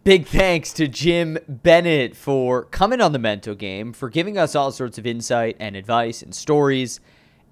Big 0.05 0.27
thanks 0.27 0.73
to 0.73 0.89
Jim 0.89 1.37
Bennett 1.47 2.17
for 2.17 2.65
coming 2.65 3.03
on 3.03 3.13
the 3.13 3.19
mental 3.19 3.55
game, 3.55 3.93
for 3.93 4.09
giving 4.09 4.39
us 4.39 4.55
all 4.55 4.73
sorts 4.73 4.97
of 4.97 5.07
insight 5.07 5.55
and 5.61 5.77
advice 5.77 6.23
and 6.23 6.35
stories, 6.35 6.99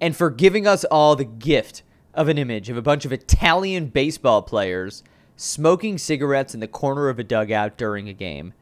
and 0.01 0.15
for 0.15 0.31
giving 0.31 0.65
us 0.65 0.83
all 0.85 1.15
the 1.15 1.23
gift 1.23 1.83
of 2.15 2.27
an 2.27 2.39
image 2.39 2.71
of 2.71 2.77
a 2.77 2.81
bunch 2.81 3.05
of 3.05 3.13
Italian 3.13 3.89
baseball 3.89 4.41
players 4.41 5.03
smoking 5.35 5.99
cigarettes 5.99 6.55
in 6.55 6.59
the 6.59 6.67
corner 6.67 7.09
of 7.09 7.19
a 7.19 7.23
dugout 7.23 7.77
during 7.77 8.09
a 8.09 8.13
game. 8.13 8.53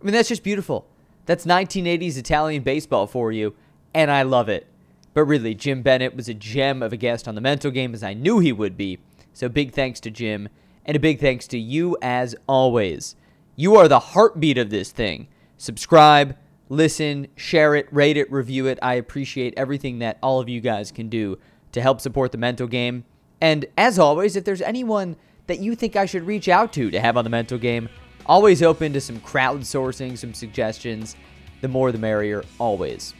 I 0.00 0.04
mean, 0.04 0.14
that's 0.14 0.28
just 0.28 0.44
beautiful. 0.44 0.86
That's 1.26 1.44
1980s 1.44 2.16
Italian 2.16 2.62
baseball 2.62 3.08
for 3.08 3.32
you, 3.32 3.56
and 3.92 4.12
I 4.12 4.22
love 4.22 4.48
it. 4.48 4.68
But 5.12 5.24
really, 5.24 5.54
Jim 5.54 5.82
Bennett 5.82 6.14
was 6.14 6.28
a 6.28 6.34
gem 6.34 6.82
of 6.82 6.92
a 6.92 6.96
guest 6.96 7.26
on 7.26 7.34
the 7.34 7.40
mental 7.40 7.70
game, 7.70 7.94
as 7.94 8.02
I 8.02 8.14
knew 8.14 8.38
he 8.38 8.52
would 8.52 8.76
be. 8.76 8.98
So 9.32 9.48
big 9.48 9.72
thanks 9.72 10.00
to 10.00 10.10
Jim, 10.10 10.48
and 10.84 10.96
a 10.96 11.00
big 11.00 11.20
thanks 11.20 11.46
to 11.48 11.58
you 11.58 11.96
as 12.00 12.34
always. 12.46 13.16
You 13.56 13.76
are 13.76 13.88
the 13.88 13.98
heartbeat 13.98 14.58
of 14.58 14.70
this 14.70 14.92
thing. 14.92 15.28
Subscribe, 15.56 16.36
listen, 16.68 17.26
share 17.36 17.74
it, 17.74 17.88
rate 17.92 18.16
it, 18.16 18.30
review 18.30 18.66
it. 18.66 18.78
I 18.80 18.94
appreciate 18.94 19.54
everything 19.56 19.98
that 19.98 20.18
all 20.22 20.40
of 20.40 20.48
you 20.48 20.60
guys 20.60 20.90
can 20.92 21.08
do 21.08 21.38
to 21.72 21.82
help 21.82 22.00
support 22.00 22.32
the 22.32 22.38
mental 22.38 22.66
game. 22.66 23.04
And 23.40 23.66
as 23.76 23.98
always, 23.98 24.36
if 24.36 24.44
there's 24.44 24.62
anyone 24.62 25.16
that 25.46 25.58
you 25.58 25.74
think 25.74 25.96
I 25.96 26.06
should 26.06 26.26
reach 26.26 26.48
out 26.48 26.72
to 26.74 26.90
to 26.90 27.00
have 27.00 27.16
on 27.16 27.24
the 27.24 27.30
mental 27.30 27.58
game, 27.58 27.88
always 28.26 28.62
open 28.62 28.92
to 28.92 29.00
some 29.00 29.20
crowdsourcing, 29.20 30.16
some 30.16 30.34
suggestions. 30.34 31.16
The 31.60 31.68
more 31.68 31.92
the 31.92 31.98
merrier, 31.98 32.44
always. 32.58 33.14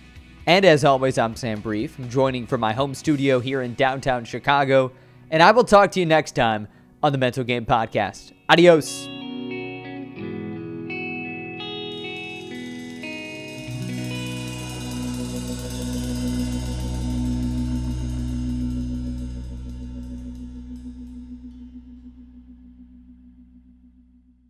And 0.51 0.65
as 0.65 0.85
always, 0.85 1.17
I'm 1.17 1.37
Sam 1.37 1.61
Brief. 1.61 1.97
Joining 2.09 2.45
from 2.45 2.61
my 2.61 2.73
home 2.73 2.93
studio 2.93 3.39
here 3.39 3.63
in 3.63 3.75
downtown 3.75 4.25
Chicago. 4.25 4.91
And 5.31 5.45
I 5.45 5.53
will 5.53 5.63
talk 5.63 5.93
to 5.93 6.01
you 6.01 6.07
next 6.07 6.33
time 6.33 6.67
on 7.05 7.13
the 7.13 7.19
Mental 7.19 7.45
Game 7.45 7.65
Podcast. 7.65 8.33
Adios. 8.49 9.20